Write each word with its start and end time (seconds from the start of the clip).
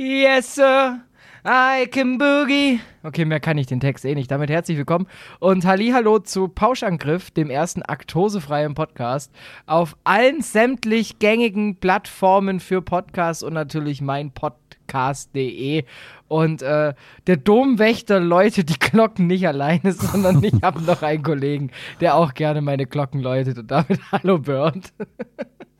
Yes, 0.00 0.54
sir. 0.54 1.00
I 1.44 1.88
can 1.88 2.18
boogie. 2.18 2.78
Okay, 3.02 3.24
mehr 3.24 3.40
kann 3.40 3.58
ich 3.58 3.66
den 3.66 3.80
Text 3.80 4.04
eh 4.04 4.14
nicht. 4.14 4.30
Damit 4.30 4.48
herzlich 4.48 4.78
willkommen 4.78 5.08
und 5.40 5.66
Hallo 5.66 6.20
zu 6.20 6.46
Pauschangriff, 6.46 7.32
dem 7.32 7.50
ersten 7.50 7.82
aktosefreien 7.82 8.76
Podcast 8.76 9.32
auf 9.66 9.96
allen 10.04 10.40
sämtlich 10.40 11.18
gängigen 11.18 11.80
Plattformen 11.80 12.60
für 12.60 12.80
Podcasts 12.80 13.42
und 13.42 13.54
natürlich 13.54 14.00
mein 14.00 14.30
Podcast.de. 14.30 15.82
Und 16.28 16.62
äh, 16.62 16.94
der 17.26 17.36
Domwächter 17.36 18.20
läutet 18.20 18.68
die 18.68 18.78
Glocken 18.78 19.26
nicht 19.26 19.48
alleine, 19.48 19.90
sondern 19.94 20.44
ich 20.44 20.62
habe 20.62 20.80
noch 20.82 21.02
einen 21.02 21.24
Kollegen, 21.24 21.72
der 22.00 22.14
auch 22.14 22.34
gerne 22.34 22.60
meine 22.60 22.86
Glocken 22.86 23.20
läutet. 23.20 23.58
Und 23.58 23.68
damit 23.72 23.98
hallo 24.12 24.38
Bird. 24.38 24.92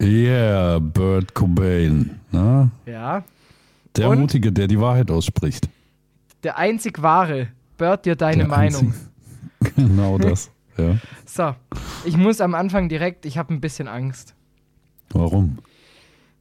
Yeah, 0.02 0.80
Bird 0.80 1.34
Cobain. 1.34 2.18
Na? 2.32 2.68
Ja. 2.84 3.22
Der 3.98 4.08
Und? 4.10 4.20
Mutige, 4.20 4.52
der 4.52 4.66
die 4.66 4.80
Wahrheit 4.80 5.10
ausspricht. 5.10 5.68
Der 6.42 6.56
einzig 6.58 7.02
wahre. 7.02 7.48
Bird 7.76 8.06
dir 8.06 8.16
deine 8.16 8.38
Der 8.38 8.48
Meinung. 8.48 8.92
einzig- 9.60 9.74
Genau 9.76 10.18
das. 10.18 10.50
Ja. 10.76 10.98
So, 11.26 11.54
ich 12.04 12.16
muss 12.16 12.40
am 12.40 12.54
Anfang 12.54 12.88
direkt, 12.88 13.26
ich 13.26 13.36
habe 13.38 13.52
ein 13.52 13.60
bisschen 13.60 13.88
Angst. 13.88 14.34
Warum? 15.10 15.58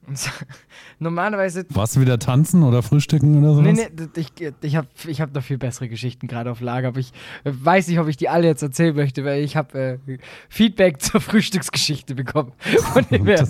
Normalerweise. 1.00 1.66
Warst 1.70 1.96
du 1.96 2.02
wieder 2.02 2.18
tanzen 2.20 2.64
oder 2.64 2.82
frühstücken 2.82 3.38
oder 3.44 3.54
sowas? 3.54 3.78
Nee, 3.78 3.90
nee, 3.96 4.08
ich, 4.16 4.32
ich 4.62 4.76
habe 4.76 4.88
ich 5.06 5.22
hab 5.22 5.34
noch 5.34 5.44
viel 5.44 5.58
bessere 5.58 5.90
Geschichten 5.90 6.28
gerade 6.28 6.50
auf 6.52 6.62
Lager, 6.62 6.90
aber 6.90 7.00
ich 7.00 7.12
äh, 7.44 7.52
weiß 7.54 7.88
nicht, 7.88 8.00
ob 8.00 8.08
ich 8.08 8.18
die 8.18 8.30
alle 8.30 8.48
jetzt 8.48 8.62
erzählen 8.62 8.96
möchte, 8.96 9.26
weil 9.26 9.44
ich 9.44 9.56
habe 9.56 10.00
äh, 10.08 10.18
Feedback 10.50 11.02
zur 11.02 11.22
Frühstücksgeschichte 11.22 12.16
bekommen. 12.16 12.54
Von 12.94 13.06
dem 13.10 13.26
her, 13.26 13.46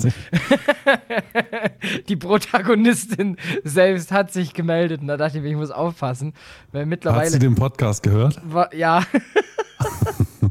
die 2.07 2.15
Protagonistin 2.15 3.37
selbst 3.63 4.11
hat 4.11 4.31
sich 4.33 4.53
gemeldet 4.53 5.01
und 5.01 5.07
da 5.07 5.17
dachte 5.17 5.37
ich 5.37 5.43
mir, 5.43 5.49
ich 5.49 5.55
muss 5.55 5.71
aufpassen, 5.71 6.33
weil 6.71 6.81
Hat 6.81 6.85
sie 6.85 6.89
mittlerweile. 6.89 7.39
den 7.39 7.55
Podcast 7.55 8.03
gehört? 8.03 8.41
War, 8.43 8.73
ja, 8.73 9.03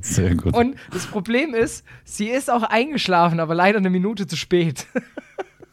Sehr 0.01 0.35
gut. 0.37 0.55
und 0.57 0.77
das 0.93 1.07
Problem 1.07 1.55
ist, 1.55 1.85
sie 2.05 2.29
ist 2.29 2.51
auch 2.51 2.63
eingeschlafen, 2.63 3.41
aber 3.41 3.55
leider 3.55 3.79
eine 3.79 3.91
Minute 3.91 4.27
zu 4.27 4.37
spät. 4.37 4.87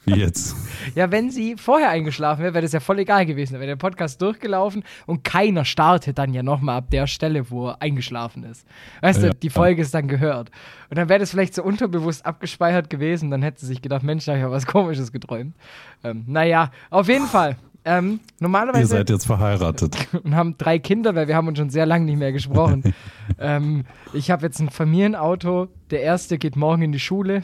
Wie 0.05 0.15
jetzt? 0.15 0.55
Ja, 0.95 1.09
wenn 1.11 1.31
sie 1.31 1.55
vorher 1.55 1.89
eingeschlafen 1.91 2.41
wäre, 2.43 2.53
wäre 2.53 2.61
das 2.63 2.73
ja 2.73 2.81
voll 2.81 2.99
egal 2.99 3.25
gewesen. 3.25 3.53
Da 3.53 3.59
wäre 3.59 3.67
der 3.69 3.75
Podcast 3.77 4.21
durchgelaufen 4.21 4.83
und 5.05 5.23
keiner 5.23 5.63
startet 5.63 6.17
dann 6.17 6.33
ja 6.33 6.43
nochmal 6.43 6.79
ab 6.79 6.89
der 6.91 7.07
Stelle, 7.07 7.49
wo 7.49 7.69
er 7.69 7.81
eingeschlafen 7.81 8.43
ist. 8.43 8.67
Weißt 9.01 9.21
Ja. 9.23 9.29
du, 9.29 9.35
die 9.35 9.49
Folge 9.49 9.81
ist 9.81 9.93
dann 9.93 10.09
gehört. 10.09 10.51
Und 10.89 10.97
dann 10.97 11.07
wäre 11.07 11.19
das 11.19 11.31
vielleicht 11.31 11.55
so 11.55 11.63
unterbewusst 11.63 12.25
abgespeichert 12.25 12.89
gewesen. 12.89 13.31
Dann 13.31 13.41
hätte 13.43 13.61
sie 13.61 13.67
sich 13.67 13.81
gedacht, 13.81 14.03
Mensch, 14.03 14.25
da 14.25 14.33
habe 14.33 14.39
ich 14.39 14.43
ja 14.43 14.51
was 14.51 14.65
Komisches 14.65 15.13
geträumt. 15.13 15.55
Ähm, 16.03 16.25
naja, 16.27 16.71
auf 16.89 17.07
jeden 17.07 17.27
Fall. 17.27 17.55
Ähm, 17.85 18.19
Ihr 18.23 18.43
normalerweise 18.43 18.87
seid 18.87 19.09
jetzt 19.09 19.25
verheiratet. 19.25 19.95
und 20.23 20.35
haben 20.35 20.57
drei 20.57 20.79
Kinder, 20.79 21.15
weil 21.15 21.27
wir 21.27 21.35
haben 21.35 21.47
uns 21.47 21.57
schon 21.57 21.69
sehr 21.69 21.85
lange 21.85 22.05
nicht 22.05 22.17
mehr 22.17 22.31
gesprochen. 22.31 22.93
ähm, 23.39 23.83
ich 24.13 24.31
habe 24.31 24.45
jetzt 24.45 24.59
ein 24.59 24.69
Familienauto. 24.69 25.67
Der 25.89 26.01
erste 26.01 26.37
geht 26.37 26.55
morgen 26.55 26.81
in 26.83 26.91
die 26.91 26.99
Schule. 26.99 27.43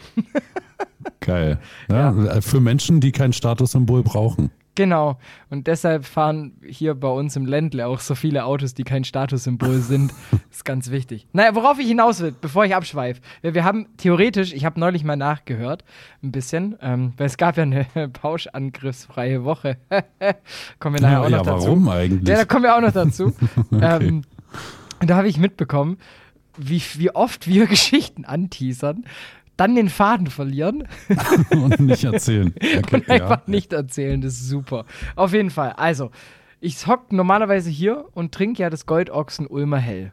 Geil. 1.20 1.60
Ja, 1.90 2.42
Für 2.42 2.60
Menschen, 2.60 3.00
die 3.02 3.12
kein 3.12 3.34
Statussymbol 3.34 4.04
brauchen. 4.04 4.52
Genau. 4.80 5.18
Und 5.50 5.68
deshalb 5.68 6.06
fahren 6.06 6.54
hier 6.66 6.96
bei 6.96 7.10
uns 7.10 7.36
im 7.36 7.46
Ländle 7.46 7.86
auch 7.86 8.00
so 8.00 8.16
viele 8.16 8.46
Autos, 8.46 8.74
die 8.74 8.86
kein 8.86 9.04
Statussymbol 9.04 9.80
sind. 9.80 10.14
ist 10.50 10.64
ganz 10.64 10.90
wichtig. 10.90 11.28
Naja, 11.34 11.54
worauf 11.54 11.80
ich 11.80 11.88
hinaus 11.88 12.22
will, 12.22 12.34
bevor 12.40 12.64
ich 12.64 12.74
abschweife. 12.74 13.20
Wir, 13.42 13.54
wir 13.56 13.66
haben 13.66 13.88
theoretisch, 13.98 14.54
ich 14.54 14.64
habe 14.64 14.80
neulich 14.80 15.04
mal 15.04 15.18
nachgehört, 15.18 15.84
ein 16.24 16.32
bisschen, 16.32 16.78
ähm, 16.82 17.12
weil 17.18 17.26
es 17.26 17.36
gab 17.36 17.58
ja 17.58 17.64
eine 17.64 17.88
pauschangriffsfreie 18.14 19.44
Woche. 19.44 19.76
kommen 20.80 20.96
wir 20.96 21.02
nachher 21.02 21.12
Ja, 21.12 21.20
auch 21.20 21.30
noch 21.30 21.38
ja 21.40 21.44
dazu. 21.44 21.66
warum 21.68 21.90
eigentlich? 21.90 22.30
Ja, 22.30 22.36
da 22.38 22.46
kommen 22.46 22.64
wir 22.64 22.74
auch 22.78 22.82
noch 22.82 22.94
dazu. 22.94 23.34
ähm, 23.74 24.22
da 25.02 25.18
habe 25.18 25.28
ich 25.28 25.38
mitbekommen, 25.38 25.98
wie, 26.58 26.82
wie 26.96 27.12
oft 27.14 27.48
wir 27.48 27.68
Geschichten 27.68 28.24
anteasern, 28.24 29.04
dann 29.60 29.76
den 29.76 29.90
Faden 29.90 30.28
verlieren 30.28 30.88
Und 31.52 31.80
nicht 31.80 32.04
erzählen. 32.04 32.54
Okay, 32.78 32.96
und 32.96 33.10
einfach 33.10 33.38
ja. 33.38 33.44
nicht 33.48 33.74
erzählen. 33.74 34.22
Das 34.22 34.34
ist 34.34 34.48
super. 34.50 34.86
Auf 35.16 35.34
jeden 35.34 35.50
Fall. 35.50 35.74
Also, 35.74 36.12
ich 36.62 36.86
hock 36.88 37.12
normalerweise 37.12 37.70
hier 37.70 38.06
und 38.14 38.34
trinke 38.34 38.62
ja 38.62 38.70
das 38.70 38.86
Goldochsen 38.86 39.48
Ulmer 39.48 39.78
Hell. 39.80 40.12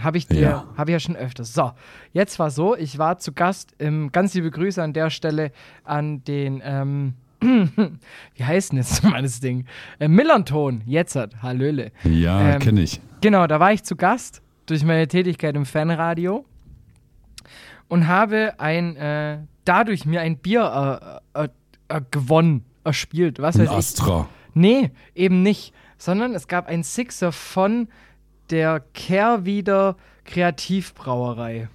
Habe 0.00 0.16
ich 0.18 0.26
dir, 0.28 0.40
Ja. 0.40 0.64
habe 0.76 0.90
ich 0.90 0.92
ja 0.94 1.00
schon 1.00 1.16
öfters. 1.16 1.52
So, 1.54 1.72
jetzt 2.12 2.38
war 2.38 2.50
so, 2.50 2.76
ich 2.76 2.98
war 2.98 3.18
zu 3.18 3.32
Gast, 3.32 3.72
im, 3.78 4.12
ganz 4.12 4.32
liebe 4.34 4.50
Grüße 4.50 4.80
an 4.82 4.92
der 4.92 5.10
Stelle 5.10 5.50
an 5.84 6.22
den, 6.24 6.62
ähm, 6.64 7.14
wie 7.40 8.44
heißt 8.44 8.70
denn 8.72 8.78
jetzt 8.78 9.02
mal 9.08 9.22
das 9.22 9.40
Ding? 9.40 9.64
Äh, 9.98 10.08
Millanton, 10.08 10.82
jetzt 10.86 11.16
hat, 11.16 11.42
Hallöle. 11.42 11.90
Ja, 12.04 12.52
Ähm, 12.54 12.60
kenne 12.60 12.82
ich. 12.82 13.00
Genau, 13.20 13.46
da 13.48 13.58
war 13.58 13.72
ich 13.72 13.82
zu 13.82 13.96
Gast 13.96 14.40
durch 14.66 14.84
meine 14.84 15.08
Tätigkeit 15.08 15.56
im 15.56 15.66
Fanradio 15.66 16.44
und 17.88 18.06
habe 18.06 18.54
ein, 18.58 18.96
äh, 18.96 19.38
dadurch 19.64 20.04
mir 20.04 20.20
ein 20.20 20.38
Bier 20.38 21.20
äh, 21.34 21.44
äh, 21.44 21.48
äh, 21.88 22.00
gewonnen, 22.10 22.64
erspielt. 22.84 23.40
Was 23.40 23.56
Ein 23.56 23.62
weiß 23.62 23.70
ich. 23.70 23.76
Astra. 23.76 24.28
Nee, 24.54 24.90
eben 25.14 25.42
nicht. 25.42 25.72
Sondern 25.98 26.34
es 26.34 26.48
gab 26.48 26.68
ein 26.68 26.82
Sixer 26.82 27.32
von 27.32 27.88
der 28.50 28.80
Kehrwieder 28.94 29.96
Kreativbrauerei. 30.24 31.68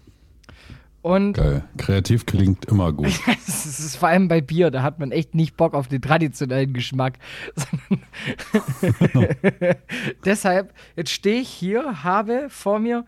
Und 1.01 1.33
Geil. 1.33 1.65
Kreativ 1.77 2.25
klingt 2.25 2.65
immer 2.65 2.93
gut. 2.93 3.07
es 3.27 3.65
ist 3.65 3.97
vor 3.97 4.07
allem 4.07 4.29
bei 4.29 4.39
Bier, 4.39 4.71
da 4.71 4.83
hat 4.83 4.99
man 4.99 5.11
echt 5.11 5.35
nicht 5.35 5.57
Bock 5.57 5.73
auf 5.73 5.89
den 5.89 6.01
traditionellen 6.01 6.73
Geschmack. 6.73 7.19
Deshalb, 10.25 10.73
jetzt 10.95 11.11
stehe 11.11 11.41
ich 11.41 11.49
hier, 11.49 12.03
habe 12.03 12.47
vor 12.49 12.79
mir 12.79 13.05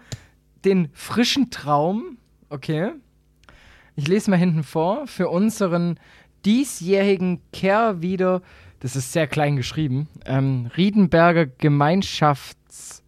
den 0.66 0.90
frischen 0.94 1.52
Traum, 1.52 2.18
okay. 2.56 2.94
Ich 3.96 4.08
lese 4.08 4.32
mal 4.32 4.38
hinten 4.38 4.64
vor, 4.64 5.06
für 5.08 5.30
unseren 5.30 6.00
diesjährigen 6.46 7.42
Kehrwieder, 7.52 8.42
das 8.80 8.96
ist 8.96 9.14
sehr 9.14 9.28
klein 9.28 9.56
geschrieben, 9.56 10.08
ähm, 10.26 10.72
Riedenberger 10.76 11.46
Gemeinschaftssud 11.46 13.04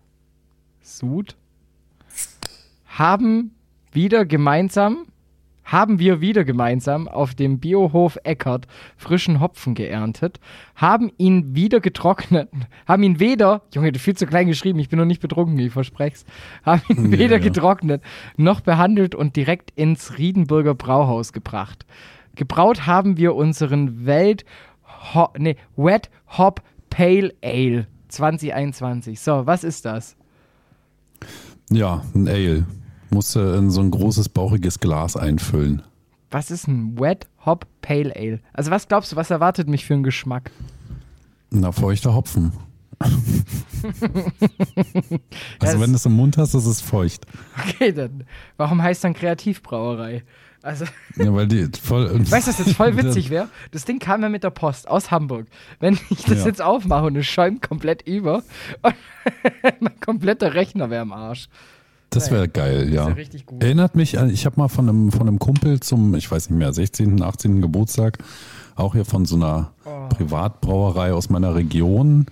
haben 2.85 3.55
wieder 3.91 4.25
gemeinsam, 4.25 5.07
haben 5.67 5.99
wir 5.99 6.21
wieder 6.21 6.45
gemeinsam 6.45 7.07
auf 7.07 7.35
dem 7.35 7.59
Biohof 7.59 8.17
Eckert 8.23 8.67
frischen 8.95 9.41
Hopfen 9.41 9.75
geerntet, 9.75 10.39
haben 10.75 11.11
ihn 11.17 11.55
wieder 11.55 11.81
getrocknet, 11.81 12.49
haben 12.87 13.03
ihn 13.03 13.19
weder, 13.19 13.61
Junge, 13.73 13.91
du 13.91 13.99
viel 13.99 14.15
zu 14.15 14.25
klein 14.25 14.47
geschrieben, 14.47 14.79
ich 14.79 14.89
bin 14.89 14.97
noch 14.97 15.05
nicht 15.05 15.21
betrunken, 15.21 15.59
ich 15.59 15.73
versprech's, 15.73 16.25
haben 16.63 16.81
ihn 16.87 17.11
Ja, 17.11 17.19
weder 17.19 17.37
ja. 17.37 17.43
getrocknet 17.43 18.01
noch 18.37 18.61
behandelt 18.61 19.13
und 19.13 19.35
direkt 19.35 19.71
ins 19.75 20.17
Riedenburger 20.17 20.73
Brauhaus 20.73 21.33
gebracht. 21.33 21.85
Gebraut 22.35 22.87
haben 22.87 23.17
wir 23.17 23.35
unseren 23.35 24.05
Welt, 24.05 24.45
Ho 25.13 25.29
nee, 25.37 25.57
Wet 25.75 26.09
Hop 26.37 26.61
Pale 26.89 27.33
Ale 27.43 27.87
2021. 28.07 29.19
So, 29.19 29.45
was 29.45 29.63
ist 29.63 29.85
das? 29.85 30.15
Ja, 31.69 32.03
ein 32.15 32.27
Ale. 32.27 32.65
Musste 33.09 33.39
in 33.57 33.69
so 33.69 33.81
ein 33.81 33.91
großes, 33.91 34.29
bauchiges 34.29 34.79
Glas 34.79 35.15
einfüllen. 35.15 35.81
Was 36.29 36.51
ist 36.51 36.67
ein 36.67 36.99
Wet 36.99 37.25
Hop 37.45 37.65
Pale 37.81 38.13
Ale? 38.15 38.39
Also 38.53 38.69
was 38.71 38.87
glaubst 38.87 39.11
du, 39.11 39.15
was 39.15 39.29
erwartet 39.31 39.67
mich 39.69 39.85
für 39.85 39.93
einen 39.93 40.03
Geschmack? 40.03 40.51
Na, 41.49 41.71
feuchter 41.71 42.13
Hopfen. 42.13 42.51
Also 45.59 45.79
wenn 45.79 45.91
du 45.91 45.95
es 45.95 46.05
im 46.05 46.13
Mund 46.13 46.37
hast, 46.37 46.53
ist 46.53 46.65
es 46.65 46.81
feucht. 46.81 47.25
Okay, 47.69 47.91
dann 47.91 48.23
warum 48.57 48.81
heißt 48.81 49.03
dann 49.03 49.13
Kreativbrauerei? 49.13 50.23
Also, 50.63 50.85
Ja, 51.15 51.33
weil 51.33 51.47
die 51.47 51.67
voll. 51.81 52.09
weißt 52.29 52.47
du, 52.47 52.51
was 52.51 52.57
jetzt 52.59 52.73
voll 52.75 52.97
witzig 52.97 53.29
wäre? 53.29 53.47
Das 53.71 53.85
Ding 53.85 53.99
kam 53.99 54.21
ja 54.23 54.29
mit 54.29 54.43
der 54.43 54.49
Post 54.49 54.87
aus 54.87 55.11
Hamburg. 55.11 55.47
Wenn 55.79 55.97
ich 56.09 56.23
das 56.23 56.39
Ja. 56.39 56.45
jetzt 56.47 56.61
aufmache 56.61 57.05
und 57.05 57.15
es 57.15 57.25
schäumt 57.27 57.61
komplett 57.61 58.01
über 58.07 58.43
und 58.81 58.95
mein 59.79 59.99
kompletter 59.99 60.53
Rechner 60.55 60.89
wäre 60.89 61.01
am 61.03 61.13
Arsch. 61.13 61.47
Das 62.09 62.31
wäre 62.31 62.47
geil, 62.47 62.91
ja. 62.93 63.09
ja 63.09 63.13
richtig 63.13 63.45
gut. 63.45 63.61
Erinnert 63.61 63.95
mich 63.95 64.17
an, 64.17 64.29
ich 64.29 64.45
habe 64.45 64.59
mal 64.59 64.69
von 64.69 64.87
einem, 64.87 65.11
von 65.11 65.27
einem 65.27 65.39
Kumpel 65.39 65.79
zum, 65.81 66.15
ich 66.15 66.29
weiß 66.31 66.49
nicht 66.49 66.57
mehr, 66.57 66.71
16., 66.71 67.21
18. 67.21 67.61
Geburtstag, 67.61 68.19
auch 68.75 68.93
hier 68.93 69.05
von 69.05 69.25
so 69.25 69.35
einer 69.35 69.71
Oh. 69.85 70.09
Privatbrauerei 70.09 71.13
aus 71.13 71.29
meiner 71.29 71.55
Region, 71.55 72.25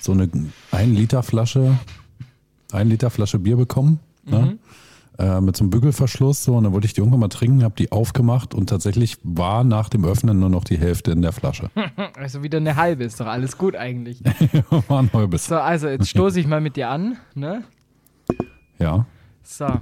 so 0.00 0.12
eine 0.12 0.28
1 0.70 0.96
Liter 0.96 1.22
Flasche, 1.22 1.76
1 2.72 2.88
Liter 2.88 3.10
Flasche 3.10 3.38
Bier 3.38 3.56
bekommen. 3.56 3.98
Mhm. 4.24 4.30
Ne? 4.30 4.58
Äh, 5.18 5.40
mit 5.40 5.56
so 5.56 5.64
einem 5.64 5.70
Bügelverschluss 5.70 6.44
so 6.44 6.54
und 6.56 6.64
dann 6.64 6.72
wollte 6.72 6.86
ich 6.86 6.94
die 6.94 7.00
irgendwann 7.00 7.20
mal 7.20 7.28
trinken, 7.28 7.62
habe 7.62 7.74
die 7.76 7.92
aufgemacht 7.92 8.54
und 8.54 8.68
tatsächlich 8.70 9.18
war 9.22 9.64
nach 9.64 9.88
dem 9.88 10.04
Öffnen 10.04 10.38
nur 10.38 10.48
noch 10.48 10.64
die 10.64 10.78
Hälfte 10.78 11.10
in 11.10 11.20
der 11.20 11.32
Flasche. 11.32 11.70
Also 12.14 12.42
wieder 12.42 12.58
eine 12.58 12.76
halbe, 12.76 13.04
ist 13.04 13.20
doch 13.20 13.26
alles 13.26 13.58
gut 13.58 13.76
eigentlich. 13.76 14.22
war 14.88 15.02
ein 15.02 15.10
Halbes. 15.12 15.46
So, 15.46 15.56
also 15.56 15.88
jetzt 15.88 16.08
stoße 16.08 16.40
ich 16.40 16.46
mal 16.46 16.60
mit 16.60 16.76
dir 16.76 16.88
an, 16.88 17.16
ne? 17.34 17.64
Ja. 18.78 19.06
So. 19.42 19.80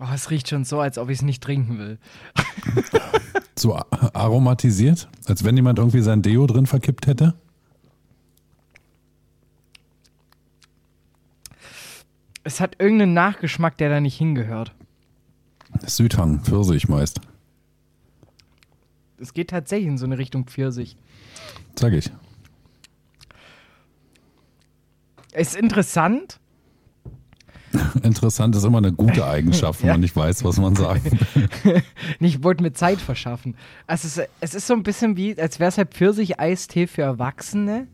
Oh, 0.00 0.06
es 0.14 0.30
riecht 0.30 0.48
schon 0.48 0.64
so, 0.64 0.80
als 0.80 0.96
ob 0.96 1.08
ich 1.08 1.18
es 1.18 1.22
nicht 1.22 1.42
trinken 1.42 1.78
will. 1.78 1.98
so 3.58 3.74
aromatisiert, 3.74 5.08
als 5.26 5.44
wenn 5.44 5.56
jemand 5.56 5.78
irgendwie 5.78 6.02
sein 6.02 6.22
Deo 6.22 6.46
drin 6.46 6.66
verkippt 6.66 7.06
hätte. 7.06 7.34
Es 12.44 12.60
hat 12.60 12.76
irgendeinen 12.78 13.12
Nachgeschmack, 13.12 13.76
der 13.76 13.90
da 13.90 14.00
nicht 14.00 14.16
hingehört. 14.16 14.72
Südhang, 15.84 16.40
Pfirsich 16.40 16.88
meist. 16.88 17.20
Es 19.18 19.34
geht 19.34 19.50
tatsächlich 19.50 19.88
in 19.88 19.98
so 19.98 20.06
eine 20.06 20.16
Richtung 20.16 20.46
Pfirsich. 20.46 20.96
Sag 21.78 21.92
ich. 21.92 22.10
Ist 25.32 25.56
interessant, 25.56 26.40
Interessant 28.02 28.56
ist 28.56 28.64
immer 28.64 28.78
eine 28.78 28.92
gute 28.92 29.26
Eigenschaft, 29.26 29.80
wenn 29.82 29.88
Ja. 29.88 29.94
man 29.94 30.00
nicht 30.00 30.16
weiß, 30.16 30.44
was 30.44 30.58
man 30.58 30.74
sagt. 30.76 31.02
Ich 32.20 32.42
wollte 32.42 32.62
mir 32.62 32.72
Zeit 32.72 33.00
verschaffen. 33.00 33.54
Also 33.86 34.06
es, 34.08 34.16
ist- 34.18 34.28
es 34.40 34.54
ist 34.54 34.66
so 34.66 34.74
ein 34.74 34.82
bisschen 34.82 35.16
wie, 35.16 35.38
als 35.40 35.60
wäre 35.60 35.68
es 35.68 35.78
halt 35.78 35.92
Pfirsich-Eistee 35.94 36.86
für 36.86 37.02
Erwachsene. 37.02 37.86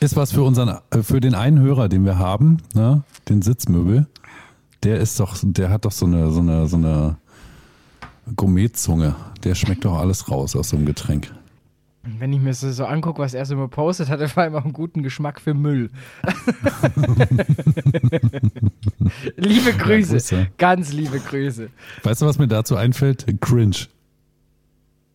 Ist 0.00 0.16
was 0.16 0.32
für 0.32 0.42
unseren, 0.42 0.78
äh, 0.90 1.02
für 1.02 1.20
den 1.20 1.34
einen 1.34 1.58
Hörer, 1.60 1.88
den 1.88 2.04
wir 2.04 2.18
haben, 2.18 2.58
ne? 2.74 3.02
den 3.28 3.42
Sitzmöbel. 3.42 4.06
Der 4.82 4.98
ist 4.98 5.20
doch, 5.20 5.36
der 5.42 5.68
hat 5.70 5.84
doch 5.84 5.92
so 5.92 6.06
eine, 6.06 6.30
so 6.30 6.40
eine, 6.40 6.66
so 6.68 6.76
eine 6.76 7.16
Gourmetzunge. 8.36 9.14
Der 9.44 9.54
schmeckt 9.54 9.84
doch 9.84 9.98
alles 9.98 10.30
raus 10.30 10.56
aus 10.56 10.70
so 10.70 10.76
einem 10.76 10.86
Getränk. 10.86 11.32
Wenn 12.18 12.32
ich 12.32 12.40
mir 12.40 12.50
das 12.50 12.60
so 12.60 12.84
angucke, 12.84 13.20
was 13.22 13.34
er 13.34 13.44
so 13.46 13.54
immer 13.54 13.68
postet, 13.68 14.08
hat 14.08 14.20
er 14.20 14.28
vor 14.28 14.42
allem 14.42 14.54
auch 14.54 14.64
einen 14.64 14.72
guten 14.72 15.02
Geschmack 15.02 15.40
für 15.40 15.54
Müll. 15.54 15.90
liebe 19.36 19.72
Grüße. 19.72 20.12
Grüße. 20.14 20.48
Ganz 20.58 20.92
liebe 20.92 21.18
Grüße. 21.20 21.70
Weißt 22.02 22.22
du, 22.22 22.26
was 22.26 22.38
mir 22.38 22.48
dazu 22.48 22.76
einfällt? 22.76 23.26
Cringe. 23.40 23.76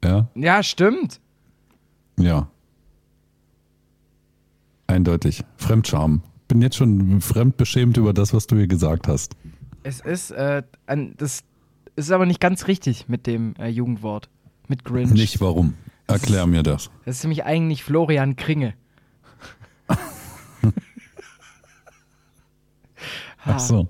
Ja, 0.03 0.27
Ja, 0.35 0.63
stimmt. 0.63 1.19
ja. 2.17 2.47
Eindeutig. 4.87 5.43
Fremdscham. 5.57 6.21
Bin 6.47 6.61
jetzt 6.61 6.75
schon 6.75 7.19
fremdbeschämt 7.19 7.97
über 7.97 8.13
das, 8.13 8.35
was 8.35 8.45
du 8.45 8.55
hier 8.55 8.67
gesagt 8.67 9.07
hast. 9.07 9.35
Es 9.81 9.99
ist, 9.99 10.29
äh, 10.29 10.61
ein, 10.85 11.15
das 11.17 11.43
ist 11.95 12.11
aber 12.11 12.27
nicht 12.27 12.39
ganz 12.39 12.67
richtig 12.67 13.09
mit 13.09 13.25
dem 13.25 13.55
äh, 13.57 13.67
Jugendwort. 13.67 14.29
Mit 14.67 14.83
Grinch. 14.83 15.11
Nicht 15.11 15.41
warum. 15.41 15.73
Erklär 16.07 16.45
mir 16.45 16.63
das. 16.63 16.89
Das 17.05 17.17
ist 17.17 17.23
nämlich 17.23 17.45
eigentlich 17.45 17.83
Florian 17.83 18.35
Kringe. 18.35 18.73
Ach 23.45 23.59
so. 23.59 23.87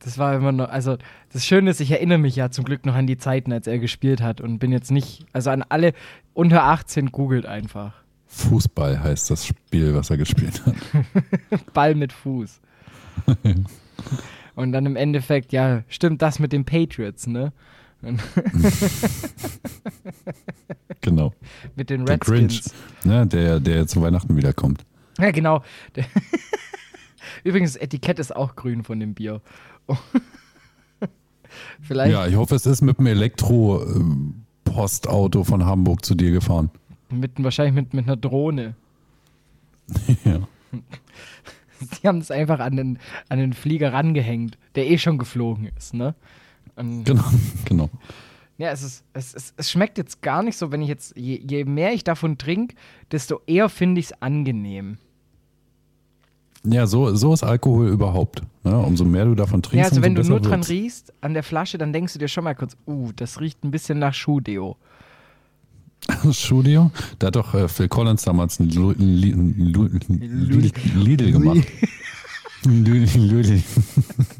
Das 0.00 0.18
war 0.18 0.34
immer 0.34 0.52
noch, 0.52 0.68
also 0.68 0.98
das 1.32 1.44
Schöne 1.44 1.70
ist, 1.70 1.80
ich 1.80 1.90
erinnere 1.90 2.18
mich 2.18 2.36
ja 2.36 2.50
zum 2.50 2.64
Glück 2.64 2.86
noch 2.86 2.94
an 2.94 3.06
die 3.06 3.16
Zeiten, 3.18 3.52
als 3.52 3.66
er 3.66 3.78
gespielt 3.78 4.22
hat 4.22 4.40
und 4.40 4.58
bin 4.58 4.70
jetzt 4.70 4.90
nicht, 4.90 5.26
also 5.32 5.50
an 5.50 5.64
alle 5.68 5.92
unter 6.32 6.62
18 6.64 7.10
googelt 7.10 7.44
einfach. 7.44 7.92
Fußball 8.26 9.02
heißt 9.02 9.30
das 9.30 9.46
Spiel, 9.46 9.94
was 9.94 10.10
er 10.10 10.16
gespielt 10.16 10.62
hat. 10.64 10.74
Ball 11.74 11.94
mit 11.94 12.12
Fuß. 12.12 12.60
und 14.54 14.72
dann 14.72 14.86
im 14.86 14.96
Endeffekt, 14.96 15.52
ja, 15.52 15.82
stimmt 15.88 16.22
das 16.22 16.38
mit 16.38 16.52
den 16.52 16.64
Patriots, 16.64 17.26
ne? 17.26 17.52
Mit 21.76 21.90
den 21.90 22.06
Der 22.06 22.18
Grinch. 22.18 22.56
Redskins. 22.56 22.74
Ne, 23.04 23.24
der, 23.26 23.60
der 23.60 23.86
zu 23.86 24.00
Weihnachten 24.02 24.36
wiederkommt. 24.36 24.84
Ja, 25.18 25.30
genau. 25.30 25.62
Übrigens, 27.44 27.74
das 27.74 27.82
Etikett 27.82 28.18
ist 28.18 28.34
auch 28.34 28.56
grün 28.56 28.82
von 28.82 28.98
dem 28.98 29.14
Bier. 29.14 29.40
Vielleicht 31.80 32.12
Ja, 32.12 32.26
ich 32.26 32.36
hoffe, 32.36 32.54
es 32.54 32.66
ist 32.66 32.82
mit 32.82 32.98
dem 32.98 33.06
Elektro-Postauto 33.06 35.44
von 35.44 35.64
Hamburg 35.64 36.04
zu 36.04 36.14
dir 36.14 36.30
gefahren. 36.32 36.70
mit, 37.10 37.42
wahrscheinlich 37.42 37.74
mit, 37.74 37.94
mit 37.94 38.06
einer 38.06 38.16
Drohne. 38.16 38.74
ja. 40.24 40.40
Die 42.02 42.08
haben 42.08 42.18
es 42.18 42.30
einfach 42.30 42.60
an 42.60 42.76
den, 42.76 42.98
an 43.28 43.38
den 43.38 43.52
Flieger 43.52 43.92
rangehängt, 43.92 44.56
der 44.74 44.88
eh 44.90 44.96
schon 44.98 45.18
geflogen 45.18 45.68
ist, 45.76 45.94
ne? 45.94 46.14
Und, 46.74 47.04
Genau, 47.04 47.24
genau. 47.64 47.90
Ja, 48.58 48.70
es, 48.70 48.82
ist, 48.82 49.04
es, 49.12 49.34
es, 49.34 49.54
es 49.56 49.70
schmeckt 49.70 49.98
jetzt 49.98 50.22
gar 50.22 50.42
nicht 50.42 50.56
so, 50.56 50.72
wenn 50.72 50.80
ich 50.82 50.88
jetzt, 50.88 51.16
je, 51.16 51.40
je 51.48 51.64
mehr 51.64 51.92
ich 51.92 52.04
davon 52.04 52.38
trinke, 52.38 52.74
desto 53.12 53.40
eher 53.46 53.68
finde 53.68 54.00
ich 54.00 54.06
es 54.06 54.22
angenehm. 54.22 54.98
Ja, 56.64 56.86
so, 56.86 57.14
so 57.14 57.32
ist 57.32 57.44
Alkohol 57.44 57.88
überhaupt. 57.88 58.42
Ne? 58.64 58.76
Umso 58.76 59.04
mehr 59.04 59.24
du 59.24 59.34
davon 59.36 59.62
trinkst, 59.62 59.78
Ja, 59.78 59.88
also 59.90 60.02
wenn 60.02 60.14
du 60.16 60.22
nur 60.24 60.40
dran 60.40 60.60
wird's. 60.60 60.70
riechst 60.70 61.12
an 61.20 61.32
der 61.34 61.42
Flasche, 61.44 61.78
dann 61.78 61.92
denkst 61.92 62.14
du 62.14 62.18
dir 62.18 62.26
schon 62.28 62.42
mal 62.44 62.54
kurz, 62.54 62.76
uh, 62.88 63.12
das 63.14 63.40
riecht 63.40 63.62
ein 63.62 63.70
bisschen 63.70 63.98
nach 64.00 64.14
Schuhdeo. 64.14 64.76
Studio, 66.32 66.90
da 67.18 67.28
hat 67.28 67.36
doch 67.36 67.54
äh, 67.54 67.68
Phil 67.68 67.88
Collins 67.88 68.22
damals 68.22 68.58
ein 68.58 68.70
Lu- 68.70 68.94
Li- 68.96 69.30
Lu- 69.32 69.88
Li- 70.08 70.72
Lidl 70.94 71.32
gemacht. 71.32 71.66
Lidl. 72.64 73.04
Lidl. 73.18 73.62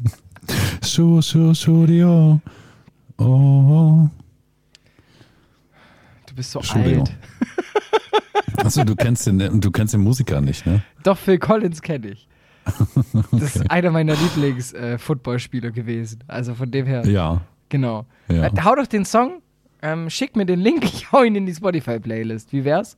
Schuh, 0.85 1.21
Schuh, 1.21 1.53
Studio. 1.53 2.41
Oh. 3.17 4.07
Du 6.27 6.35
bist 6.35 6.51
so 6.51 6.59
alt. 6.59 7.11
Achso, 8.57 8.83
du 8.83 8.95
kennst 8.95 9.25
den, 9.27 9.61
du 9.61 9.71
kennst 9.71 9.93
den 9.93 10.01
Musiker 10.01 10.41
nicht, 10.41 10.65
ne? 10.65 10.81
Doch, 11.03 11.17
Phil 11.17 11.37
Collins 11.39 11.81
kenne 11.81 12.09
ich. 12.09 12.27
Das 13.31 13.55
ist 13.55 13.71
einer 13.71 13.91
meiner 13.91 14.13
Lieblings-Footballspieler 14.15 15.71
gewesen. 15.71 16.23
Also 16.27 16.53
von 16.53 16.69
dem 16.69 16.85
her, 16.85 17.05
Ja. 17.07 17.41
genau. 17.69 18.05
Ja. 18.27 18.47
Äh, 18.47 18.51
hau 18.63 18.75
doch 18.75 18.87
den 18.87 19.05
Song, 19.05 19.41
ähm, 19.81 20.09
schick 20.09 20.35
mir 20.35 20.45
den 20.45 20.59
Link, 20.59 20.83
ich 20.93 21.11
hau 21.11 21.23
ihn 21.23 21.35
in 21.35 21.45
die 21.45 21.55
Spotify-Playlist. 21.55 22.51
Wie 22.51 22.65
wär's? 22.65 22.97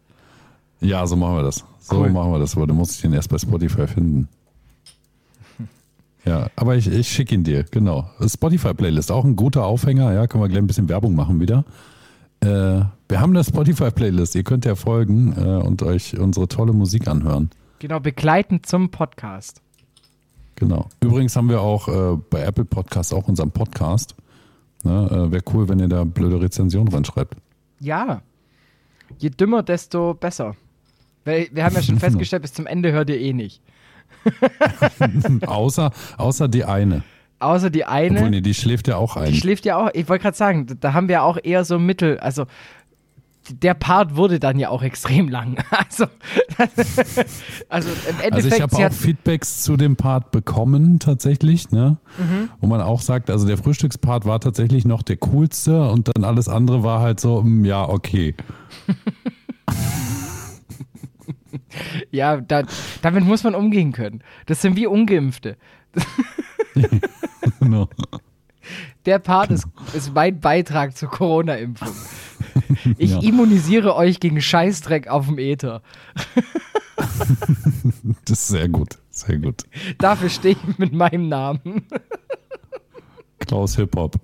Ja, 0.81 1.05
so 1.05 1.15
machen 1.15 1.35
wir 1.35 1.43
das. 1.43 1.63
So 1.79 1.97
Cool. 2.01 2.09
machen 2.09 2.31
wir 2.31 2.39
das, 2.39 2.55
aber 2.55 2.65
du 2.67 2.73
musst 2.73 3.03
den 3.03 3.13
erst 3.13 3.29
bei 3.29 3.37
Spotify 3.37 3.85
finden. 3.87 4.27
Ja, 6.25 6.49
aber 6.55 6.75
ich, 6.75 6.87
ich 6.87 7.07
schicke 7.07 7.35
ihn 7.35 7.43
dir, 7.43 7.63
genau. 7.63 8.09
Spotify-Playlist, 8.25 9.11
auch 9.11 9.25
ein 9.25 9.35
guter 9.35 9.65
Aufhänger, 9.65 10.13
ja, 10.13 10.27
können 10.27 10.43
wir 10.43 10.49
gleich 10.49 10.61
ein 10.61 10.67
bisschen 10.67 10.89
Werbung 10.89 11.15
machen 11.15 11.39
wieder. 11.39 11.63
Äh, 12.41 12.47
wir 12.47 13.19
haben 13.19 13.35
eine 13.35 13.43
Spotify-Playlist, 13.43 14.35
ihr 14.35 14.43
könnt 14.43 14.65
ja 14.65 14.75
folgen 14.75 15.33
äh, 15.37 15.65
und 15.65 15.81
euch 15.81 16.17
unsere 16.19 16.47
tolle 16.47 16.73
Musik 16.73 17.07
anhören. 17.07 17.49
Genau, 17.79 17.99
begleitend 17.99 18.65
zum 18.65 18.91
Podcast. 18.91 19.61
Genau. 20.55 20.89
Übrigens 20.99 21.35
haben 21.37 21.49
wir 21.49 21.61
auch 21.61 21.87
äh, 21.87 22.17
bei 22.29 22.41
Apple 22.41 22.65
Podcast 22.65 23.13
auch 23.13 23.27
unseren 23.29 23.51
Podcast. 23.51 24.15
Ne, 24.83 25.07
äh, 25.09 25.31
Wäre 25.31 25.43
cool, 25.53 25.69
wenn 25.69 25.79
ihr 25.79 25.87
da 25.87 26.03
blöde 26.03 26.41
Rezensionen 26.41 26.93
reinschreibt. 26.93 27.35
Ja. 27.79 28.21
Je 29.17 29.29
dümmer, 29.29 29.63
desto 29.63 30.13
besser. 30.13 30.55
Weil 31.23 31.47
wir 31.51 31.63
haben 31.63 31.75
ja 31.75 31.81
schon 31.81 31.99
festgestellt, 31.99 32.41
bis 32.41 32.53
zum 32.53 32.67
Ende 32.67 32.91
hört 32.91 33.09
ihr 33.09 33.19
eh 33.19 33.33
nicht. 33.33 33.61
außer, 35.45 35.91
außer 36.17 36.47
die 36.47 36.65
eine. 36.65 37.03
Außer 37.39 37.69
die 37.69 37.85
eine. 37.85 38.17
Obwohl, 38.17 38.29
nee, 38.31 38.41
die 38.41 38.53
schläft 38.53 38.87
ja 38.87 38.97
auch 38.97 39.15
ein. 39.15 39.31
Die 39.31 39.37
schläft 39.39 39.65
ja 39.65 39.77
auch, 39.77 39.89
ich 39.93 40.09
wollte 40.09 40.23
gerade 40.23 40.37
sagen, 40.37 40.67
da- 40.79 40.93
haben 40.93 41.07
wir 41.07 41.23
auch 41.23 41.37
eher 41.41 41.63
so 41.63 41.79
Mittel, 41.79 42.19
also 42.19 42.45
der 43.51 43.73
Part 43.73 44.15
wurde 44.15 44.39
dann 44.39 44.59
ja 44.59 44.69
auch 44.69 44.83
extrem 44.83 45.27
lang. 45.29 45.57
Also, 45.71 46.05
also 47.69 47.89
im 47.89 48.19
Endeffekt, 48.21 48.33
Also 48.33 48.47
ich 48.49 48.61
habe 48.61 48.75
auch 48.75 48.91
Feedbacks 48.91 49.63
zu 49.63 49.75
dem 49.77 49.95
Part 49.95 50.31
bekommen 50.31 50.99
tatsächlich, 50.99 51.71
ne? 51.71 51.97
Mhm. 52.17 52.49
Wo 52.59 52.67
man 52.67 52.81
auch 52.81 53.01
sagt, 53.01 53.29
also 53.29 53.47
der 53.47 53.57
Frühstückspart 53.57 54.25
war 54.25 54.39
tatsächlich 54.39 54.85
noch 54.85 55.01
der 55.01 55.17
coolste 55.17 55.89
und 55.89 56.09
dann 56.13 56.23
alles 56.25 56.47
andere 56.47 56.83
war 56.83 56.99
halt 56.99 57.19
so, 57.19 57.41
mm, 57.41 57.65
ja, 57.65 57.87
okay. 57.87 58.35
Ja, 62.11 62.37
da, 62.41 62.63
damit 63.01 63.23
muss 63.25 63.43
man 63.43 63.55
umgehen 63.55 63.91
können. 63.91 64.23
Das 64.45 64.61
sind 64.61 64.75
wie 64.75 64.87
Ungeimpfte. 64.87 65.57
Genau. 67.59 67.89
Der 69.05 69.19
Part 69.19 69.51
ist, 69.51 69.65
ist 69.93 70.13
mein 70.13 70.39
Beitrag 70.39 70.95
zur 70.95 71.09
Corona-Impfung. 71.09 71.89
Ich 72.97 73.11
Ja. 73.11 73.19
immunisiere 73.21 73.95
euch 73.95 74.19
gegen 74.19 74.39
Scheißdreck 74.41 75.07
auf 75.07 75.25
dem 75.27 75.37
Äther. 75.39 75.81
Das 78.25 78.39
ist 78.39 78.47
sehr 78.49 78.67
gut, 78.69 78.97
sehr 79.09 79.37
gut. 79.37 79.63
Dafür 79.97 80.29
stehe 80.29 80.55
ich 80.55 80.77
mit 80.77 80.93
meinem 80.93 81.27
Namen. 81.29 81.85
Klaus 83.39 83.75
Hip-Hop. 83.77 84.15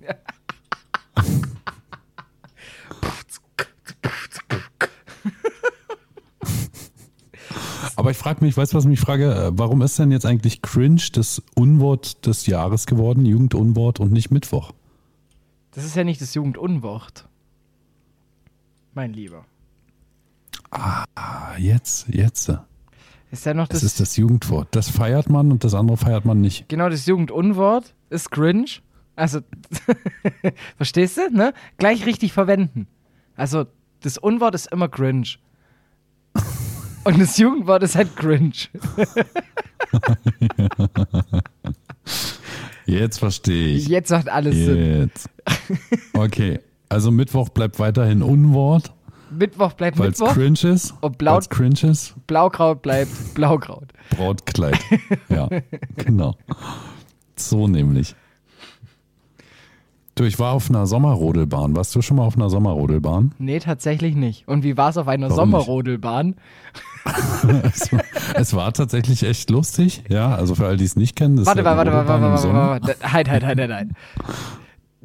Aber 7.96 8.10
ich 8.10 8.16
frage 8.16 8.44
mich, 8.44 8.56
weißt 8.56 8.72
du, 8.72 8.76
was 8.76 8.84
ich 8.84 8.90
mich 8.90 9.00
frage? 9.00 9.32
Äh, 9.34 9.50
Warum 9.54 9.82
ist 9.82 9.98
denn 9.98 10.10
jetzt 10.12 10.26
eigentlich 10.26 10.62
Cringe 10.62 11.02
das 11.12 11.42
Unwort 11.54 12.26
des 12.26 12.46
Jahres 12.46 12.86
geworden, 12.86 13.24
Jugendunwort 13.24 14.00
und 14.00 14.12
nicht 14.12 14.30
Mittwoch? 14.30 14.72
Das 15.72 15.84
ist 15.84 15.96
ja 15.96 16.04
nicht 16.04 16.20
das 16.20 16.34
Jugendunwort. 16.34 17.26
Mein 18.94 19.12
Lieber. 19.12 19.44
Ah, 20.70 21.04
jetzt, 21.58 22.08
jetzt. 22.08 22.52
Ist 23.30 23.44
ja 23.46 23.54
noch 23.54 23.68
Das 23.68 23.80
das, 23.80 23.92
ist 23.92 24.00
das 24.00 24.16
Jugendwort. 24.16 24.68
Das 24.72 24.88
feiert 24.90 25.28
man 25.28 25.50
und 25.52 25.64
das 25.64 25.74
andere 25.74 25.96
feiert 25.96 26.24
man 26.24 26.40
nicht. 26.40 26.68
genau 26.68 26.88
das 26.88 27.06
Jugendunwort 27.06 27.94
ist 28.10 28.30
cringe. 28.30 28.66
Also, 29.16 29.40
verstehst 30.76 31.16
du, 31.16 31.30
ne? 31.34 31.54
Gleich 31.78 32.04
richtig 32.06 32.32
verwenden. 32.32 32.86
Also, 33.34 33.66
das 34.00 34.18
Unwort 34.18 34.54
ist 34.54 34.66
immer 34.72 34.88
cringe. 34.88 35.26
Und 37.06 37.20
das 37.20 37.38
Jugendwort 37.38 37.82
ist 37.84 37.94
halt 37.94 38.14
cringe. 38.16 38.52
Jetzt 42.86 43.18
verstehe 43.18 43.76
ich. 43.76 43.88
Jetzt 43.88 44.10
macht 44.10 44.28
alles 44.28 44.54
Sinn. 44.54 45.00
Jetzt. 45.02 45.28
Okay, 46.14 46.60
also 46.88 47.10
Mittwoch 47.10 47.48
bleibt 47.50 47.78
weiterhin 47.78 48.22
Unwort, 48.22 48.92
Mittwoch 49.30 49.72
bleibt 49.74 49.98
weil 49.98 50.10
es 50.10 50.18
Mittwoch. 50.18 50.34
cringe 50.34 50.72
ist. 50.74 50.94
Und 51.00 51.18
Blau- 51.18 51.34
Weil's 51.34 51.48
cringe 51.50 51.82
ist. 51.90 52.14
Blaukraut 52.26 52.80
bleibt 52.82 53.34
Blaukraut. 53.34 53.88
Brautkleid. 54.10 54.78
Ja, 55.28 55.48
genau. 55.96 56.34
So 57.36 57.68
nämlich. 57.68 58.14
Du, 60.14 60.24
ich 60.24 60.38
war 60.38 60.52
auf 60.54 60.70
einer 60.70 60.86
Sommerrodelbahn. 60.86 61.76
Warst 61.76 61.94
du 61.94 62.00
schon 62.00 62.16
mal 62.16 62.24
auf 62.24 62.36
einer 62.36 62.48
Sommerrodelbahn? 62.48 63.34
Nee, 63.38 63.58
tatsächlich 63.58 64.14
nicht. 64.16 64.48
Und 64.48 64.62
wie 64.64 64.76
war 64.78 64.88
es 64.88 64.96
auf 64.96 65.08
einer 65.08 65.28
Warum 65.28 65.50
nicht? 65.50 66.38
Es, 67.62 67.92
war, 67.92 68.00
es 68.34 68.54
war 68.54 68.72
tatsächlich 68.72 69.22
echt 69.22 69.50
lustig. 69.50 70.02
Ja, 70.08 70.34
also 70.34 70.54
für 70.54 70.66
all 70.66 70.76
die 70.76 70.84
es 70.84 70.96
nicht 70.96 71.16
kennen. 71.16 71.36
Das 71.36 71.46
Warte 71.46 71.64
warte 71.64 71.92
warte 71.92 72.12
im 72.14 72.22
warte 72.22 72.38
Sommer. 72.42 72.52
mal. 72.52 72.80
Halt, 73.02 73.30
halt, 73.30 73.44
halt, 73.44 73.58
halt, 73.58 73.72
halt. 73.72 73.88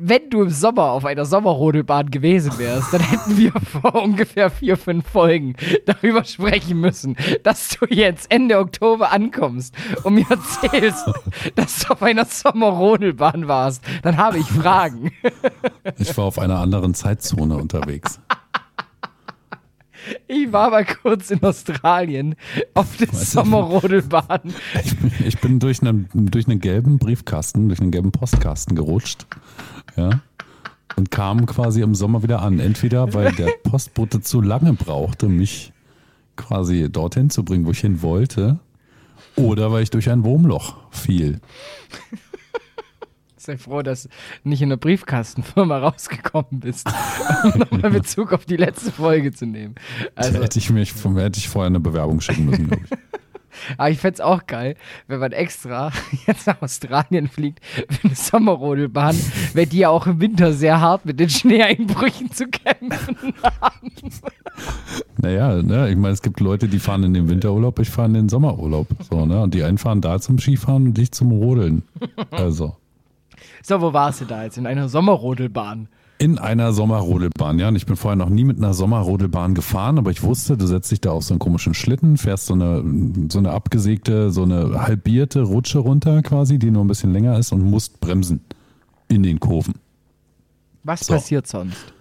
Wenn 0.03 0.31
du 0.31 0.41
im 0.41 0.49
Sommer 0.49 0.85
auf 0.85 1.05
einer 1.05 1.25
Sommerrodelbahn 1.25 2.09
gewesen 2.09 2.53
wärst, 2.57 2.91
dann 2.91 3.01
hätten 3.01 3.37
wir 3.37 3.51
vor 3.81 3.93
ungefähr 3.95 4.49
vier, 4.49 4.75
fünf 4.75 5.07
Folgen 5.07 5.53
darüber 5.85 6.23
sprechen 6.23 6.79
müssen, 6.79 7.15
dass 7.43 7.69
du 7.69 7.85
jetzt 7.87 8.31
Ende 8.31 8.57
Oktober 8.57 9.11
ankommst 9.11 9.75
und 10.03 10.15
mir 10.15 10.25
erzählst, 10.27 11.05
dass 11.55 11.79
du 11.79 11.93
auf 11.93 12.01
einer 12.01 12.25
Sommerrodelbahn 12.25 13.47
warst. 13.47 13.83
Dann 14.01 14.17
habe 14.17 14.39
ich 14.39 14.47
Fragen. 14.47 15.11
Ich 15.99 16.17
war 16.17 16.25
auf 16.25 16.39
einer 16.39 16.57
anderen 16.59 16.95
Zeitzone 16.95 17.57
unterwegs. 17.57 18.19
Ich 20.27 20.51
war 20.51 20.69
mal 20.71 20.85
kurz 20.85 21.31
in 21.31 21.41
Australien 21.43 22.35
auf 22.73 22.97
der 22.97 23.07
Sommerrodelbahn. 23.13 24.53
Ich, 24.83 24.97
bin- 24.97 25.11
ich 25.25 25.39
bin 25.39 25.59
durch 25.59 25.81
einen, 25.81 26.09
durch 26.13 26.47
einen 26.47 26.59
gelben 26.59 26.97
Briefkasten, 26.97 27.67
durch 27.67 27.79
einen 27.79 27.91
gelben 27.91 28.11
Postkasten 28.11 28.75
gerutscht. 28.75 29.25
Ja. 29.95 30.21
Und 30.95 31.11
kam 31.11 31.45
quasi 31.45 31.81
im 31.81 31.95
Sommer 31.95 32.23
wieder 32.23 32.41
an. 32.41 32.59
Entweder 32.59 33.13
weil 33.13 33.31
der 33.33 33.47
Postbote 33.63 34.21
zu 34.21 34.41
lange 34.41 34.73
brauchte, 34.73 35.27
mich 35.29 35.71
quasi 36.35 36.89
dorthin 36.91 37.29
zu 37.29 37.43
bringen, 37.45 37.65
wo 37.65 37.71
ich 37.71 37.79
hin 37.79 38.01
wollte, 38.01 38.59
oder 39.35 39.71
weil 39.71 39.83
ich 39.83 39.89
durch 39.91 40.09
ein 40.09 40.23
Wurmloch 40.23 40.75
fiel. 40.91 41.39
Sei 43.41 43.57
froh, 43.57 43.81
dass 43.81 44.03
du 44.03 44.09
nicht 44.43 44.61
in 44.61 44.69
der 44.69 44.77
Briefkastenfirma 44.77 45.77
rausgekommen 45.79 46.59
bist, 46.59 46.87
um 47.43 47.57
nochmal 47.57 47.89
Bezug 47.89 48.33
auf 48.33 48.45
die 48.45 48.55
letzte 48.55 48.91
Folge 48.91 49.31
zu 49.31 49.47
nehmen. 49.47 49.73
Also, 50.13 50.43
hätte, 50.43 50.59
ich 50.59 50.69
mich, 50.69 50.93
hätte 50.93 51.39
ich 51.39 51.49
vorher 51.49 51.65
eine 51.65 51.79
Bewerbung 51.79 52.21
schicken 52.21 52.45
müssen, 52.45 52.67
glaube 52.67 52.83
ich. 52.85 53.79
aber 53.79 53.89
ich 53.89 53.97
fände 53.97 54.13
es 54.13 54.21
auch 54.21 54.45
geil, 54.45 54.75
wenn 55.07 55.19
man 55.19 55.31
extra 55.31 55.91
jetzt 56.27 56.45
nach 56.45 56.61
Australien 56.61 57.29
fliegt 57.29 57.65
für 57.65 58.09
eine 58.09 58.13
Sommerrodelbahn, 58.13 59.17
weil 59.55 59.65
die 59.65 59.79
ja 59.79 59.89
auch 59.89 60.05
im 60.05 60.21
Winter 60.21 60.53
sehr 60.53 60.79
hart 60.79 61.07
mit 61.07 61.19
den 61.19 61.31
Schneeeinbrüchen 61.31 62.31
zu 62.31 62.45
kämpfen 62.47 63.33
haben. 63.59 63.91
Naja, 65.17 65.63
ne, 65.63 65.89
ich 65.89 65.95
meine, 65.95 66.13
es 66.13 66.21
gibt 66.21 66.39
Leute, 66.41 66.67
die 66.67 66.77
fahren 66.77 67.05
in 67.05 67.15
den 67.15 67.27
Winterurlaub, 67.27 67.79
ich 67.79 67.89
fahre 67.89 68.07
in 68.09 68.13
den 68.13 68.29
Sommerurlaub. 68.29 68.85
So, 69.09 69.25
ne? 69.25 69.41
Und 69.41 69.55
die 69.55 69.63
einen 69.63 69.79
fahren 69.79 69.99
da 69.99 70.19
zum 70.19 70.37
Skifahren 70.37 70.85
und 70.85 70.99
ich 70.99 71.11
zum 71.11 71.31
Rodeln. 71.31 71.81
Also. 72.29 72.75
So, 73.63 73.81
wo 73.81 73.93
warst 73.93 74.21
du 74.21 74.25
da 74.25 74.43
jetzt? 74.43 74.57
In 74.57 74.65
einer 74.67 74.89
Sommerrodelbahn. 74.89 75.87
In 76.17 76.37
einer 76.37 76.71
Sommerrodelbahn, 76.71 77.57
ja. 77.59 77.67
Und 77.69 77.75
ich 77.75 77.85
bin 77.85 77.95
vorher 77.95 78.15
noch 78.15 78.29
nie 78.29 78.43
mit 78.43 78.57
einer 78.57 78.73
Sommerrodelbahn 78.73 79.55
gefahren, 79.55 79.97
aber 79.97 80.11
ich 80.11 80.21
wusste, 80.21 80.55
du 80.57 80.67
setzt 80.67 80.91
dich 80.91 81.01
da 81.01 81.11
auf 81.11 81.23
so 81.23 81.33
einen 81.33 81.39
komischen 81.39 81.73
Schlitten, 81.73 82.17
fährst 82.17 82.45
so 82.45 82.53
eine, 82.53 82.83
so 83.31 83.39
eine 83.39 83.51
abgesägte, 83.51 84.29
so 84.31 84.43
eine 84.43 84.83
halbierte 84.85 85.41
Rutsche 85.41 85.79
runter 85.79 86.21
quasi, 86.21 86.59
die 86.59 86.69
nur 86.69 86.83
ein 86.83 86.87
bisschen 86.87 87.11
länger 87.11 87.37
ist 87.39 87.51
und 87.51 87.63
musst 87.63 87.99
bremsen 88.01 88.41
in 89.07 89.23
den 89.23 89.39
Kurven. 89.39 89.75
Was 90.83 91.01
So. 91.01 91.13
passiert 91.13 91.47
sonst? 91.47 91.93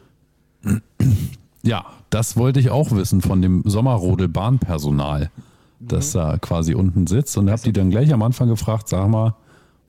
Ja, 1.63 1.85
das 2.11 2.37
wollte 2.37 2.61
ich 2.61 2.71
auch 2.71 2.91
wissen 2.93 3.21
von 3.23 3.41
dem 3.41 3.63
Sommerrodelbahnpersonal, 3.65 5.31
das 5.79 6.13
da 6.13 6.37
quasi 6.39 6.75
unten 6.75 7.07
sitzt. 7.07 7.37
Und 7.39 7.51
hab 7.51 7.63
die 7.63 7.73
dann 7.73 7.91
gleich 7.91 8.13
am 8.13 8.23
Anfang 8.23 8.49
gefragt, 8.49 8.89
sag 8.89 9.09
mal, 9.09 9.35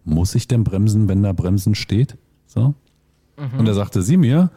muss 0.03 0.35
ich 0.35 0.47
denn 0.47 0.63
bremsen, 0.63 1.07
wenn 1.07 1.23
da 1.23 1.33
Bremsen 1.33 1.75
steht? 1.75 2.17
So. 2.47 2.73
Und 3.57 3.65
da 3.65 3.73
sagte 3.73 4.01
sie 4.01 4.17
mir, 4.17 4.51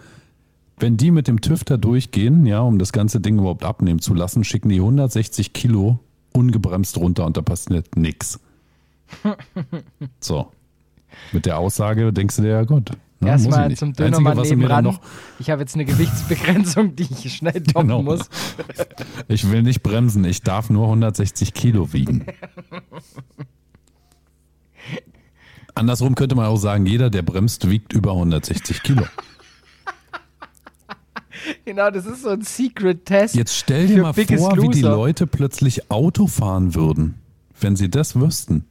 wenn 0.79 0.97
die 0.97 1.11
mit 1.11 1.29
dem 1.29 1.41
TÜV 1.41 1.65
da 1.65 1.77
durchgehen, 1.77 2.45
ja, 2.47 2.61
um 2.61 2.79
das 2.79 2.93
ganze 2.93 3.21
Ding 3.21 3.39
überhaupt 3.39 3.65
abnehmen 3.65 4.01
zu 4.01 4.13
lassen, 4.15 4.45
schicken 4.45 4.69
die 4.69 4.81
160 4.81 5.53
Kilo 5.53 6.01
ungebremst 6.33 6.97
runter 6.99 7.25
und 7.27 7.37
da 7.37 7.43
passiert 7.43 7.97
nix. 7.97 8.41
So. 10.21 10.51
Mit 11.33 11.47
der 11.47 11.59
Aussage 11.59 12.13
denkst 12.13 12.37
du 12.37 12.43
dir, 12.43 12.49
ja 12.49 12.65
gut. 12.65 12.91
ne, 12.91 12.97
ich 13.21 13.27
Erstmal 13.29 13.69
nicht. 13.69 13.79
zum 13.79 13.93
Dönermann 13.93 14.37
nebenan. 14.39 14.99
Ich 15.39 15.49
habe 15.51 15.63
jetzt 15.63 15.77
eine 15.77 15.85
Gewichtsbegrenzung, 15.85 16.97
die 16.97 17.05
ich 17.05 17.33
schnell 17.35 17.53
toppen 17.63 17.89
Genau. 17.89 18.03
muss. 18.03 18.29
Ich 19.29 19.49
will 19.51 19.63
nicht 19.63 19.83
bremsen, 19.85 20.25
ich 20.25 20.43
darf 20.43 20.71
nur 20.71 20.85
160 20.87 21.55
Kilo 21.55 21.93
wiegen. 21.93 22.27
Andersrum 25.75 26.14
könnte 26.14 26.35
man 26.35 26.47
auch 26.47 26.57
sagen, 26.57 26.87
jeder, 26.87 27.11
der 27.11 27.23
bremst, 27.23 27.69
wiegt 27.69 27.93
über 27.93 28.12
160 28.12 28.83
Kilo. 28.83 29.04
Genau, 31.66 31.90
das 31.90 32.07
ist 32.07 32.23
so 32.23 32.31
ein 32.31 32.43
Secret-Test. 32.43 33.35
Jetzt 33.35 33.57
stell 33.57 33.87
dir 33.88 34.02
mal 34.02 34.12
vor, 34.14 34.57
wie 34.62 34.69
die 34.69 34.81
Loser. 34.81 34.90
Leute 34.97 35.26
plötzlich 35.26 35.90
Auto 35.90 36.26
fahren 36.26 36.75
würden, 36.75 37.16
wenn 37.61 37.76
sie 37.76 37.90
das 37.90 38.19
wüssten. 38.19 38.64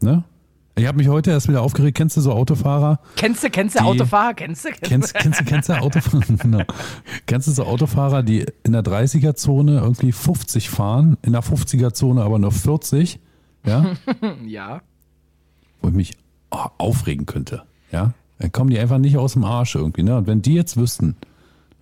Ne? 0.00 0.22
Ich 0.76 0.86
habe 0.86 0.98
mich 0.98 1.08
heute 1.08 1.30
erst 1.30 1.48
wieder 1.48 1.62
aufgeregt. 1.62 1.96
Kennst 1.96 2.16
du 2.16 2.20
so 2.20 2.30
Autofahrer? 2.32 3.00
Kennst 3.16 3.42
du, 3.42 3.50
kennst 3.50 3.74
du 3.74 3.80
Die- 3.80 3.84
Autofahrer? 3.84 4.34
Kennst 4.34 4.64
du? 4.64 4.68
Kennst, 4.82 5.14
kennst, 5.14 5.40
du- 5.40 5.44
kennst 5.44 5.68
du 5.70 5.80
Autofahrer? 5.80 6.24
genau. 6.38 6.62
Kennst 7.26 7.48
du 7.48 7.52
so 7.52 7.64
Autofahrer, 7.64 8.22
die 8.22 8.44
in 8.62 8.72
der 8.72 8.82
30er-Zone 8.84 9.78
irgendwie 9.80 10.12
50 10.12 10.68
fahren, 10.70 11.16
in 11.22 11.32
der 11.32 11.42
50er-Zone 11.42 12.22
aber 12.22 12.38
nur 12.38 12.52
40? 12.52 13.18
Ja? 13.66 13.94
Ja. 14.46 14.82
Wo 15.84 15.88
ich 15.88 15.94
mich 15.94 16.16
oh, 16.50 16.66
aufregen 16.78 17.26
könnte. 17.26 17.62
Ja, 17.92 18.14
dann 18.38 18.50
kommen 18.50 18.70
die 18.70 18.78
einfach 18.78 18.98
nicht 18.98 19.16
aus 19.18 19.34
dem 19.34 19.44
Arsch 19.44 19.74
irgendwie. 19.74 20.02
Ne? 20.02 20.16
Und 20.16 20.26
wenn 20.26 20.42
die 20.42 20.54
jetzt 20.54 20.76
wüssten, 20.76 21.14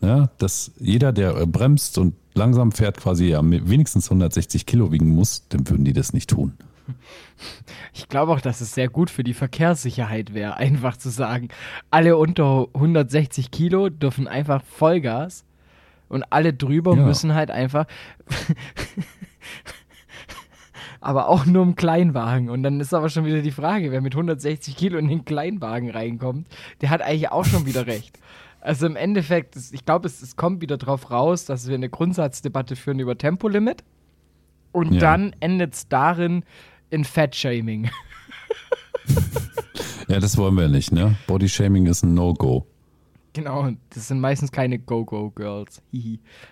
ja, 0.01 0.29
dass 0.39 0.73
jeder, 0.79 1.13
der 1.13 1.37
äh, 1.37 1.47
bremst 1.47 1.97
und 1.99 2.15
langsam 2.35 2.73
fährt, 2.73 2.99
quasi 2.99 3.27
ja 3.27 3.41
wenigstens 3.43 4.07
160 4.11 4.67
Kilo 4.67 4.91
wiegen 4.91 5.09
muss, 5.09 5.49
dann 5.49 5.69
würden 5.69 5.85
die 5.85 5.93
das 5.93 6.13
nicht 6.13 6.29
tun. 6.29 6.55
Ich 7.95 8.09
glaube 8.09 8.33
auch, 8.33 8.41
dass 8.41 8.61
es 8.61 8.75
sehr 8.75 8.89
gut 8.89 9.09
für 9.09 9.23
die 9.23 9.35
Verkehrssicherheit 9.35 10.35
wäre, 10.35 10.57
einfach 10.57 10.97
zu 10.97 11.11
sagen, 11.11 11.49
alle 11.91 12.17
unter 12.17 12.67
160 12.75 13.51
Kilo 13.53 13.89
dürfen 13.89 14.27
einfach 14.27 14.63
Vollgas 14.65 15.45
und 16.09 16.25
alle 16.31 16.53
drüber 16.53 16.97
Ja. 16.97 17.07
müssen 17.07 17.35
halt 17.35 17.51
einfach. 17.51 17.87
Aber 21.03 21.29
auch 21.29 21.45
nur 21.47 21.63
im 21.63 21.75
Kleinwagen. 21.75 22.49
Und 22.49 22.63
dann 22.63 22.81
ist 22.81 22.95
aber 22.95 23.09
schon 23.11 23.25
wieder 23.25 23.43
die 23.43 23.51
Frage, 23.51 23.91
wer 23.91 24.01
mit 24.01 24.15
160 24.15 24.77
Kilo 24.77 24.99
in 24.99 25.09
den 25.09 25.25
Kleinwagen 25.25 25.91
reinkommt, 25.91 26.47
der 26.81 26.91
hat 26.91 27.03
eigentlich 27.03 27.31
auch 27.31 27.45
schon 27.45 27.67
wieder 27.67 27.87
recht. 27.87 28.19
Also 28.61 28.87
im 28.87 28.95
Endeffekt, 28.97 29.57
ich 29.57 29.85
glaube, 29.85 30.07
es, 30.07 30.23
es 30.23 30.37
kommt 30.37 30.61
wieder 30.63 30.79
drauf 30.79 31.11
raus, 31.11 31.45
dass 31.45 31.67
wir 31.69 31.75
eine 31.75 31.89
Grundsatzdebatte 31.89 32.77
führen 32.77 33.01
über 33.01 33.19
Tempolimit. 33.19 33.83
Und 34.71 34.93
Ja. 34.95 35.01
dann 35.01 35.35
endet 35.41 35.75
es 35.75 35.89
darin 35.89 36.45
in 36.91 37.05
Fat-Shaming. 37.05 37.91
Ja, 40.09 40.21
das 40.21 40.37
wollen 40.37 40.57
wir 40.57 40.69
nicht. 40.69 40.93
Ne? 40.93 41.17
Bodyshaming 41.27 41.87
ist 41.87 42.03
ein 42.03 42.13
No-Go. 42.13 42.67
Genau, 43.33 43.71
das 43.91 44.09
sind 44.09 44.21
meistens 44.21 44.53
keine 44.53 44.79
Go-Go-Girls. 44.79 45.81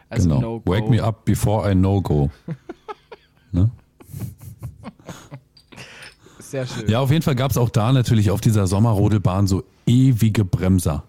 Also 0.09 0.29
Genau. 0.29 0.41
No-Go. 0.41 0.73
Wake 0.73 0.89
me 0.89 1.03
up 1.03 1.25
before 1.27 1.71
I 1.71 1.75
no-go. 1.75 2.31
ne? 3.53 3.71
Sehr 6.39 6.67
schön. 6.67 6.89
Ja, 6.89 7.01
auf 7.01 7.11
jeden 7.11 7.23
Fall 7.23 7.35
gab 7.37 7.51
es 7.51 7.57
auch 7.57 7.71
da 7.71 7.93
natürlich 7.93 8.31
auf 8.31 8.41
dieser 8.41 8.67
Sommerrodelbahn 8.67 9.47
so 9.47 9.63
ewige 9.87 10.45
Bremser. 10.45 11.05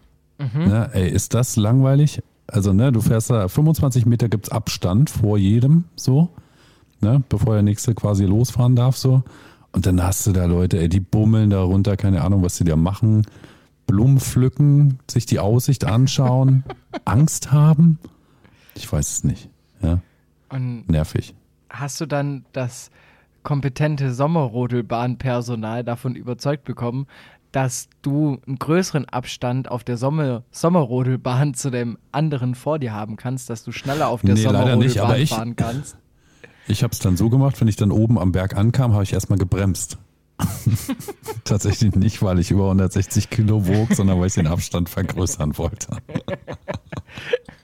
Ne, 0.56 0.90
ey, 0.94 1.08
ist 1.08 1.36
das 1.36 1.56
langweilig? 1.56 2.24
Also, 2.48 2.74
ne, 2.74 2.92
du 2.92 3.00
fährst 3.02 3.30
da 3.30 3.48
25 3.48 4.08
Meter 4.08 4.28
gibt's 4.28 4.50
Abstand 4.50 5.12
vor 5.12 5.38
jedem, 5.38 5.84
so, 5.96 6.30
ne, 7.00 7.22
bevor 7.30 7.54
der 7.54 7.62
nächste 7.62 7.94
quasi 7.94 8.26
losfahren 8.26 8.76
darf, 8.76 8.98
so. 8.98 9.22
Und 9.72 9.86
dann 9.86 10.02
hast 10.02 10.26
du 10.26 10.32
da 10.32 10.46
Leute, 10.46 10.80
ey, 10.80 10.90
die 10.90 11.00
bummeln 11.00 11.52
da 11.52 11.62
runter, 11.62 11.96
keine 11.96 12.24
Ahnung, 12.24 12.42
was 12.44 12.58
sie 12.58 12.64
da 12.64 12.76
machen. 12.76 13.22
Blumen 13.86 14.20
pflücken, 14.20 14.98
sich 15.10 15.28
die 15.28 15.38
Aussicht 15.40 15.86
anschauen, 15.86 16.64
Angst 17.06 17.52
haben. 17.52 18.00
Ich 18.74 18.92
weiß 18.92 19.12
es 19.12 19.24
nicht. 19.24 19.48
Ja, 19.84 20.00
Und 20.50 20.90
nervig. 20.90 21.36
hast 21.70 22.02
du 22.02 22.08
dann 22.08 22.46
das 22.52 22.90
kompetente 23.44 24.14
Sommerrodelbahnpersonal 24.14 25.84
davon 25.84 26.16
überzeugt 26.16 26.64
bekommen, 26.64 27.08
dass 27.52 27.90
du 28.02 28.40
einen 28.48 28.58
größeren 28.60 29.06
Abstand 29.10 29.70
auf 29.70 29.84
der 29.84 29.98
Sommer 29.98 30.44
Sommerrodelbahn 30.52 31.54
zu 31.54 31.70
dem 31.70 31.98
anderen 32.12 32.56
vor 32.56 32.80
dir 32.80 32.94
haben 32.94 33.18
kannst, 33.18 33.50
dass 33.50 33.64
du 33.64 33.72
schneller 33.72 34.08
auf 34.08 34.22
der 34.22 34.36
Nee, 34.36 34.44
leider 34.44 34.76
nicht, 34.78 34.94
Sommerrodelbahn 34.94 35.22
ich- 35.22 35.30
fahren 35.30 35.56
kannst. 35.56 35.98
Ich 36.68 36.84
habe 36.84 36.94
es 36.94 37.00
dann 37.00 37.18
so 37.18 37.30
gemacht, 37.30 37.60
wenn 37.60 37.68
ich 37.68 37.76
dann 37.76 37.92
oben 37.92 38.18
am 38.20 38.32
Berg 38.32 38.56
ankam, 38.56 38.94
habe 38.94 39.04
ich 39.04 39.12
erstmal 39.14 39.40
gebremst. 39.40 39.98
Tatsächlich 41.44 41.96
nicht, 41.96 42.22
weil 42.24 42.40
ich 42.40 42.52
über 42.52 42.64
160 42.66 43.30
Kilo 43.30 43.68
wog, 43.68 43.94
sondern 43.94 44.20
weil 44.20 44.28
ich 44.28 44.34
den 44.34 44.48
Abstand 44.48 44.88
vergrößern 44.90 45.58
wollte. 45.58 45.98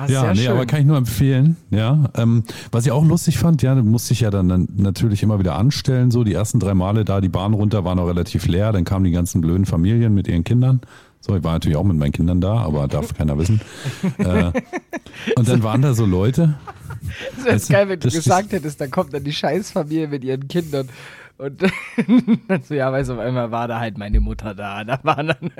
Ah, 0.00 0.06
Ja, 0.08 0.32
nee, 0.32 0.40
schön. 0.40 0.52
aber 0.52 0.66
kann 0.66 0.80
ich 0.80 0.86
nur 0.86 0.96
empfehlen. 0.96 1.56
Ja, 1.70 2.10
ähm, 2.16 2.44
was 2.72 2.86
ich 2.86 2.92
auch 2.92 3.04
lustig 3.04 3.38
fand, 3.38 3.62
ja, 3.62 3.74
musste 3.74 4.12
ich 4.12 4.20
ja 4.20 4.30
dann, 4.30 4.48
dann 4.48 4.68
natürlich 4.76 5.22
immer 5.22 5.38
wieder 5.38 5.56
anstellen. 5.56 6.10
So 6.10 6.24
die 6.24 6.32
ersten 6.32 6.58
drei 6.60 6.74
Male 6.74 7.04
da 7.04 7.20
die 7.20 7.28
Bahn 7.28 7.52
runter 7.54 7.84
war 7.84 7.94
noch 7.94 8.06
relativ 8.06 8.46
leer. 8.46 8.72
Dann 8.72 8.84
kamen 8.84 9.04
die 9.04 9.10
ganzen 9.10 9.40
blöden 9.40 9.66
Familien 9.66 10.14
mit 10.14 10.26
ihren 10.28 10.44
Kindern. 10.44 10.80
So, 11.20 11.36
ich 11.36 11.44
war 11.44 11.52
natürlich 11.52 11.76
auch 11.76 11.84
mit 11.84 11.98
meinen 11.98 12.12
Kindern 12.12 12.40
da, 12.40 12.54
aber 12.60 12.88
darf 12.88 13.12
keiner 13.14 13.36
wissen. 13.38 13.60
äh, 14.18 14.52
und 15.36 15.48
dann 15.48 15.62
waren 15.62 15.82
da 15.82 15.92
so 15.92 16.06
Leute. 16.06 16.54
Das 17.36 17.68
wäre 17.68 17.80
geil, 17.80 17.88
wenn 17.90 18.00
du 18.00 18.08
gesagt 18.08 18.52
hättest, 18.52 18.80
dann 18.80 18.90
kommt 18.90 19.12
dann 19.12 19.24
die 19.24 19.32
Scheißfamilie 19.32 20.08
mit 20.08 20.24
ihren 20.24 20.48
Kindern. 20.48 20.88
Und 21.40 21.62
dann 22.48 22.62
so, 22.62 22.74
ja, 22.74 22.92
weißt 22.92 23.08
du, 23.08 23.14
auf 23.14 23.18
einmal 23.18 23.50
war 23.50 23.66
da 23.66 23.80
halt 23.80 23.96
meine 23.96 24.20
Mutter 24.20 24.54
da. 24.54 24.84
Da 24.84 25.00
waren 25.04 25.28
dann, 25.28 25.50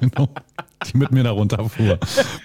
genau, 0.00 0.28
die 0.86 0.96
mit 0.96 1.12
mir 1.12 1.24
da 1.24 1.32
runterfuhr, 1.32 1.98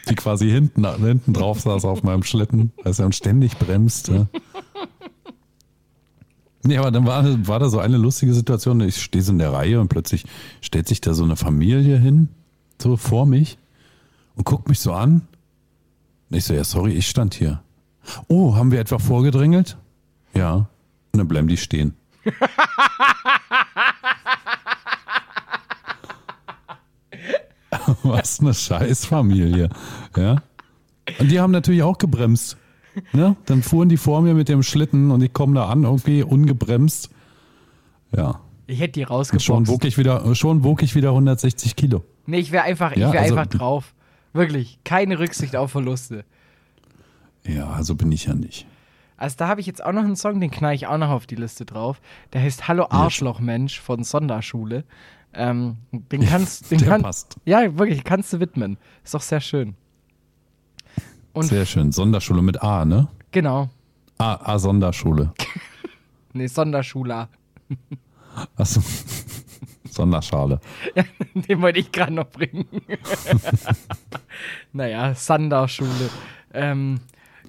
die 0.09 0.15
quasi 0.15 0.49
hinten, 0.49 0.85
hinten 0.97 1.31
drauf 1.31 1.61
saß 1.61 1.85
auf 1.85 2.03
meinem 2.03 2.23
Schlitten, 2.23 2.73
weißt 2.83 2.99
du, 2.99 3.03
und 3.05 3.15
ständig 3.15 3.57
bremste. 3.57 4.27
Nee, 6.63 6.77
aber 6.77 6.91
dann 6.91 7.05
war, 7.05 7.23
war 7.47 7.59
da 7.59 7.69
so 7.69 7.79
eine 7.79 7.97
lustige 7.97 8.33
Situation. 8.33 8.81
Ich 8.81 9.01
stehe 9.01 9.23
so 9.23 9.31
in 9.31 9.37
der 9.37 9.53
Reihe 9.53 9.79
und 9.79 9.87
plötzlich 9.87 10.25
stellt 10.59 10.89
sich 10.89 10.99
da 10.99 11.13
so 11.13 11.23
eine 11.23 11.37
Familie 11.37 11.97
hin, 11.97 12.27
so 12.81 12.97
vor 12.97 13.25
mich 13.25 13.57
und 14.35 14.45
guckt 14.45 14.67
mich 14.67 14.79
so 14.79 14.91
an. 14.91 15.21
Und 16.29 16.37
ich 16.37 16.43
so, 16.43 16.53
ja, 16.53 16.65
sorry, 16.65 16.91
ich 16.93 17.07
stand 17.07 17.33
hier. 17.33 17.61
Oh, 18.27 18.55
haben 18.55 18.71
wir 18.71 18.81
etwa 18.81 18.99
vorgedrängelt? 18.99 19.77
Ja. 20.33 20.67
Und 21.13 21.19
dann 21.19 21.27
bleiben 21.27 21.47
die 21.47 21.57
stehen. 21.57 21.93
Was 28.03 28.39
eine 28.39 28.53
Scheißfamilie. 28.53 29.69
Ja. 30.15 30.41
Und 31.19 31.31
die 31.31 31.39
haben 31.39 31.51
natürlich 31.51 31.83
auch 31.83 31.97
gebremst. 31.97 32.57
Ne? 33.11 33.35
Dann 33.45 33.63
fuhren 33.63 33.89
die 33.89 33.97
vor 33.97 34.21
mir 34.21 34.33
mit 34.35 34.49
dem 34.49 34.61
Schlitten 34.63 35.09
und 35.11 35.21
ich 35.23 35.33
komme 35.33 35.55
da 35.55 35.67
an, 35.67 35.83
irgendwie 35.83 36.23
ungebremst. 36.23 37.09
Ja. 38.15 38.39
ich 38.67 38.79
hätte 38.79 38.99
die 38.99 39.05
Schon 39.05 39.15
rausgeboxt. 39.15 39.67
wog 39.67 39.85
ich 39.85 39.97
wieder, 39.97 40.35
schon 40.35 40.63
wog 40.63 40.83
ich 40.83 40.93
wieder 40.93 41.09
160 41.09 41.75
Kilo. 41.75 42.03
Nee, 42.27 42.37
ich 42.39 42.51
wäre 42.51 42.63
einfach, 42.63 42.91
ich 42.91 42.99
Ja, 42.99 43.11
wär 43.11 43.21
also- 43.21 43.35
einfach 43.35 43.51
drauf. 43.51 43.93
Wirklich. 44.33 44.79
Keine 44.83 45.19
Rücksicht 45.19 45.55
auf 45.55 45.71
Verluste. 45.71 46.23
Ja, 47.45 47.69
also 47.71 47.95
bin 47.95 48.11
ich 48.11 48.25
ja 48.25 48.33
nicht. 48.33 48.65
Also 49.23 49.37
da 49.37 49.47
habe 49.47 49.61
ich 49.61 49.67
jetzt 49.67 49.81
auch 49.81 49.93
noch 49.93 50.03
einen 50.03 50.17
Song, 50.17 50.41
den 50.41 50.51
knall 50.51 50.75
ich 50.75 50.85
auch 50.87 50.97
noch 50.97 51.07
auf 51.09 51.25
die 51.25 51.35
Liste 51.35 51.65
drauf. 51.65 52.01
Der 52.33 52.41
heißt 52.41 52.67
Hallo 52.67 52.87
Arschlochmensch 52.89 53.79
von 53.79 54.03
Sonderschule. 54.03 54.83
Ähm, 55.33 55.77
den 55.93 56.25
kannst, 56.25 56.69
den 56.69 56.79
der 56.79 56.89
kann, 56.89 57.03
passt. 57.03 57.37
Ja, 57.45 57.77
wirklich, 57.79 58.03
kannst 58.03 58.33
du 58.33 58.41
widmen. 58.41 58.77
Ist 59.01 59.13
doch 59.13 59.21
sehr 59.21 59.39
schön. 59.39 59.75
Und 61.31 61.45
Sehr 61.45 61.65
schön. 61.65 61.93
Sonderschule 61.93 62.41
mit 62.41 62.61
A, 62.61 62.83
ne? 62.83 63.07
genau. 63.31 63.69
A, 64.17 64.33
A 64.43 64.59
Sonderschule. 64.59 65.33
Nee, 66.33 66.47
Sonderschule. 66.47 67.29
Achso. 68.57 68.81
Sonderschale. 69.89 70.59
Ja, 70.95 71.03
den 71.33 71.61
wollte 71.61 71.79
ich 71.79 71.93
gerade 71.93 72.11
noch 72.11 72.27
bringen. 72.29 72.65
naja, 74.73 75.15
Sonderschule. 75.15 76.09
Ähm, 76.53 76.99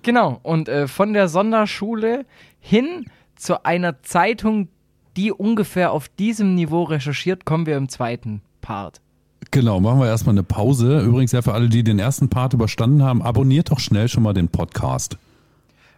genau, 0.04 0.38
und 0.44 0.68
äh, 0.68 0.86
von 0.86 1.12
der 1.12 1.28
Sonderschule 1.28 2.24
hin 2.60 3.06
zu 3.34 3.64
einer 3.64 4.02
Zeitung, 4.02 4.68
die 5.16 5.32
ungefähr 5.32 5.90
auf 5.92 6.08
diesem 6.08 6.54
Niveau 6.54 6.84
recherchiert, 6.84 7.44
kommen 7.44 7.66
wir 7.66 7.76
im 7.76 7.88
zweiten 7.88 8.40
Part. 8.60 9.00
Genau, 9.50 9.78
machen 9.80 10.00
wir 10.00 10.06
erstmal 10.06 10.34
eine 10.34 10.42
Pause. 10.42 11.00
Übrigens 11.02 11.32
ja 11.32 11.42
für 11.42 11.52
alle, 11.52 11.68
die 11.68 11.84
den 11.84 11.98
ersten 11.98 12.28
Part 12.28 12.54
überstanden 12.54 13.02
haben, 13.02 13.22
abonniert 13.22 13.70
doch 13.70 13.78
schnell 13.80 14.08
schon 14.08 14.22
mal 14.22 14.32
den 14.32 14.48
Podcast. 14.48 15.18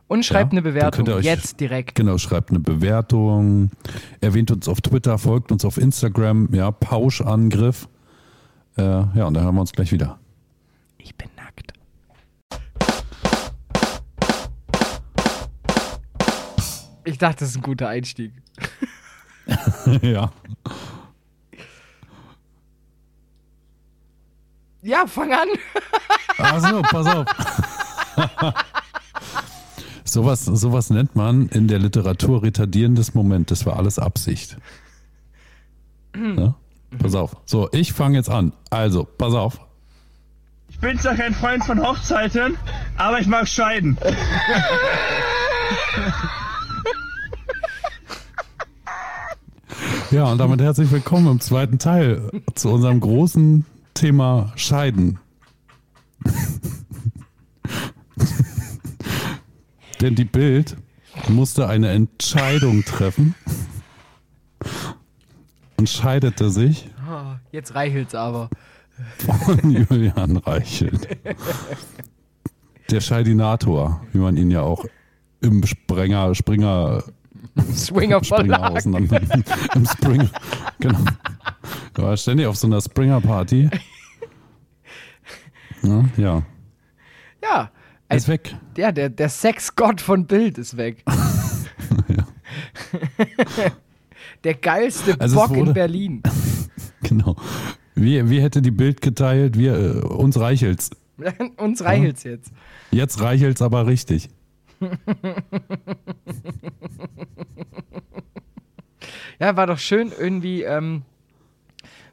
Und 0.09 0.25
schreibt 0.25 0.53
Ja, 0.53 0.59
eine 0.59 0.63
Bewertung 0.63 1.09
euch- 1.09 1.25
jetzt 1.25 1.59
direkt. 1.61 1.95
Genau, 1.95 2.19
schreibt 2.19 2.51
eine 2.51 2.61
Bewertung, 2.61 3.71
erwähnt 4.21 4.51
uns 4.51 4.69
auf 4.69 4.81
Twitter, 4.81 5.19
folgt 5.19 5.51
uns 5.53 5.65
auf 5.65 5.79
Instagram, 5.79 6.49
ja, 6.53 6.71
Pauschangriff. 6.71 7.89
Äh, 8.77 8.83
ja, 8.83 9.25
und 9.27 9.35
dann 9.35 9.43
hören 9.45 9.55
wir 9.55 9.61
uns 9.63 9.73
gleich 9.73 9.91
wieder. 9.93 10.19
Ich 10.99 11.15
bin 11.17 11.29
Ich 17.07 17.19
dachte, 17.19 17.41
das 17.41 17.51
ist 17.51 17.57
ein 17.57 17.63
guter 17.63 17.89
Einstieg. 17.89 18.33
ja. 20.03 20.33
Ja, 24.83 25.07
fang 25.07 25.33
an. 25.33 25.49
Also, 26.37 26.83
pass 26.83 27.07
auf. 27.07 27.27
sowas, 30.05 30.45
sowas 30.45 30.91
nennt 30.91 31.15
man 31.15 31.49
in 31.49 31.69
der 31.69 31.79
Literatur 31.79 32.43
retardierendes 32.43 33.15
Moment. 33.15 33.53
Das 33.53 33.65
war 33.67 33.77
alles 33.77 34.01
Absicht. 34.01 34.57
Ja? 36.17 36.57
Pass 36.99 37.15
auf. 37.15 37.37
So, 37.47 37.69
ich 37.71 37.93
fange 37.93 38.17
jetzt 38.17 38.31
an. 38.31 38.53
Also, 38.71 39.05
pass 39.05 39.33
auf. 39.33 39.61
Ich 40.69 40.81
bin 40.81 40.99
zwar 40.99 41.15
kein 41.15 41.35
Freund 41.35 41.65
von 41.65 41.81
Hochzeiten, 41.81 42.59
aber 42.97 43.21
ich 43.21 43.29
mag 43.29 43.47
Scheiden. 43.47 43.97
Ja, 50.17 50.33
und 50.33 50.39
damit 50.39 50.63
herzlich 50.63 50.91
willkommen 50.91 51.27
im 51.27 51.41
zweiten 51.41 51.79
Teil 51.79 52.31
zu 52.55 52.71
unserem 52.71 53.01
großen 53.01 53.67
Thema 53.93 54.51
Scheiden. 54.57 55.19
Denn 60.01 60.15
die 60.15 60.25
Bild 60.25 60.79
musste 61.29 61.69
eine 61.69 61.91
Entscheidung 61.91 62.83
treffen 62.85 63.35
und 65.77 65.87
scheidete 65.87 66.49
sich 66.49 66.89
jetzt 67.53 67.75
reichelt's 67.75 68.15
aber. 68.15 68.49
von 69.45 69.71
Julian 69.91 70.39
Reichelt. 70.39 71.09
Der 72.91 73.03
Scheidinator, 73.03 74.01
wie 74.15 74.19
man 74.19 74.39
ihn 74.39 74.51
ja 74.51 74.63
auch 74.63 74.87
im 75.43 75.67
Sprenger, 75.67 76.35
Springer 76.35 77.05
Springer 77.77 78.23
Verlag. 78.23 78.73
auseinander. 78.73 79.21
Im 79.75 79.87
Springer. 79.87 80.29
Genau. 80.79 80.99
Er 81.97 82.03
war 82.03 82.17
ständig 82.17 82.47
auf 82.47 82.57
so 82.57 82.67
einer 82.67 82.81
Springer-Party. 82.81 83.71
Ja, 85.83 86.05
ja. 86.17 86.43
Ja. 87.43 87.71
Er 88.09 88.17
ist 88.17 88.29
weg. 88.29 88.55
Ja, 88.77 88.93
der, 88.93 89.09
der 89.09 89.29
Sexgott 89.29 90.01
von 90.01 90.27
Bild 90.27 90.59
ist 90.59 90.77
weg. 90.77 91.03
der 94.45 94.55
geilste 94.55 95.21
Also 95.21 95.37
Bock 95.37 95.51
in 95.51 95.57
wurde- 95.59 95.73
Berlin. 95.75 96.23
Genau. 97.03 97.37
Wie, 97.95 98.29
wie 98.31 98.41
hätte 98.43 98.61
die 98.63 98.71
Bild 98.73 99.01
geteilt? 99.01 99.57
Wir, 99.57 99.75
äh, 99.77 99.99
uns 100.01 100.41
reichelt's. 100.41 100.91
Uns 101.57 101.85
reichelt's 101.85 102.25
jetzt. 102.25 102.51
Jetzt 102.91 103.21
reichelt's 103.21 103.63
aber 103.63 103.87
richtig. 103.87 104.29
Ja, 109.39 109.57
war 109.57 109.67
doch 109.67 109.79
schön 109.79 110.13
irgendwie 110.19 110.63
ähm, 110.63 111.03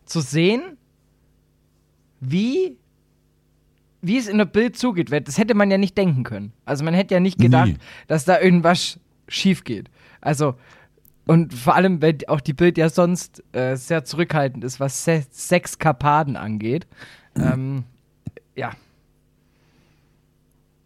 zu 0.06 0.22
sehen, 0.22 0.78
wie, 2.20 2.78
wie 4.02 4.18
es 4.18 4.28
in 4.28 4.38
der 4.38 4.46
Bild 4.46 4.78
zugeht. 4.78 5.12
Das 5.28 5.38
hätte 5.38 5.56
man 5.56 5.72
ja 5.72 5.78
nicht 5.78 5.98
denken 5.98 6.24
können. 6.24 6.54
Also 6.66 6.84
man 6.84 6.94
hätte 6.94 7.14
ja 7.14 7.20
nicht 7.20 7.40
gedacht, 7.40 7.68
Nie. 7.68 7.78
dass 8.08 8.26
da 8.26 8.40
irgendwas 8.40 9.00
schief 9.28 9.64
geht. 9.64 9.90
Also, 10.22 10.56
und 11.26 11.54
vor 11.54 11.76
allem, 11.76 12.02
weil 12.02 12.18
auch 12.28 12.42
die 12.42 12.54
Bild 12.54 12.78
ja 12.78 12.90
sonst 12.90 13.42
äh, 13.54 13.76
sehr 13.76 14.04
zurückhaltend 14.04 14.64
ist, 14.64 14.80
was 14.80 15.06
Se 15.06 15.24
Sexkapaden 15.32 16.36
angeht. 16.36 16.88
Ähm, 17.36 17.86
ja, 18.56 18.72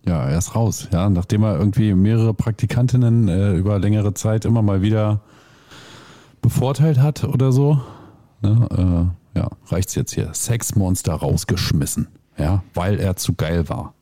Ja, 0.07 0.29
er 0.29 0.37
ist 0.37 0.55
raus. 0.55 0.87
Ja, 0.93 1.09
nachdem 1.09 1.43
er 1.43 1.59
irgendwie 1.59 1.93
mehrere 1.93 2.33
Praktikantinnen 2.33 3.27
äh, 3.27 3.51
über 3.53 3.77
längere 3.77 4.13
Zeit 4.13 4.45
immer 4.45 4.61
mal 4.61 4.81
wieder 4.81 5.19
bevorteilt 6.41 6.99
hat 6.99 7.25
oder 7.25 7.51
so, 7.51 7.81
ne, 8.41 9.11
äh, 9.35 9.39
ja, 9.39 9.49
reicht's 9.65 9.95
jetzt 9.95 10.13
hier. 10.13 10.33
Sexmonster 10.33 11.13
rausgeschmissen. 11.13 12.07
Ja, 12.37 12.63
weil 12.73 12.99
er 12.99 13.17
zu 13.17 13.33
geil 13.33 13.67
war. 13.67 13.93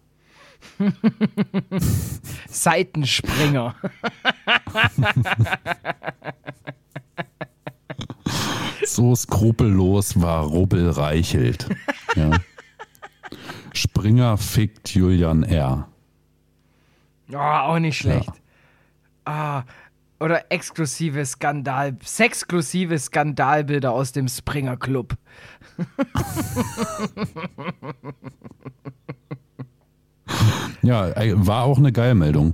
Seitenspringer. 2.49 3.75
So 8.87 9.15
skrupellos 9.15 10.21
war 10.21 10.45
Rubbel 10.45 10.89
Reichelt. 10.89 11.67
Ja. 12.15 12.31
Springer 13.73 14.37
fickt 14.37 14.93
Julian 14.93 15.43
R. 15.43 15.87
Oh, 17.31 17.37
auch 17.37 17.79
nicht 17.79 17.97
schlecht. 17.97 18.29
Ah, 19.25 19.63
oder 20.19 20.51
exklusive 20.51 21.25
Skandal, 21.25 21.97
sexklusive 22.03 22.97
Skandalbilder 22.97 23.91
aus 23.91 24.11
dem 24.11 24.27
Springer 24.27 24.77
Club. 24.77 25.15
Ja, 30.81 31.11
war 31.47 31.63
auch 31.63 31.79
eine 31.79 31.91
Geilmeldung, 31.91 32.53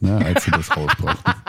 ne, 0.00 0.22
als 0.22 0.44
sie 0.44 0.50
das 0.50 0.76
rausbrachten. 0.76 1.34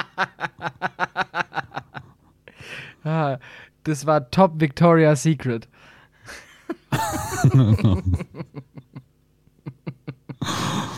Ah, 3.06 3.38
das 3.84 4.06
war 4.06 4.32
Top 4.32 4.62
Victoria's 4.62 5.23
Secret. 5.23 5.67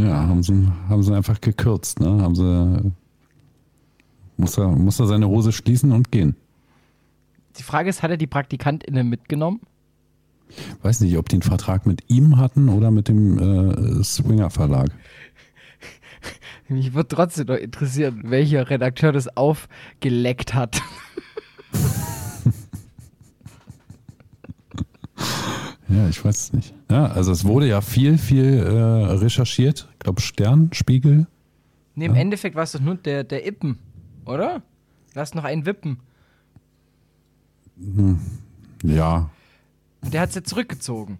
Ja, 0.00 0.26
haben 0.28 0.42
sie, 0.42 0.68
haben 0.88 1.02
sie 1.02 1.14
einfach 1.14 1.40
gekürzt, 1.40 2.00
ne? 2.00 2.22
Haben 2.22 2.34
sie 2.34 2.92
muss 4.38 4.56
er, 4.56 4.68
muss 4.68 5.00
er 5.00 5.06
seine 5.06 5.28
Hose 5.28 5.52
schließen 5.52 5.92
und 5.92 6.12
gehen. 6.12 6.36
Die 7.58 7.64
Frage 7.64 7.90
ist, 7.90 8.02
hat 8.02 8.10
er 8.10 8.16
die 8.16 8.28
PraktikantInnen 8.28 9.08
mitgenommen? 9.08 9.60
Weiß 10.82 11.00
nicht, 11.00 11.18
ob 11.18 11.28
die 11.28 11.36
einen 11.36 11.42
Vertrag 11.42 11.86
mit 11.86 12.04
ihm 12.08 12.38
hatten 12.38 12.68
oder 12.68 12.90
mit 12.90 13.08
dem 13.08 13.38
äh, 13.38 14.04
Swinger 14.04 14.50
Verlag. 14.50 14.90
Mich 16.68 16.94
würde 16.94 17.08
trotzdem 17.08 17.48
noch 17.48 17.56
interessieren, 17.56 18.22
welcher 18.24 18.70
Redakteur 18.70 19.12
das 19.12 19.36
aufgeleckt 19.36 20.54
hat. 20.54 20.80
Ja, 25.88 26.08
ich 26.08 26.22
weiß 26.24 26.36
es 26.36 26.52
nicht. 26.52 26.74
Ja, 26.90 27.06
also 27.06 27.32
es 27.32 27.44
wurde 27.44 27.66
ja 27.66 27.80
viel, 27.80 28.18
viel 28.18 28.58
äh, 28.58 28.70
recherchiert. 29.14 29.88
Ich 29.92 29.98
glaube 30.00 30.20
Stern, 30.20 30.68
Spiegel. 30.72 31.26
Nee, 31.94 32.06
im 32.06 32.14
Endeffekt 32.14 32.54
war 32.56 32.62
es 32.64 32.72
doch 32.72 32.80
nur 32.80 32.94
der, 32.96 33.24
der 33.24 33.46
Ippen, 33.46 33.78
oder? 34.24 34.62
Lass 35.14 35.34
noch 35.34 35.44
einen 35.44 35.66
wippen. 35.66 35.98
Ja, 38.82 39.30
Und 40.02 40.14
der 40.14 40.20
hat 40.20 40.28
es 40.30 40.34
ja 40.34 40.44
zurückgezogen. 40.44 41.18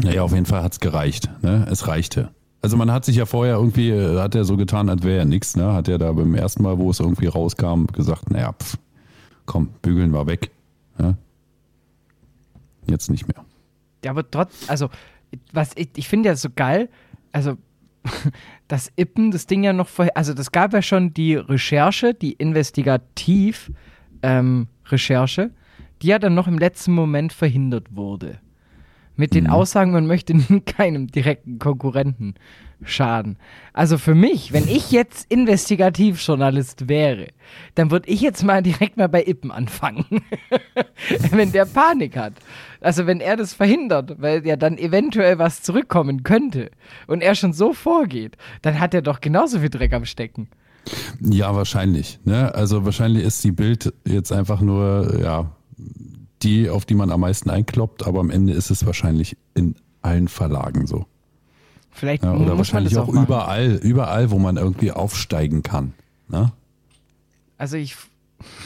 naja, 0.00 0.22
auf 0.22 0.32
jeden 0.32 0.46
Fall 0.46 0.62
hat's 0.62 0.80
gereicht. 0.80 1.28
Ne? 1.42 1.66
Es 1.70 1.88
reichte. 1.88 2.30
Also 2.62 2.76
man 2.76 2.90
hat 2.90 3.04
sich 3.04 3.16
ja 3.16 3.26
vorher 3.26 3.56
irgendwie, 3.56 3.90
äh, 3.90 4.18
hat 4.20 4.34
er 4.34 4.44
so 4.44 4.56
getan, 4.56 4.88
als 4.88 5.02
wäre 5.02 5.18
ja 5.18 5.24
nichts. 5.24 5.56
Ne? 5.56 5.72
Hat 5.72 5.88
er 5.88 5.98
da 5.98 6.12
beim 6.12 6.34
ersten 6.34 6.62
Mal, 6.62 6.78
wo 6.78 6.90
es 6.90 7.00
irgendwie 7.00 7.26
rauskam, 7.26 7.86
gesagt, 7.92 8.30
naja, 8.30 8.52
pf, 8.52 8.76
komm, 9.44 9.68
bügeln 9.82 10.12
war 10.12 10.26
weg. 10.26 10.50
Ja? 10.98 11.14
Jetzt 12.88 13.10
nicht 13.10 13.26
mehr. 13.28 13.44
Ja, 14.04 14.10
aber 14.12 14.30
trotz, 14.30 14.68
also, 14.68 14.90
was 15.52 15.72
ich, 15.76 15.90
ich 15.96 16.08
finde 16.08 16.28
ja 16.28 16.36
so 16.36 16.48
geil, 16.54 16.88
also, 17.32 17.56
das 18.68 18.92
Ippen, 18.96 19.30
das 19.30 19.46
Ding 19.46 19.64
ja 19.64 19.72
noch 19.72 19.88
vorher, 19.88 20.16
also, 20.16 20.34
das 20.34 20.52
gab 20.52 20.72
ja 20.72 20.82
schon 20.82 21.12
die 21.12 21.34
Recherche, 21.34 22.14
die 22.14 22.32
Investigativ, 22.32 23.72
ähm, 24.22 24.68
Recherche, 24.86 25.50
die 26.02 26.08
ja 26.08 26.18
dann 26.18 26.34
noch 26.34 26.46
im 26.46 26.58
letzten 26.58 26.92
Moment 26.92 27.32
verhindert 27.32 27.94
wurde. 27.96 28.38
Mit 29.18 29.34
den 29.34 29.48
Aussagen, 29.48 29.92
man 29.92 30.06
möchte 30.06 30.34
keinem 30.66 31.06
direkten 31.06 31.58
Konkurrenten 31.58 32.34
schaden. 32.84 33.38
Also 33.72 33.96
für 33.96 34.14
mich, 34.14 34.52
wenn 34.52 34.68
ich 34.68 34.90
jetzt 34.90 35.30
Investigativjournalist 35.30 36.88
wäre, 36.88 37.28
dann 37.74 37.90
würde 37.90 38.10
ich 38.10 38.20
jetzt 38.20 38.44
mal 38.44 38.62
direkt 38.62 38.98
mal 38.98 39.08
bei 39.08 39.24
Ippen 39.24 39.50
anfangen. 39.50 40.04
wenn 41.30 41.52
der 41.52 41.64
Panik 41.64 42.16
hat. 42.16 42.34
Also 42.86 43.08
wenn 43.08 43.18
er 43.18 43.36
das 43.36 43.52
verhindert, 43.52 44.22
weil 44.22 44.46
ja 44.46 44.54
dann 44.54 44.78
eventuell 44.78 45.40
was 45.40 45.60
zurückkommen 45.60 46.22
könnte 46.22 46.70
und 47.08 47.20
er 47.20 47.34
schon 47.34 47.52
so 47.52 47.72
vorgeht, 47.72 48.36
dann 48.62 48.78
hat 48.78 48.94
er 48.94 49.02
doch 49.02 49.20
genauso 49.20 49.58
viel 49.58 49.70
Dreck 49.70 49.92
am 49.92 50.04
Stecken. 50.04 50.46
Ja, 51.18 51.52
wahrscheinlich. 51.52 52.20
Ne? 52.24 52.54
Also 52.54 52.84
wahrscheinlich 52.84 53.24
ist 53.24 53.42
die 53.42 53.50
Bild 53.50 53.92
jetzt 54.06 54.30
einfach 54.30 54.60
nur, 54.60 55.18
ja, 55.20 55.50
die, 56.44 56.70
auf 56.70 56.84
die 56.84 56.94
man 56.94 57.10
am 57.10 57.22
meisten 57.22 57.50
einkloppt, 57.50 58.06
aber 58.06 58.20
am 58.20 58.30
Ende 58.30 58.52
ist 58.52 58.70
es 58.70 58.86
wahrscheinlich 58.86 59.36
in 59.54 59.74
allen 60.02 60.28
Verlagen 60.28 60.86
so. 60.86 61.06
Vielleicht 61.90 62.22
Ja, 62.22 62.36
oder 62.36 62.56
wahrscheinlich 62.56 62.92
das 62.92 63.02
auch 63.02 63.08
auch 63.08 63.20
überall, 63.20 63.80
überall, 63.82 64.30
wo 64.30 64.38
man 64.38 64.58
irgendwie 64.58 64.92
aufsteigen 64.92 65.64
kann. 65.64 65.92
Ne? 66.28 66.52
Also 67.58 67.78
ich, 67.78 67.96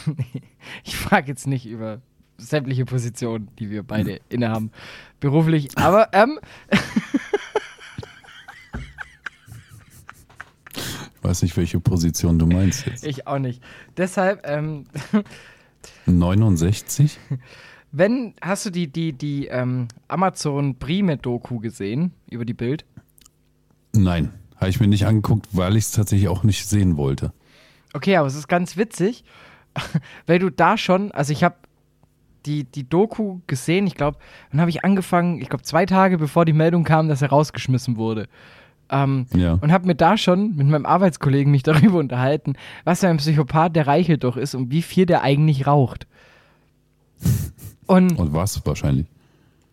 ich 0.84 0.94
frage 0.94 1.28
jetzt 1.28 1.46
nicht 1.46 1.64
über 1.64 2.02
sämtliche 2.40 2.84
Positionen, 2.84 3.48
die 3.58 3.70
wir 3.70 3.82
beide 3.82 4.20
innehaben, 4.28 4.70
beruflich, 5.20 5.68
aber 5.76 6.08
ähm, 6.12 6.38
Ich 11.16 11.24
weiß 11.24 11.42
nicht, 11.42 11.56
welche 11.56 11.80
Position 11.80 12.38
du 12.38 12.46
meinst 12.46 12.86
jetzt. 12.86 13.04
ich 13.06 13.26
auch 13.26 13.38
nicht. 13.38 13.62
Deshalb, 13.96 14.40
ähm, 14.44 14.86
69? 16.06 17.18
wenn, 17.92 18.34
hast 18.40 18.64
du 18.66 18.70
die, 18.70 18.88
die, 18.90 19.12
die 19.12 19.46
ähm, 19.46 19.88
Amazon 20.08 20.78
Prime-Doku 20.78 21.58
gesehen 21.58 22.12
über 22.30 22.44
die 22.46 22.54
Bild? 22.54 22.84
Nein, 23.92 24.32
habe 24.56 24.70
ich 24.70 24.80
mir 24.80 24.88
nicht 24.88 25.06
angeguckt, 25.06 25.48
weil 25.52 25.76
ich 25.76 25.84
es 25.84 25.92
tatsächlich 25.92 26.28
auch 26.28 26.42
nicht 26.42 26.66
sehen 26.66 26.96
wollte. 26.96 27.32
Okay, 27.92 28.16
aber 28.16 28.26
es 28.28 28.34
ist 28.34 28.48
ganz 28.48 28.76
witzig, 28.76 29.24
weil 30.26 30.38
du 30.38 30.50
da 30.50 30.78
schon, 30.78 31.12
also 31.12 31.32
ich 31.32 31.44
habe 31.44 31.56
die, 32.46 32.64
die 32.64 32.88
Doku 32.88 33.40
gesehen, 33.46 33.86
ich 33.86 33.94
glaube, 33.94 34.18
dann 34.50 34.60
habe 34.60 34.70
ich 34.70 34.84
angefangen, 34.84 35.40
ich 35.40 35.48
glaube 35.48 35.64
zwei 35.64 35.86
Tage 35.86 36.18
bevor 36.18 36.44
die 36.44 36.52
Meldung 36.52 36.84
kam, 36.84 37.08
dass 37.08 37.22
er 37.22 37.30
rausgeschmissen 37.30 37.96
wurde. 37.96 38.28
Ähm, 38.90 39.26
Ja. 39.34 39.54
Und 39.54 39.72
habe 39.72 39.86
mir 39.86 39.94
da 39.94 40.16
schon 40.16 40.56
mit 40.56 40.66
meinem 40.66 40.86
Arbeitskollegen 40.86 41.50
mich 41.50 41.62
darüber 41.64 41.98
unterhalten, 41.98 42.54
was 42.84 43.00
für 43.00 43.08
ein 43.08 43.18
Psychopath 43.18 43.76
der 43.76 43.86
Reichelt 43.86 44.24
doch 44.24 44.36
ist 44.36 44.54
und 44.54 44.70
wie 44.70 44.82
viel 44.82 45.06
der 45.06 45.22
eigentlich 45.22 45.66
raucht. 45.66 46.06
Und 47.86 48.18
Und 48.18 48.32
was 48.32 48.64
wahrscheinlich. 48.66 49.06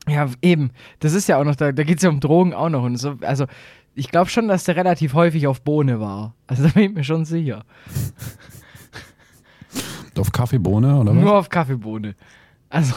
ja, 0.08 0.27
eben, 0.41 0.71
das 0.99 1.13
ist 1.13 1.27
ja 1.27 1.38
auch 1.39 1.43
noch, 1.43 1.56
da, 1.56 1.71
da 1.71 1.84
geht 1.84 1.97
es 1.97 2.03
ja 2.03 2.10
um 2.10 2.19
Drogen 2.19 2.53
auch 2.53 2.69
noch. 2.69 2.84
Und 2.84 2.97
so, 2.97 3.15
also 3.21 3.45
ich 3.95 4.10
glaube 4.10 4.30
schon, 4.30 4.47
dass 4.47 4.63
der 4.65 4.75
relativ 4.75 5.13
häufig 5.13 5.47
auf 5.47 5.62
Bohne 5.62 5.99
war. 5.99 6.36
Also 6.45 6.63
da 6.67 6.69
bin 6.69 6.84
ich 6.84 6.93
mir 6.93 7.03
schon 7.03 7.25
sicher. 7.25 7.63
Auf 10.17 10.32
Kaffeebohne 10.32 10.99
oder 10.99 11.15
was? 11.15 11.21
Nur 11.21 11.36
auf 11.36 11.49
Kaffeebohne. 11.49 12.15
Also 12.69 12.93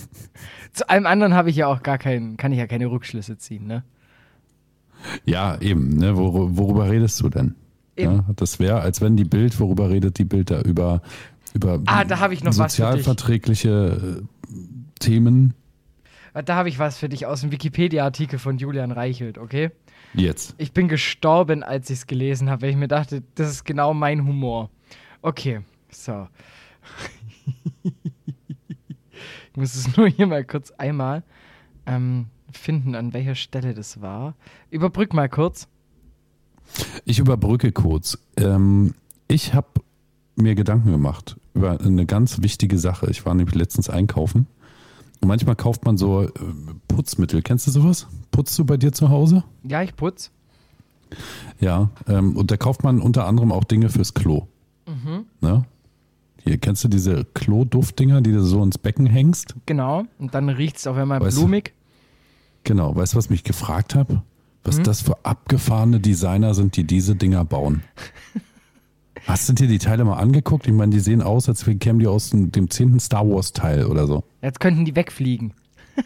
zu 0.72 0.88
allem 0.88 1.06
anderen 1.06 1.34
habe 1.34 1.50
ich 1.50 1.56
ja 1.56 1.66
auch 1.66 1.82
gar 1.82 1.98
keinen, 1.98 2.36
kann 2.36 2.52
ich 2.52 2.58
ja 2.58 2.66
keine 2.66 2.86
Rückschlüsse 2.86 3.38
ziehen, 3.38 3.66
ne? 3.66 3.84
Ja, 5.24 5.58
eben. 5.60 5.96
Ne? 5.96 6.16
Wor 6.16 6.56
worüber 6.56 6.90
redest 6.90 7.20
du 7.20 7.28
denn? 7.28 7.54
Ja, 7.98 8.24
das 8.36 8.58
wäre, 8.58 8.80
als 8.80 9.00
wenn 9.00 9.16
die 9.16 9.24
Bild, 9.24 9.58
worüber 9.60 9.90
redet 9.90 10.18
die 10.18 10.24
Bild 10.24 10.50
da? 10.50 10.62
Über, 10.62 11.02
über 11.52 11.80
Ah, 11.86 12.04
da 12.04 12.18
habe 12.18 12.32
ich 12.32 12.42
noch 12.42 12.52
sozialverträgliche 12.52 14.20
äh, 14.20 14.54
Themen. 14.98 15.54
Da 16.32 16.54
habe 16.54 16.68
ich 16.68 16.78
was 16.78 16.96
für 16.96 17.08
dich 17.08 17.26
aus 17.26 17.40
dem 17.40 17.50
Wikipedia-Artikel 17.50 18.38
von 18.38 18.56
Julian 18.56 18.92
Reichelt, 18.92 19.36
okay? 19.36 19.70
Jetzt. 20.14 20.54
Ich 20.58 20.72
bin 20.72 20.88
gestorben, 20.88 21.62
als 21.62 21.90
ich 21.90 21.98
es 21.98 22.06
gelesen 22.06 22.48
habe, 22.50 22.62
weil 22.62 22.70
ich 22.70 22.76
mir 22.76 22.88
dachte, 22.88 23.22
das 23.34 23.50
ist 23.50 23.64
genau 23.64 23.94
mein 23.94 24.26
Humor. 24.26 24.70
Okay, 25.22 25.60
so. 25.90 26.28
ich 29.52 29.56
muss 29.56 29.74
es 29.74 29.96
nur 29.96 30.08
hier 30.08 30.26
mal 30.26 30.44
kurz 30.44 30.70
einmal 30.72 31.22
ähm, 31.86 32.26
finden, 32.52 32.94
an 32.94 33.12
welcher 33.12 33.34
Stelle 33.34 33.74
das 33.74 34.00
war. 34.00 34.34
Überbrück 34.70 35.14
mal 35.14 35.28
kurz. 35.28 35.68
Ich 37.04 37.18
überbrücke 37.18 37.72
kurz. 37.72 38.18
Ähm, 38.36 38.94
ich 39.28 39.54
habe 39.54 39.68
mir 40.36 40.54
Gedanken 40.54 40.92
gemacht 40.92 41.36
über 41.54 41.80
eine 41.80 42.06
ganz 42.06 42.42
wichtige 42.42 42.78
Sache. 42.78 43.10
Ich 43.10 43.26
war 43.26 43.34
nämlich 43.34 43.54
letztens 43.54 43.90
einkaufen. 43.90 44.46
Und 45.20 45.28
manchmal 45.28 45.56
kauft 45.56 45.84
man 45.84 45.98
so 45.98 46.22
äh, 46.22 46.30
Putzmittel. 46.88 47.42
Kennst 47.42 47.66
du 47.66 47.70
sowas? 47.70 48.06
Putzt 48.30 48.58
du 48.58 48.64
bei 48.64 48.76
dir 48.76 48.92
zu 48.92 49.10
Hause? 49.10 49.44
Ja, 49.64 49.82
ich 49.82 49.94
putz. 49.96 50.30
Ja. 51.58 51.90
Ähm, 52.06 52.36
und 52.36 52.50
da 52.50 52.56
kauft 52.56 52.84
man 52.84 53.00
unter 53.00 53.26
anderem 53.26 53.52
auch 53.52 53.64
Dinge 53.64 53.90
fürs 53.90 54.14
Klo. 54.14 54.46
Ne? 55.40 55.64
Hier, 56.44 56.58
kennst 56.58 56.84
du 56.84 56.88
diese 56.88 57.24
Klo-Duftdinger, 57.34 58.20
die 58.22 58.32
du 58.32 58.42
so 58.42 58.62
ins 58.62 58.78
Becken 58.78 59.06
hängst? 59.06 59.54
Genau. 59.66 60.04
Und 60.18 60.34
dann 60.34 60.48
riecht 60.48 60.76
es 60.78 60.86
auf 60.86 60.96
einmal 60.96 61.20
Weißt 61.20 61.36
du- 61.36 61.42
blumig. 61.42 61.74
Genau. 62.64 62.94
Weißt 62.94 63.12
du, 63.14 63.18
was 63.18 63.30
mich 63.30 63.44
gefragt 63.44 63.94
habe? 63.94 64.22
Was 64.64 64.80
das 64.82 65.00
für 65.00 65.16
abgefahrene 65.24 66.00
Designer 66.00 66.52
sind, 66.54 66.76
die 66.76 66.84
diese 66.84 67.16
Dinger 67.16 67.44
bauen. 67.46 67.82
Hast 69.26 69.48
du 69.48 69.52
dir 69.54 69.68
die 69.68 69.78
Teile 69.78 70.04
mal 70.04 70.16
angeguckt? 70.18 70.66
Ich 70.66 70.72
meine, 70.72 70.92
die 70.92 71.00
sehen 71.00 71.20
aus, 71.22 71.48
als 71.48 71.64
kämen 71.64 71.98
die 71.98 72.06
aus 72.06 72.30
dem, 72.30 72.52
dem 72.52 72.68
10. 72.70 73.00
Star 73.00 73.26
Wars 73.28 73.52
Teil 73.52 73.84
oder 73.86 74.06
so. 74.06 74.24
Jetzt 74.42 74.60
könnten 74.60 74.84
die 74.84 74.96
wegfliegen. 74.96 75.52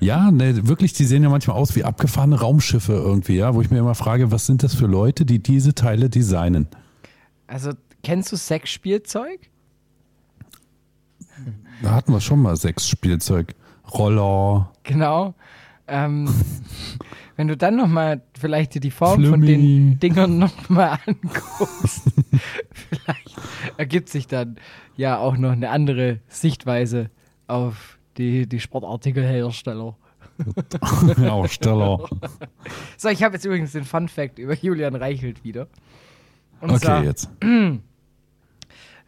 Ja, 0.00 0.30
ne, 0.30 0.68
wirklich, 0.68 0.92
die 0.92 1.04
sehen 1.04 1.24
ja 1.24 1.28
manchmal 1.30 1.56
aus 1.56 1.74
wie 1.74 1.82
abgefahrene 1.82 2.38
Raumschiffe 2.38 2.92
irgendwie, 2.92 3.34
ja, 3.36 3.54
wo 3.56 3.60
ich 3.60 3.70
mir 3.72 3.78
immer 3.78 3.96
frage, 3.96 4.30
was 4.30 4.46
sind 4.46 4.62
das 4.62 4.72
für 4.74 4.86
Leute, 4.86 5.24
die 5.24 5.42
diese 5.42 5.74
Teile 5.74 6.08
designen? 6.08 6.68
Also, 7.48 7.72
kennst 8.02 8.32
du 8.32 8.36
Sexspielzeug? 8.36 9.40
Da 11.82 11.92
hatten 11.92 12.12
wir 12.12 12.20
schon 12.20 12.42
mal 12.42 12.56
Sexspielzeug. 12.56 13.54
Roller. 13.92 14.72
Genau. 14.82 15.34
Ähm, 15.88 16.28
wenn 17.36 17.48
du 17.48 17.56
dann 17.56 17.76
nochmal 17.76 18.22
vielleicht 18.38 18.74
dir 18.74 18.80
die 18.80 18.90
Form 18.90 19.14
von 19.24 19.24
Flummi. 19.24 19.46
den 19.46 19.98
Dingern 19.98 20.38
nochmal 20.38 20.98
anguckst, 21.06 22.02
vielleicht 22.72 23.36
ergibt 23.76 24.08
sich 24.08 24.26
dann 24.26 24.56
ja 24.96 25.18
auch 25.18 25.36
noch 25.36 25.52
eine 25.52 25.70
andere 25.70 26.20
Sichtweise 26.28 27.10
auf 27.46 27.98
die, 28.18 28.46
die 28.46 28.60
Sportartikelhersteller. 28.60 29.96
Aussteller. 31.28 32.08
So, 32.96 33.08
ich 33.08 33.22
habe 33.22 33.34
jetzt 33.34 33.44
übrigens 33.44 33.72
den 33.72 33.84
Fun 33.84 34.08
Fact 34.08 34.38
über 34.38 34.54
Julian 34.54 34.94
Reichelt 34.94 35.42
wieder. 35.44 35.68
Und 36.60 36.70
Okay, 36.70 36.80
zwar, 36.80 37.04
jetzt. 37.04 37.30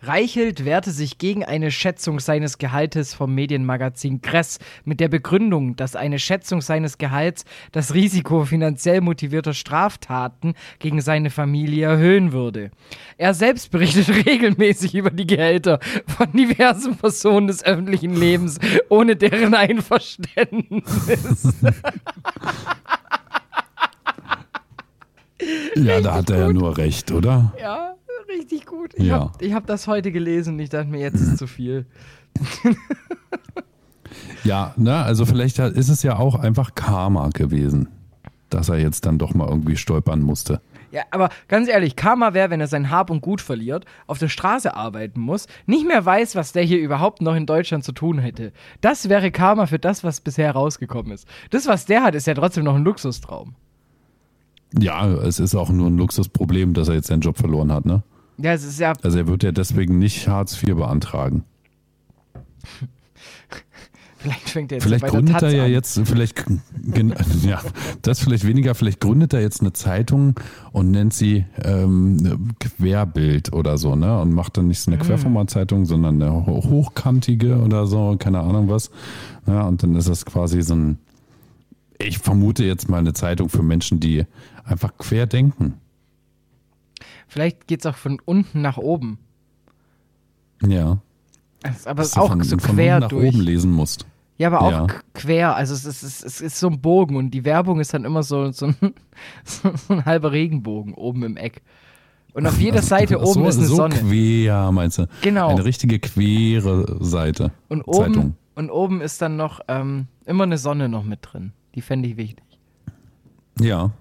Reichelt 0.05 0.65
wehrte 0.65 0.91
sich 0.91 1.19
gegen 1.19 1.45
eine 1.45 1.71
Schätzung 1.71 2.19
seines 2.19 2.59
Gehaltes 2.59 3.15
vom 3.15 3.37
Medienmagazin 3.37 4.21
Kress 4.21 4.59
mit 4.85 4.99
der 4.99 5.07
Begründung, 5.07 5.77
dass 5.77 5.95
eine 5.95 6.19
Schätzung 6.19 6.61
seines 6.61 6.99
Gehalts 6.99 7.45
das 7.71 7.95
Risiko 7.95 8.45
finanziell 8.45 9.01
motivierter 9.01 9.55
Straftaten 9.55 10.55
gegen 10.81 11.01
seine 11.01 11.31
Familie 11.31 11.87
erhöhen 11.87 12.33
würde. 12.33 12.73
Er 13.17 13.33
selbst 13.33 13.71
berichtet 13.71 14.09
regelmäßig 14.27 14.97
über 14.97 15.11
die 15.11 15.27
Gehälter 15.27 15.79
von 16.09 16.33
diversen 16.33 16.97
Personen 16.97 17.47
des 17.47 17.65
öffentlichen 17.65 18.17
Lebens 18.17 18.59
ohne 18.89 19.15
deren 19.15 19.55
Einverständnis. 19.55 21.55
Ja, 25.75 26.01
da 26.01 26.15
hat 26.15 26.31
er 26.31 26.39
ja 26.39 26.53
nur 26.53 26.77
recht, 26.77 27.11
oder? 27.11 27.53
Ja, 27.59 27.95
richtig 28.29 28.67
gut. 28.67 28.93
Ich 28.97 29.05
Ja. 29.07 29.31
habe 29.33 29.55
hab 29.55 29.67
das 29.67 29.87
heute 29.87 30.13
gelesen 30.13 30.55
und 30.55 30.61
ich 30.61 30.69
dachte 30.71 30.89
mir, 30.89 31.01
jetzt 31.01 31.21
ist 31.21 31.39
zu 31.39 31.47
viel. 31.47 31.87
Ja, 34.45 34.75
ne, 34.77 34.97
also 34.97 35.25
vielleicht 35.25 35.59
ist 35.59 35.89
es 35.89 36.03
ja 36.03 36.19
auch 36.19 36.35
einfach 36.35 36.75
Karma 36.75 37.29
gewesen, 37.29 37.89
dass 38.51 38.69
er 38.69 38.79
jetzt 38.79 39.07
dann 39.07 39.19
doch 39.19 39.35
mal 39.35 39.49
irgendwie 39.49 39.77
stolpern 39.77 40.21
musste. 40.21 40.61
Ja, 40.91 41.03
aber 41.11 41.31
ganz 41.49 41.69
ehrlich, 41.69 41.97
Karma 41.97 42.35
wäre, 42.35 42.51
wenn 42.51 42.61
er 42.61 42.67
sein 42.67 42.91
Hab 42.91 43.09
und 43.09 43.23
Gut 43.23 43.41
verliert, 43.41 43.87
auf 44.07 44.19
der 44.19 44.29
Straße 44.29 44.75
arbeiten 44.77 45.21
muss, 45.21 45.47
nicht 45.65 45.87
mehr 45.87 46.05
weiß, 46.05 46.35
was 46.37 46.53
der 46.53 46.65
hier 46.65 46.79
überhaupt 46.81 47.23
noch 47.23 47.35
in 47.35 47.47
Deutschland 47.47 47.85
zu 47.85 47.93
tun 47.93 48.19
hätte. 48.19 48.53
Das 48.83 49.09
wäre 49.09 49.31
Karma 49.31 49.67
für 49.67 49.79
das, 49.79 50.05
was 50.05 50.21
bisher 50.21 50.51
rausgekommen 50.53 51.13
ist. 51.13 51.27
Das, 51.51 51.67
was 51.67 51.87
der 51.87 52.03
hat, 52.03 52.15
ist 52.15 52.27
ja 52.27 52.35
trotzdem 52.35 52.65
noch 52.65 52.75
ein 52.75 52.85
Luxustraum. 52.85 53.55
Ja, 54.79 55.07
es 55.07 55.39
ist 55.39 55.55
auch 55.55 55.71
nur 55.71 55.87
ein 55.89 55.97
Luxusproblem, 55.97 56.75
dass 56.75 56.89
er 56.89 56.95
jetzt 56.97 57.07
seinen 57.07 57.21
Job 57.23 57.39
verloren 57.39 57.73
hat, 57.73 57.87
ne? 57.87 58.03
Ja, 58.39 58.53
es 58.53 58.65
ist 58.65 58.79
ja. 58.81 58.93
Also 59.03 59.19
er 59.19 59.27
wird 59.29 59.43
ja 59.43 59.53
deswegen 59.53 59.99
nicht 59.99 60.27
Hartz 60.29 60.61
IV 60.63 60.75
beantragen. 60.77 61.45
Vielleicht 64.19 64.51
fängt 64.51 64.71
er 64.71 64.77
jetzt 64.77 64.85
Vielleicht 64.85 65.05
gründet 65.07 65.33
Taz 65.35 65.43
er 65.43 65.51
ja 65.53 65.65
an. 65.65 65.73
jetzt, 65.73 66.01
vielleicht, 66.05 66.45
ja, 67.45 67.61
das 68.03 68.21
vielleicht 68.21 68.47
weniger, 68.47 68.77
vielleicht 68.77 69.01
gründet 69.01 69.33
er 69.35 69.41
jetzt 69.41 69.63
eine 69.63 69.73
Zeitung 69.73 70.37
und 70.71 70.93
nennt 70.93 71.13
sie 71.13 71.45
ähm, 71.65 72.53
Querbild 72.61 73.53
oder 73.53 73.79
so, 73.79 73.97
ne? 73.97 74.21
Und 74.21 74.33
macht 74.33 74.57
dann 74.57 74.69
nicht 74.69 74.79
so 74.79 74.93
eine 74.93 74.99
Mhm. 75.03 75.07
Querformatzeitung, 75.07 75.87
sondern 75.87 76.23
eine 76.23 76.33
ho- 76.33 76.63
hochkantige 76.65 77.57
oder 77.59 77.87
so, 77.89 78.15
keine 78.17 78.39
Ahnung 78.39 78.69
was. 78.69 78.93
Ja, 79.49 79.63
und 79.63 79.83
dann 79.83 79.97
ist 79.97 80.09
das 80.09 80.25
quasi 80.25 80.63
so 80.63 80.77
ein, 80.77 80.99
ich 81.99 82.19
vermute 82.21 82.63
jetzt 82.65 82.89
mal 82.89 82.99
eine 82.99 83.15
Zeitung 83.15 83.49
für 83.49 83.65
Menschen, 83.65 83.99
die 83.99 84.25
einfach 84.65 84.93
quer 84.99 85.27
denken. 85.27 85.75
Vielleicht 87.33 87.67
geht 87.67 87.81
es 87.81 87.87
auch 87.87 87.97
von 87.97 88.19
unten 88.27 88.61
nach 88.61 88.77
oben. 88.77 89.19
Ja. 90.67 90.99
Es 91.63 91.79
ist 91.79 91.89
aber 91.89 92.03
Dass 92.03 92.19
auch 92.19 92.29
von, 92.29 92.43
so 92.43 92.59
von 92.59 92.77
quer 92.77 92.97
unten 92.97 93.01
nach 93.05 93.09
durch. 93.09 93.35
oben 93.35 93.41
lesen 93.41 93.71
musst. 93.73 94.05
Ja, 94.37 94.49
aber 94.49 94.61
auch 94.61 94.71
Ja. 94.71 94.87
quer. 95.15 95.57
Also 95.57 95.73
es 95.73 95.87
ist, 95.87 96.03
es, 96.03 96.21
ist, 96.21 96.25
es 96.27 96.41
ist 96.43 96.61
so 96.61 96.69
ein 96.69 96.81
Bogen 96.83 97.17
und 97.17 97.31
die 97.31 97.47
Werbung 97.47 97.81
ist 97.81 97.95
dann 97.95 98.05
immer 98.05 98.23
so, 98.23 98.53
so, 98.53 98.67
ein, 98.67 98.77
so, 99.45 99.71
ein 99.89 100.05
halber 100.05 100.33
Regenbogen 100.33 100.93
oben 100.93 101.23
im 101.23 101.37
Eck. 101.39 101.63
Und 102.35 102.47
auf 102.47 102.59
jeder 102.61 102.83
Seite 102.83 103.17
Ach 103.17 103.23
oben 103.23 103.45
so, 103.45 103.47
ist 103.49 103.57
eine 103.59 103.67
so 103.67 103.77
Sonne. 103.77 103.95
quer, 103.97 104.71
meinst 104.71 104.99
du? 104.99 105.07
Genau. 105.23 105.49
Eine 105.49 105.65
richtige 105.65 106.01
quere 106.01 106.99
Seite. 107.03 107.51
Und 107.71 107.81
oben, 107.85 108.15
Zeitung. 108.15 108.37
und 108.57 108.71
oben 108.71 109.01
ist 109.01 109.23
dann 109.23 109.37
noch 109.37 109.61
ähm, 109.69 110.07
immer 110.27 110.45
eine 110.45 110.59
Sonne 110.59 110.91
noch 110.91 111.05
mit 111.05 111.21
drin. 111.23 111.53
Die 111.75 111.81
fände 111.81 112.09
ich 112.11 112.19
wichtig. 112.19 112.45
Ja. 113.59 113.93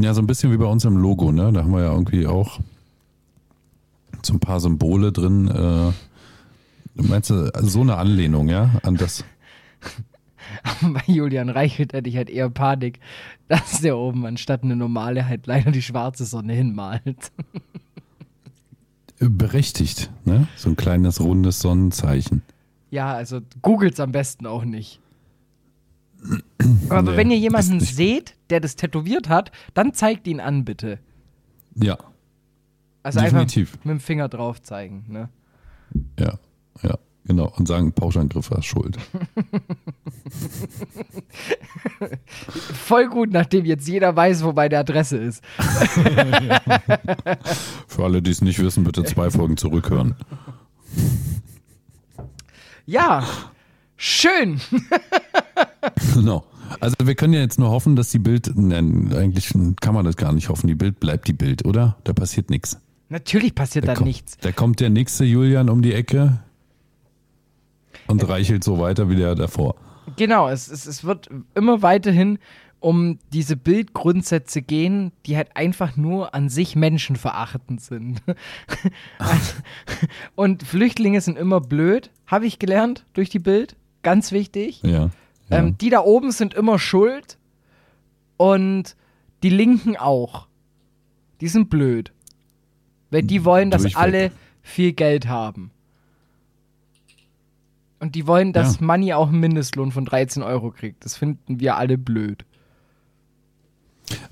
Ja, 0.00 0.14
so 0.14 0.22
ein 0.22 0.26
bisschen 0.26 0.52
wie 0.52 0.56
bei 0.56 0.66
uns 0.66 0.84
im 0.84 0.96
Logo, 0.96 1.32
ne? 1.32 1.52
Da 1.52 1.64
haben 1.64 1.72
wir 1.72 1.82
ja 1.82 1.92
irgendwie 1.92 2.26
auch 2.26 2.60
so 4.22 4.32
ein 4.32 4.40
paar 4.40 4.60
Symbole 4.60 5.10
drin. 5.10 5.48
Äh, 5.48 7.02
meinst 7.02 7.30
du, 7.30 7.50
so 7.62 7.80
eine 7.80 7.96
Anlehnung, 7.96 8.48
ja, 8.48 8.70
an 8.82 8.96
das? 8.96 9.24
Bei 10.82 11.02
Julian 11.06 11.48
Reichelt 11.48 11.92
hätte 11.92 12.08
ich 12.08 12.16
halt 12.16 12.30
eher 12.30 12.48
Panik, 12.48 13.00
dass 13.48 13.80
der 13.80 13.96
oben 13.96 14.24
anstatt 14.24 14.62
eine 14.62 14.76
normale 14.76 15.26
halt 15.26 15.46
leider 15.46 15.70
die 15.70 15.82
schwarze 15.82 16.24
Sonne 16.24 16.54
hinmalt. 16.54 17.32
Berechtigt, 19.18 20.10
ne? 20.24 20.46
So 20.56 20.68
ein 20.68 20.76
kleines 20.76 21.20
rundes 21.20 21.58
Sonnenzeichen. 21.58 22.42
Ja, 22.90 23.12
also 23.12 23.40
googelt's 23.62 23.98
am 23.98 24.12
besten 24.12 24.46
auch 24.46 24.64
nicht. 24.64 25.00
Aber 26.88 27.12
Nee, 27.12 27.16
wenn 27.16 27.30
ihr 27.30 27.38
jemanden 27.38 27.80
seht, 27.80 28.34
der 28.50 28.60
das 28.60 28.76
tätowiert 28.76 29.28
hat, 29.28 29.52
dann 29.74 29.94
zeigt 29.94 30.26
ihn 30.26 30.40
an, 30.40 30.64
bitte. 30.64 30.98
Ja, 31.74 31.96
Also 33.02 33.20
Definitiv. 33.20 33.72
einfach 33.74 33.84
mit 33.84 33.92
dem 33.92 34.00
Finger 34.00 34.28
drauf 34.28 34.60
zeigen. 34.62 35.04
Ne? 35.08 35.28
ja, 36.18 36.38
ja, 36.82 36.98
genau. 37.24 37.52
Und 37.56 37.66
sagen, 37.68 37.92
Pauschangriff 37.92 38.50
war 38.50 38.62
schuld. 38.62 38.98
Voll 42.84 43.08
gut, 43.08 43.30
nachdem 43.32 43.64
jetzt 43.64 43.86
jeder 43.88 44.14
weiß, 44.16 44.42
wo 44.44 44.52
meine 44.52 44.78
Adresse 44.78 45.16
ist. 45.18 45.42
Für 47.86 48.04
alle, 48.04 48.20
die 48.22 48.30
es 48.30 48.42
nicht 48.42 48.58
wissen, 48.60 48.84
bitte 48.84 49.04
zwei 49.04 49.30
Folgen 49.30 49.56
zurückhören. 49.56 50.14
Ja, 52.86 53.26
schön. 53.96 54.60
Genau. 56.14 56.44
Also 56.80 56.96
wir 57.02 57.14
können 57.14 57.32
ja 57.32 57.40
jetzt 57.40 57.58
nur 57.58 57.70
hoffen, 57.70 57.96
dass 57.96 58.10
die 58.10 58.18
Bild, 58.18 58.52
nein, 58.54 59.12
eigentlich 59.14 59.52
kann 59.80 59.94
man 59.94 60.04
das 60.04 60.16
gar 60.16 60.32
nicht 60.32 60.48
hoffen. 60.48 60.66
Die 60.66 60.74
Bild 60.74 61.00
bleibt 61.00 61.26
die 61.28 61.32
Bild, 61.32 61.64
oder? 61.64 61.96
Da 62.04 62.12
passiert 62.12 62.50
nichts. 62.50 62.78
Natürlich 63.08 63.54
passiert 63.54 63.88
da 63.88 63.94
kommt, 63.94 64.06
nichts. 64.06 64.36
Da 64.38 64.52
kommt 64.52 64.80
der 64.80 64.90
nächste 64.90 65.24
Julian 65.24 65.70
um 65.70 65.80
die 65.80 65.94
Ecke 65.94 66.40
und 68.06 68.28
reichelt 68.28 68.64
so 68.64 68.78
weiter 68.78 69.08
wie 69.08 69.16
der 69.16 69.34
davor. 69.34 69.76
Genau, 70.16 70.48
es, 70.48 70.68
es, 70.68 70.86
es 70.86 71.04
wird 71.04 71.30
immer 71.54 71.82
weiterhin 71.82 72.38
um 72.80 73.18
diese 73.32 73.56
Bildgrundsätze 73.56 74.62
gehen, 74.62 75.12
die 75.26 75.36
halt 75.36 75.56
einfach 75.56 75.96
nur 75.96 76.34
an 76.34 76.48
sich 76.48 76.76
menschenverachtend 76.76 77.80
sind. 77.80 78.22
Also, 79.18 79.54
und 80.36 80.62
Flüchtlinge 80.62 81.20
sind 81.20 81.38
immer 81.38 81.60
blöd, 81.60 82.10
habe 82.26 82.46
ich 82.46 82.58
gelernt 82.58 83.04
durch 83.14 83.30
die 83.30 83.40
Bild. 83.40 83.76
Ganz 84.02 84.30
wichtig. 84.32 84.80
Ja. 84.84 85.10
Ja. 85.50 85.58
Ähm, 85.58 85.78
die 85.78 85.90
da 85.90 86.00
oben 86.00 86.30
sind 86.32 86.54
immer 86.54 86.78
schuld 86.78 87.38
und 88.36 88.96
die 89.42 89.50
Linken 89.50 89.96
auch. 89.96 90.46
Die 91.40 91.48
sind 91.48 91.70
blöd. 91.70 92.12
Weil 93.10 93.22
die 93.22 93.44
wollen, 93.44 93.70
dass 93.70 93.82
Durchweg. 93.82 94.00
alle 94.02 94.32
viel 94.62 94.92
Geld 94.92 95.28
haben. 95.28 95.70
Und 98.00 98.14
die 98.14 98.26
wollen, 98.26 98.52
dass 98.52 98.80
Ja. 98.80 98.86
Money 98.86 99.12
auch 99.12 99.28
einen 99.28 99.40
Mindestlohn 99.40 99.90
von 99.92 100.04
13 100.04 100.42
Euro 100.42 100.70
kriegt. 100.70 101.04
Das 101.04 101.16
finden 101.16 101.60
wir 101.60 101.76
alle 101.76 101.98
blöd. 101.98 102.44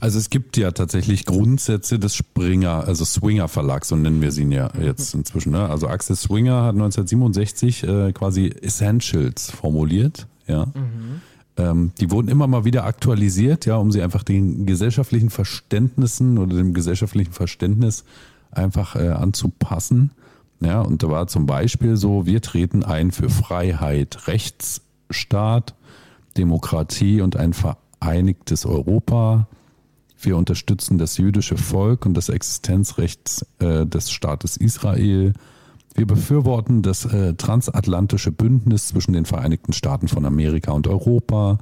Also 0.00 0.18
es 0.18 0.30
gibt 0.30 0.56
ja 0.56 0.70
tatsächlich 0.70 1.26
Grundsätze 1.26 1.98
des 1.98 2.14
Springer, 2.14 2.84
also 2.86 3.04
Swinger 3.04 3.48
Verlags, 3.48 3.88
so 3.88 3.96
nennen 3.96 4.22
wir 4.22 4.32
sie 4.32 4.42
ihn 4.42 4.52
ja 4.52 4.70
jetzt 4.80 5.14
inzwischen. 5.14 5.52
Ne? 5.52 5.68
Also 5.68 5.86
Axel 5.88 6.16
Swinger 6.16 6.62
hat 6.62 6.74
1967 6.74 7.82
äh, 7.82 8.12
quasi 8.12 8.48
Essentials 8.48 9.50
formuliert. 9.50 10.26
Ja. 10.46 10.66
Ähm, 11.56 11.92
die 11.98 12.10
wurden 12.10 12.28
immer 12.28 12.46
mal 12.46 12.64
wieder 12.64 12.84
aktualisiert, 12.84 13.66
ja, 13.66 13.76
um 13.76 13.90
sie 13.90 14.02
einfach 14.02 14.22
den 14.22 14.66
gesellschaftlichen 14.66 15.30
Verständnissen 15.30 16.38
oder 16.38 16.56
dem 16.56 16.74
gesellschaftlichen 16.74 17.32
Verständnis 17.32 18.04
einfach 18.50 18.96
äh, 18.96 19.08
anzupassen. 19.08 20.10
Ja, 20.60 20.80
und 20.80 21.02
da 21.02 21.08
war 21.08 21.26
zum 21.26 21.46
Beispiel 21.46 21.96
so, 21.96 22.26
wir 22.26 22.40
treten 22.40 22.82
ein 22.82 23.10
für 23.12 23.28
Freiheit, 23.28 24.26
Rechtsstaat, 24.26 25.74
Demokratie 26.36 27.20
und 27.20 27.36
ein 27.36 27.52
vereinigtes 27.52 28.64
Europa. 28.64 29.48
Wir 30.18 30.36
unterstützen 30.36 30.96
das 30.98 31.18
jüdische 31.18 31.58
Volk 31.58 32.06
und 32.06 32.14
das 32.14 32.30
Existenzrecht 32.30 33.46
äh, 33.58 33.84
des 33.84 34.10
Staates 34.10 34.56
Israel. 34.56 35.34
Wir 35.96 36.06
befürworten 36.06 36.82
das 36.82 37.06
äh, 37.06 37.34
transatlantische 37.34 38.30
Bündnis 38.30 38.88
zwischen 38.88 39.14
den 39.14 39.24
Vereinigten 39.24 39.72
Staaten 39.72 40.08
von 40.08 40.26
Amerika 40.26 40.72
und 40.72 40.86
Europa. 40.86 41.58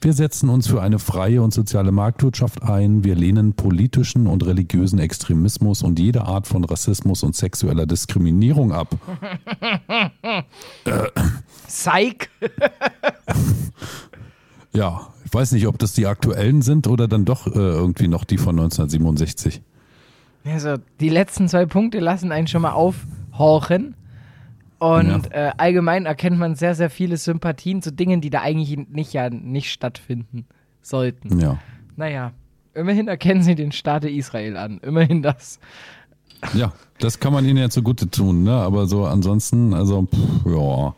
Wir 0.00 0.14
setzen 0.14 0.48
uns 0.48 0.66
für 0.66 0.80
eine 0.80 0.98
freie 0.98 1.42
und 1.42 1.52
soziale 1.52 1.92
Marktwirtschaft 1.92 2.62
ein. 2.62 3.04
Wir 3.04 3.14
lehnen 3.14 3.52
politischen 3.52 4.26
und 4.28 4.46
religiösen 4.46 4.98
Extremismus 4.98 5.82
und 5.82 5.98
jede 5.98 6.24
Art 6.24 6.46
von 6.46 6.64
Rassismus 6.64 7.22
und 7.22 7.36
sexueller 7.36 7.84
Diskriminierung 7.84 8.72
ab. 8.72 8.96
Psych. 11.66 12.30
Ja, 14.72 15.08
ich 15.24 15.34
weiß 15.34 15.52
nicht, 15.52 15.66
ob 15.66 15.78
das 15.78 15.92
die 15.92 16.06
aktuellen 16.06 16.62
sind 16.62 16.86
oder 16.86 17.08
dann 17.08 17.26
doch 17.26 17.46
äh, 17.46 17.58
irgendwie 17.58 18.08
noch 18.08 18.24
die 18.24 18.38
von 18.38 18.58
1967. 18.58 19.60
Also, 20.46 20.76
die 21.00 21.08
letzten 21.08 21.48
zwei 21.48 21.66
Punkte 21.66 21.98
lassen 21.98 22.32
einen 22.32 22.46
schon 22.46 22.62
mal 22.62 22.72
aufhorchen. 22.72 23.94
Und 24.78 25.32
äh, 25.32 25.52
allgemein 25.56 26.06
erkennt 26.06 26.38
man 26.38 26.54
sehr, 26.54 26.74
sehr 26.74 26.90
viele 26.90 27.16
Sympathien 27.16 27.80
zu 27.80 27.92
Dingen, 27.92 28.20
die 28.20 28.30
da 28.30 28.42
eigentlich 28.42 28.76
nicht 28.88 29.12
ja 29.14 29.30
nicht 29.30 29.72
stattfinden 29.72 30.46
sollten. 30.82 31.40
Ja. 31.40 31.58
Naja, 31.96 32.32
immerhin 32.74 33.08
erkennen 33.08 33.42
sie 33.42 33.54
den 33.54 33.72
Staate 33.72 34.10
Israel 34.10 34.56
an. 34.56 34.78
Immerhin 34.82 35.22
das. 35.22 35.58
Ja, 36.52 36.74
das 36.98 37.20
kann 37.20 37.32
man 37.32 37.46
ihnen 37.46 37.56
ja 37.56 37.70
zugute 37.70 38.10
tun, 38.10 38.42
ne? 38.42 38.52
Aber 38.52 38.86
so 38.86 39.06
ansonsten, 39.06 39.72
also, 39.72 40.02
pff, 40.02 40.46
ja. 40.46 40.94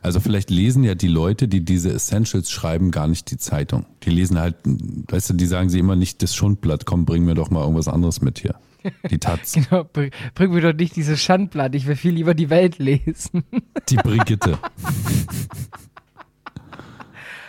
Also 0.00 0.20
vielleicht 0.20 0.48
lesen 0.50 0.84
ja 0.84 0.94
die 0.94 1.08
Leute, 1.08 1.48
die 1.48 1.64
diese 1.64 1.92
Essentials 1.92 2.52
schreiben, 2.52 2.92
gar 2.92 3.08
nicht 3.08 3.28
die 3.32 3.36
Zeitung. 3.36 3.84
Die 4.04 4.10
lesen 4.10 4.38
halt, 4.38 4.54
weißt 4.64 5.30
du, 5.30 5.34
die 5.34 5.46
sagen 5.46 5.68
sie 5.68 5.80
immer 5.80 5.96
nicht 5.96 6.22
das 6.22 6.36
Schundblatt, 6.36 6.86
komm, 6.86 7.04
bring 7.04 7.24
mir 7.24 7.34
doch 7.34 7.50
mal 7.50 7.62
irgendwas 7.62 7.88
anderes 7.88 8.20
mit 8.20 8.38
hier. 8.38 8.54
Die 9.10 9.18
Taz, 9.18 9.52
Genau, 9.70 9.84
br- 9.84 10.10
bring 10.34 10.52
mir 10.52 10.60
doch 10.60 10.72
nicht 10.72 10.96
dieses 10.96 11.22
Schandblatt. 11.22 11.74
Ich 11.74 11.86
will 11.86 11.96
viel 11.96 12.12
lieber 12.12 12.34
die 12.34 12.50
Welt 12.50 12.78
lesen. 12.78 13.44
die 13.88 13.96
Brigitte. 13.96 14.58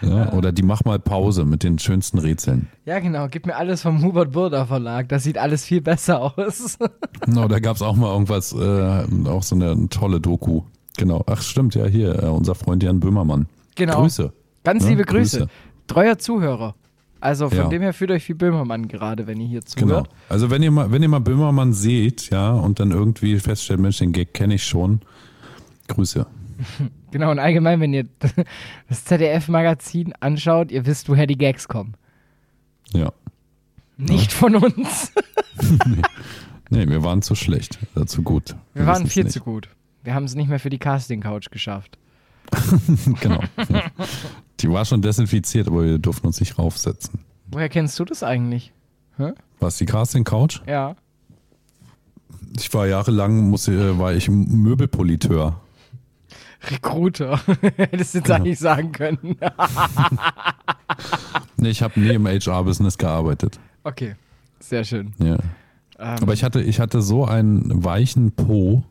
Ja, 0.01 0.31
oder 0.33 0.51
die 0.51 0.61
Mach 0.61 0.83
mal 0.85 0.99
Pause 0.99 1.43
mit 1.43 1.63
den 1.63 1.79
schönsten 1.79 2.19
Rätseln. 2.19 2.67
Ja, 2.85 2.99
genau. 2.99 3.27
Gib 3.29 3.47
mir 3.47 3.55
alles 3.55 3.81
vom 3.81 4.03
Hubert 4.03 4.31
Burda 4.31 4.67
Verlag. 4.67 5.09
Das 5.09 5.23
sieht 5.23 5.39
alles 5.39 5.65
viel 5.65 5.81
besser 5.81 6.21
aus. 6.37 6.77
No, 7.25 7.47
da 7.47 7.59
gab 7.59 7.75
es 7.75 7.81
auch 7.81 7.95
mal 7.95 8.11
irgendwas, 8.13 8.53
äh, 8.53 9.27
auch 9.27 9.43
so 9.43 9.55
eine 9.55 9.89
tolle 9.89 10.21
Doku. 10.21 10.61
Genau. 10.97 11.23
Ach, 11.27 11.41
stimmt, 11.41 11.75
ja, 11.75 11.85
hier, 11.85 12.23
äh, 12.23 12.27
unser 12.27 12.55
Freund 12.55 12.83
Jan 12.83 12.99
Böhmermann. 13.01 13.47
Genau. 13.75 14.01
Grüße. 14.01 14.31
Ganz 14.63 14.83
Ja, 14.83 14.89
liebe 14.91 15.03
Grüße. 15.03 15.39
Grüße. 15.39 15.49
Treuer 15.87 16.17
Zuhörer. 16.19 16.75
Also 17.19 17.49
von 17.49 17.57
Ja. 17.57 17.67
dem 17.69 17.81
her 17.81 17.93
fühlt 17.93 18.11
euch 18.11 18.27
wie 18.29 18.33
Böhmermann 18.33 18.87
gerade, 18.87 19.27
wenn 19.27 19.39
ihr 19.39 19.47
hier 19.47 19.61
Genau. 19.75 19.87
zuhört. 19.87 20.09
Also 20.29 20.49
wenn 20.49 20.61
ihr 20.63 20.71
mal, 20.71 20.91
wenn 20.91 21.01
ihr 21.01 21.09
mal 21.09 21.19
Böhmermann 21.19 21.73
seht, 21.73 22.29
ja, 22.29 22.51
und 22.51 22.79
dann 22.79 22.91
irgendwie 22.91 23.39
feststellt, 23.39 23.79
Mensch, 23.79 23.97
den 23.97 24.11
Gag 24.11 24.33
kenne 24.33 24.55
ich 24.55 24.63
schon, 24.65 25.01
Grüße. 25.87 26.25
Genau, 27.11 27.31
und 27.31 27.39
allgemein, 27.39 27.79
wenn 27.79 27.93
ihr 27.93 28.05
das 28.89 29.05
ZDF-Magazin 29.05 30.13
anschaut, 30.19 30.71
ihr 30.71 30.85
wisst, 30.85 31.07
woher 31.07 31.25
die 31.25 31.37
Gags 31.37 31.67
kommen. 31.69 31.93
Ja. 32.91 33.13
Nicht 33.97 34.33
von 34.33 34.55
uns. 34.57 35.13
Nee, 36.69 36.85
wir 36.89 37.01
waren 37.01 37.21
zu 37.21 37.33
schlecht, 37.33 37.79
äh, 37.95 38.05
zu 38.05 38.23
gut. 38.23 38.55
Wir 38.73 38.85
waren 38.85 38.95
wissen's 38.95 39.13
viel 39.13 39.23
nicht. 39.23 39.33
zu 39.33 39.39
gut. 39.39 39.69
Wir 40.03 40.13
haben 40.13 40.25
es 40.25 40.35
nicht 40.35 40.49
mehr 40.49 40.59
für 40.59 40.69
die 40.69 40.77
Casting-Couch 40.79 41.49
geschafft. 41.49 41.97
Genau. 43.21 43.41
Ja. 43.69 43.83
Die 44.59 44.69
war 44.69 44.85
schon 44.85 45.01
desinfiziert, 45.01 45.67
aber 45.67 45.83
wir 45.85 45.99
durften 45.99 46.27
uns 46.27 46.39
nicht 46.39 46.57
raufsetzen. 46.57 47.19
Woher 47.51 47.69
kennst 47.69 47.97
du 47.99 48.05
das 48.05 48.23
eigentlich? 48.23 48.71
Was, 49.59 49.77
die 49.77 49.85
Casting 49.85 50.23
Couch? 50.23 50.61
Ja. 50.67 50.95
Ich 52.57 52.73
war 52.73 52.87
jahrelang, 52.87 53.49
muss, 53.49 53.67
äh, 53.67 53.97
war 53.97 54.13
ich 54.13 54.29
Möbelpoliteur. 54.29 55.59
Recruiter. 56.69 57.39
Hättest 57.77 58.13
du 58.13 58.17
jetzt 58.19 58.25
Genau. 58.25 58.35
eigentlich 58.35 58.59
sagen 58.59 58.91
können. 58.91 59.37
Nee, 61.59 61.69
ich 61.69 61.81
habe 61.81 61.99
nie 61.99 62.09
im 62.13 62.27
HR-Business 62.27 62.97
gearbeitet. 62.97 63.59
okay. 63.83 64.15
Sehr 64.59 64.83
schön. 64.83 65.13
Ja. 65.19 65.35
Ähm, 65.99 66.17
Aber 66.21 66.33
ich 66.33 66.43
hatte, 66.43 66.61
ich 66.61 66.79
hatte 66.79 67.01
so 67.01 67.25
einen 67.25 67.83
weichen 67.83 68.31
Po, 68.31 68.83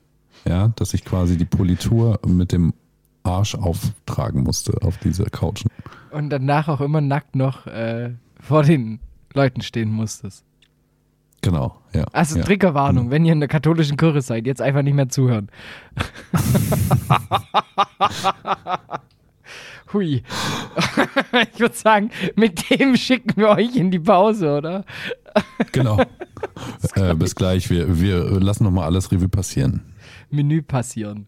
ja, 0.45 0.69
dass 0.77 0.95
ich 0.95 1.05
quasi 1.05 1.37
die 1.37 1.45
Politur 1.45 2.21
mit 2.27 2.53
dem 2.53 2.73
Arsch 3.27 3.55
auftragen 3.55 4.43
musste 4.43 4.73
auf 4.83 4.99
diese 4.99 5.25
Couchen. 5.25 5.71
und 6.11 6.31
danach 6.31 6.69
auch 6.69 6.81
immer 6.81 7.01
nackt 7.01 7.37
noch 7.37 7.67
äh, 7.67 8.15
vor 8.41 8.63
den 8.63 9.01
Leuten 9.35 9.61
stehen 9.61 9.91
musstest. 9.91 10.45
Genau, 11.43 11.77
ja. 11.93 12.05
Also 12.13 12.39
ja. 12.39 12.45
Triggerwarnung, 12.45 13.11
wenn 13.11 13.25
ihr 13.25 13.33
in 13.33 13.41
der 13.41 13.49
katholischen 13.49 13.97
Kirche 13.97 14.23
seid, 14.23 14.47
jetzt 14.47 14.63
einfach 14.63 14.83
nicht 14.83 14.95
mehr 14.95 15.09
zuhören. 15.09 15.51
Hui. 19.93 20.15
ich 21.55 21.61
würde 21.61 21.75
sagen, 21.75 22.11
mit 22.35 22.71
dem 22.71 22.97
schicken 22.97 23.37
wir 23.37 23.51
euch 23.51 23.77
in 23.77 23.91
die 23.91 23.99
Pause, 23.99 24.57
oder? 24.57 24.85
Genau. 25.73 26.01
äh, 26.95 27.15
bis 27.15 27.35
gleich. 27.35 27.71
Wir, 27.71 28.01
wir 28.01 28.25
lassen 28.41 28.65
nochmal 28.65 28.85
alles 28.85 29.13
Revue 29.13 29.29
passieren. 29.29 29.83
Menü 30.31 30.63
passieren. 30.63 31.27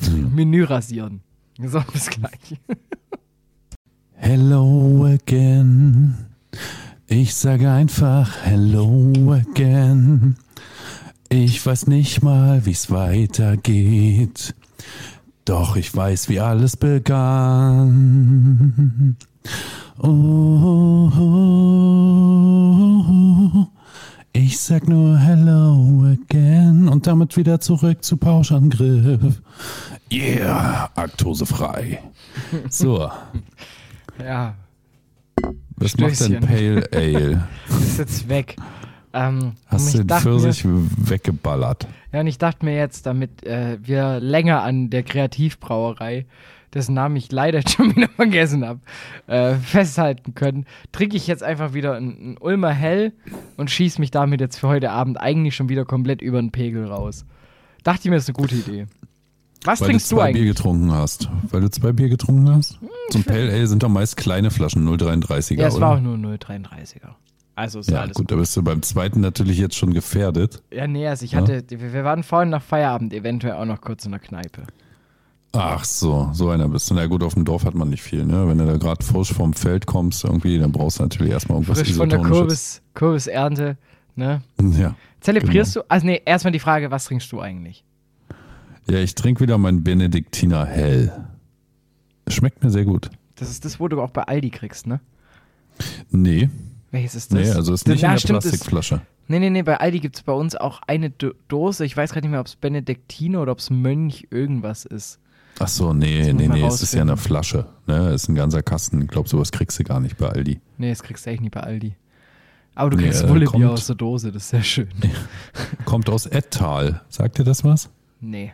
Menü 0.34 0.64
rasieren. 0.64 1.20
So, 1.58 1.82
bis 1.92 2.08
gleich. 2.08 2.58
Hello 4.14 5.06
again. 5.06 6.14
Ich 7.06 7.34
sage 7.34 7.70
einfach 7.70 8.44
Hello 8.44 9.12
again. 9.32 10.36
Ich 11.28 11.64
weiß 11.64 11.86
nicht 11.86 12.22
mal, 12.22 12.64
wie's 12.66 12.90
weitergeht. 12.90 14.54
Doch 15.44 15.76
ich 15.76 15.94
weiß, 15.94 16.28
wie 16.28 16.40
alles 16.40 16.76
begann. 16.76 17.96
Oh, 19.98 21.10
ich 24.32 24.58
sag 24.60 24.88
nur 24.88 25.18
Hello 25.18 26.04
again 26.04 26.88
und 26.88 27.06
damit 27.06 27.36
wieder 27.36 27.60
zurück 27.60 28.04
zu 28.04 28.16
Pauschangriff. 28.16 29.42
Yeah, 30.12 30.90
aktosefrei. 30.96 32.00
So, 32.68 33.10
Ja, 34.18 34.54
was 35.76 35.96
macht 35.96 36.20
denn 36.20 36.26
Stößchen. 36.26 36.40
Pale 36.40 36.88
Ale? 36.92 37.48
ist 37.80 37.98
jetzt 37.98 38.28
weg. 38.28 38.56
Ähm, 39.12 39.52
Hast 39.66 39.94
du 39.94 40.04
den 40.04 40.18
Pfirsich 40.18 40.64
weggeballert? 40.66 41.88
Ja, 42.12 42.20
und 42.20 42.26
ich 42.26 42.38
dachte 42.38 42.64
mir 42.64 42.76
jetzt, 42.76 43.06
damit 43.06 43.44
äh, 43.44 43.78
wir 43.82 44.20
länger 44.20 44.62
an 44.62 44.90
der 44.90 45.02
Kreativbrauerei, 45.02 46.26
dessen 46.74 46.94
Namen 46.94 47.16
ich 47.16 47.32
leider 47.32 47.62
schon 47.68 47.96
wieder 47.96 48.08
vergessen 48.08 48.64
habe, 48.64 48.80
äh, 49.26 49.54
festhalten 49.54 50.34
können, 50.34 50.66
trinke 50.92 51.16
ich 51.16 51.26
jetzt 51.26 51.42
einfach 51.42 51.72
wieder 51.72 51.94
ein, 51.94 52.36
Ulmer 52.40 52.72
Hell 52.72 53.12
und 53.56 53.70
schieße 53.70 54.00
mich 54.00 54.10
damit 54.10 54.40
jetzt 54.40 54.58
für 54.58 54.68
heute 54.68 54.90
Abend 54.90 55.20
eigentlich 55.20 55.56
schon 55.56 55.68
wieder 55.68 55.84
komplett 55.84 56.20
über 56.22 56.40
den 56.40 56.52
Pegel 56.52 56.86
raus. 56.86 57.24
Dachte 57.82 58.02
ich 58.04 58.10
mir, 58.10 58.16
ist 58.16 58.28
eine 58.28 58.34
gute 58.34 58.56
Idee. 58.56 58.86
Was 59.64 59.80
Weil 59.80 59.88
trinkst 59.88 60.10
du 60.10 60.16
du 60.16 60.20
zwei 60.22 60.32
Bier 60.32 60.40
eigentlich? 60.42 60.56
getrunken 60.56 60.92
hast. 60.92 61.28
Weil 61.50 61.60
du 61.60 61.70
zwei 61.70 61.92
Bier 61.92 62.08
getrunken 62.08 62.48
hast? 62.54 62.78
Zum 63.10 63.24
Pale 63.24 63.52
Ale 63.52 63.66
sind 63.66 63.82
doch 63.82 63.88
meist 63.90 64.16
kleine 64.16 64.50
Flaschen 64.50 64.88
0,33er, 64.88 65.54
Ja, 65.60 65.68
es 65.68 65.74
oder? 65.74 65.86
war 65.86 65.96
auch 65.96 66.00
nur 66.00 66.16
0,33er. 66.16 67.10
Also 67.56 67.80
ist 67.80 67.90
ja, 67.90 68.00
alles 68.00 68.14
gut, 68.16 68.30
da 68.30 68.36
bist 68.36 68.56
du 68.56 68.62
beim 68.62 68.80
zweiten 68.80 69.20
natürlich 69.20 69.58
jetzt 69.58 69.76
schon 69.76 69.92
gefährdet. 69.92 70.62
Ja, 70.72 70.86
nee, 70.86 71.06
also 71.06 71.26
ich 71.26 71.32
Ja? 71.32 71.40
hatte, 71.40 71.62
wir 71.68 71.92
wir 71.92 72.04
waren 72.04 72.22
vorhin 72.22 72.48
nach 72.48 72.62
Feierabend 72.62 73.12
eventuell 73.12 73.52
auch 73.54 73.66
noch 73.66 73.82
kurz 73.82 74.06
in 74.06 74.12
der 74.12 74.20
Kneipe. 74.20 74.62
Ach 75.52 75.84
so, 75.84 76.30
so 76.32 76.48
einer 76.50 76.68
bist 76.68 76.88
du. 76.88 76.94
Na 76.94 77.06
gut, 77.06 77.22
auf 77.24 77.34
dem 77.34 77.44
Dorf 77.44 77.64
hat 77.64 77.74
man 77.74 77.90
nicht 77.90 78.02
viel, 78.02 78.24
ne? 78.24 78.46
Wenn 78.48 78.58
du 78.58 78.66
da 78.66 78.76
gerade 78.76 79.04
frisch 79.04 79.32
vom 79.32 79.52
Feld 79.52 79.84
kommst, 79.84 80.24
irgendwie, 80.24 80.58
dann 80.58 80.70
brauchst 80.70 81.00
du 81.00 81.02
natürlich 81.02 81.32
erstmal 81.32 81.56
irgendwas 81.58 81.80
Frisch 81.80 81.92
von 81.94 82.08
der. 82.08 82.20
Kürbis, 82.20 82.80
Kürbisernte, 82.94 83.76
ne? 84.14 84.42
Ja. 84.78 84.94
Zelebrierst 85.20 85.74
Genau. 85.74 85.82
du? 85.84 85.90
Also 85.90 86.06
nee, 86.06 86.22
erstmal 86.24 86.52
die 86.52 86.60
Frage, 86.60 86.90
was 86.92 87.06
trinkst 87.06 87.30
du 87.32 87.40
eigentlich? 87.40 87.84
Ja, 88.90 88.98
ich 88.98 89.14
trinke 89.14 89.40
wieder 89.40 89.58
mein 89.58 89.82
Benediktiner 89.84 90.66
Hell. 90.66 91.12
Schmeckt 92.28 92.62
mir 92.62 92.70
sehr 92.70 92.84
gut. 92.84 93.10
Das 93.36 93.50
ist 93.50 93.64
das, 93.64 93.80
wo 93.80 93.88
du 93.88 94.00
auch 94.00 94.10
bei 94.10 94.22
Aldi 94.22 94.50
kriegst, 94.50 94.86
ne? 94.86 95.00
Nee, 96.10 96.50
Welches 96.90 97.14
ist 97.14 97.32
das? 97.32 97.38
nee, 97.40 97.50
also 97.52 97.72
ist 97.72 97.86
nicht 97.88 98.02
Ja, 98.02 98.12
in 98.12 98.18
der 98.18 98.28
Plastikflasche. 98.28 99.00
Nee, 99.28 99.38
nee, 99.38 99.50
nee, 99.50 99.62
bei 99.62 99.76
Aldi 99.78 100.00
gibt 100.00 100.16
es 100.16 100.22
bei 100.22 100.32
uns 100.32 100.56
auch 100.56 100.80
eine 100.86 101.10
Do 101.10 101.32
Dose. 101.48 101.84
Ich 101.84 101.96
weiß 101.96 102.12
gerade 102.12 102.26
nicht 102.26 102.32
mehr, 102.32 102.40
ob 102.40 102.48
es 102.48 102.56
Benediktiner 102.56 103.40
oder 103.40 103.52
ob 103.52 103.58
es 103.60 103.70
Mönch 103.70 104.26
irgendwas 104.30 104.84
ist. 104.84 105.18
Ach 105.60 105.68
so, 105.68 105.92
nee, 105.92 106.32
nee, 106.32 106.48
nee, 106.48 106.64
es 106.66 106.82
ist 106.82 106.94
ja 106.94 107.02
eine. 107.02 107.16
Flasche. 107.16 107.66
Ne? 107.86 108.08
Es 108.08 108.22
ist 108.24 108.28
ein 108.28 108.34
ganzer 108.34 108.62
Kasten. 108.62 109.02
Ich 109.02 109.08
glaube, 109.08 109.28
sowas 109.28 109.52
kriegst 109.52 109.78
du 109.78 109.84
gar 109.84 110.00
nicht 110.00 110.16
bei 110.16 110.28
Aldi. 110.28 110.60
Nee, 110.78 110.90
das 110.90 111.02
kriegst 111.02 111.26
du 111.26 111.30
echt 111.30 111.40
nicht 111.42 111.52
bei 111.54 111.60
Aldi. 111.60 111.94
Aber 112.74 112.90
du 112.90 112.96
Nee, 112.96 113.04
kriegst 113.04 113.22
äh, 113.24 113.28
Wullebier 113.28 113.46
kommt- 113.50 113.64
aus 113.66 113.86
der 113.86 113.96
Dose, 113.96 114.32
das 114.32 114.44
ist 114.44 114.48
sehr 114.50 114.62
schön. 114.62 114.88
Kommt 115.84 116.08
aus 116.08 116.26
Ettal. 116.26 117.02
Sagt 117.08 117.38
dir 117.38 117.44
das 117.44 117.62
was? 117.64 117.90
Nee. 118.20 118.52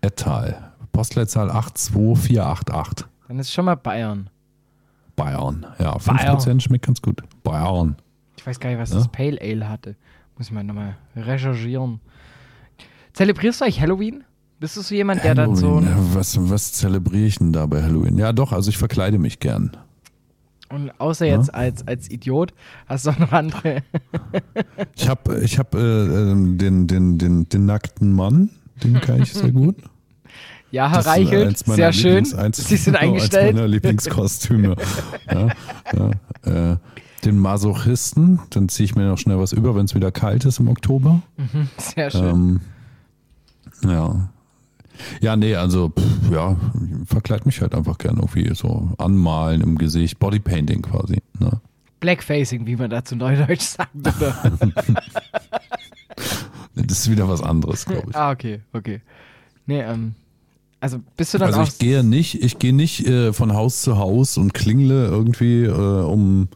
Ettal. 0.00 0.72
Postleitzahl 0.92 1.50
82488. 1.50 3.06
Dann 3.28 3.38
ist 3.38 3.52
schon 3.52 3.64
mal 3.64 3.76
Bayern. 3.76 4.28
Bayern. 5.16 5.66
Ja, 5.78 5.96
5% 5.96 6.44
Bayern. 6.44 6.60
schmeckt 6.60 6.86
ganz 6.86 7.00
gut. 7.02 7.22
Bayern. 7.42 7.96
Ich 8.36 8.46
weiß 8.46 8.58
gar 8.58 8.70
nicht, 8.70 8.78
was 8.78 8.90
Ja? 8.90 8.96
das 8.98 9.08
Pale 9.08 9.38
Ale 9.40 9.68
hatte. 9.68 9.96
Muss 10.36 10.48
ich 10.48 10.52
mal 10.52 10.64
nochmal 10.64 10.96
recherchieren. 11.14 12.00
Zelebrierst 13.12 13.60
du 13.60 13.64
eigentlich 13.64 13.80
Halloween? 13.80 14.24
Bist 14.58 14.76
du 14.76 14.82
so 14.82 14.94
jemand, 14.94 15.22
der 15.24 15.34
dann 15.34 15.56
so. 15.56 15.76
Halloween, 15.76 15.88
ja, 15.88 16.14
was, 16.14 16.50
was 16.50 16.72
zelebriere 16.72 17.26
ich 17.26 17.38
denn 17.38 17.52
da 17.52 17.66
bei 17.66 17.82
Halloween? 17.82 18.18
Ja, 18.18 18.32
doch, 18.32 18.52
also 18.52 18.68
ich 18.70 18.78
verkleide 18.78 19.18
mich 19.18 19.40
gern. 19.40 19.76
Und 20.70 20.90
außer 21.00 21.26
jetzt 21.26 21.52
als, 21.52 21.86
als 21.88 22.08
Idiot 22.10 22.54
hast 22.86 23.06
du 23.06 23.10
auch 23.10 23.18
noch 23.18 23.32
andere. 23.32 23.82
Ich 24.94 25.08
habe 25.08 25.40
ich 25.40 25.58
hab, 25.58 25.74
äh, 25.74 25.78
ähm, 25.78 26.58
den, 26.58 26.86
den, 26.86 27.18
den, 27.18 27.48
den 27.48 27.66
nackten 27.66 28.12
Mann, 28.12 28.50
den 28.84 29.00
kann 29.00 29.22
ich 29.22 29.32
sehr 29.32 29.52
gut. 29.52 29.76
Ja, 30.70 30.88
Herr 30.88 30.98
Das 30.98 31.06
Reichelt, 31.06 31.66
meiner 31.66 31.76
sehr 31.76 31.92
schön. 31.92 32.24
Sie 32.24 32.76
sind 32.76 32.96
eingestellt. 33.00 33.48
Eins 33.48 33.54
meiner 33.54 33.68
Lieblingskostüme. 33.68 34.76
ja, 35.30 35.48
ja, 35.92 36.72
äh, 36.72 36.76
den 37.24 37.38
Masochisten, 37.38 38.40
dann 38.50 38.68
ziehe 38.68 38.84
ich 38.84 38.94
mir 38.94 39.06
noch 39.08 39.18
schnell 39.18 39.38
was 39.38 39.52
über, 39.52 39.74
wenn 39.74 39.84
es 39.84 39.94
wieder 39.94 40.12
kalt 40.12 40.44
ist 40.44 40.60
im 40.60 40.68
Oktober. 40.68 41.22
Sehr 41.76 42.10
schön. 42.10 42.24
Ähm, 42.24 42.60
ja. 43.84 44.30
Ja, 45.20 45.36
nee, 45.36 45.54
also 45.54 45.90
pff, 45.90 46.30
ja, 46.30 46.56
verkleid 47.06 47.46
mich 47.46 47.60
halt 47.60 47.74
einfach 47.74 47.98
gern 47.98 48.16
irgendwie 48.16 48.54
so 48.54 48.90
anmalen 48.98 49.60
im 49.62 49.78
Gesicht, 49.78 50.18
Bodypainting 50.18 50.82
quasi. 50.82 51.22
Ne? 51.38 51.60
Blackfacing, 52.00 52.66
wie 52.66 52.76
man 52.76 52.90
dazu 52.90 53.16
neudeutsch 53.16 53.60
sagt. 53.62 53.90
Das 56.86 57.00
ist 57.00 57.10
wieder 57.10 57.28
was 57.28 57.42
anderes, 57.42 57.84
glaube 57.84 58.10
ich. 58.10 58.16
ah, 58.16 58.30
okay, 58.30 58.60
okay. 58.72 59.00
Nee, 59.66 59.80
ähm, 59.80 60.14
also 60.80 60.98
bist 61.16 61.34
du 61.34 61.38
dann 61.38 61.48
Also 61.48 61.62
ich 61.62 61.78
gehe 61.78 62.02
nicht, 62.02 62.42
ich 62.42 62.58
gehe 62.58 62.72
nicht 62.72 63.06
äh, 63.06 63.32
von 63.32 63.52
Haus 63.54 63.82
zu 63.82 63.98
Haus 63.98 64.38
und 64.38 64.54
klingle 64.54 65.06
irgendwie, 65.06 65.64
äh, 65.64 65.70
um 65.70 66.48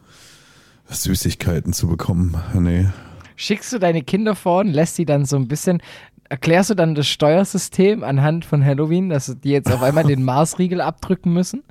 Süßigkeiten 0.89 1.73
zu 1.73 1.87
bekommen. 1.87 2.35
Nee. 2.53 2.87
Schickst 3.35 3.71
du 3.73 3.79
deine 3.79 4.01
Kinder 4.01 4.35
vor 4.35 4.61
und 4.61 4.69
lässt 4.69 4.95
sie 4.95 5.05
dann 5.05 5.25
so 5.25 5.35
ein 5.35 5.47
bisschen. 5.47 5.81
Erklärst 6.27 6.71
du 6.71 6.73
dann 6.73 6.95
das 6.95 7.07
Steuersystem 7.07 8.03
anhand 8.03 8.45
von 8.45 8.65
Halloween, 8.65 9.09
dass 9.09 9.35
die 9.43 9.51
jetzt 9.51 9.71
auf 9.71 9.83
einmal 9.83 10.03
den 10.07 10.23
Marsriegel 10.23 10.81
abdrücken 10.81 11.31
müssen? 11.33 11.63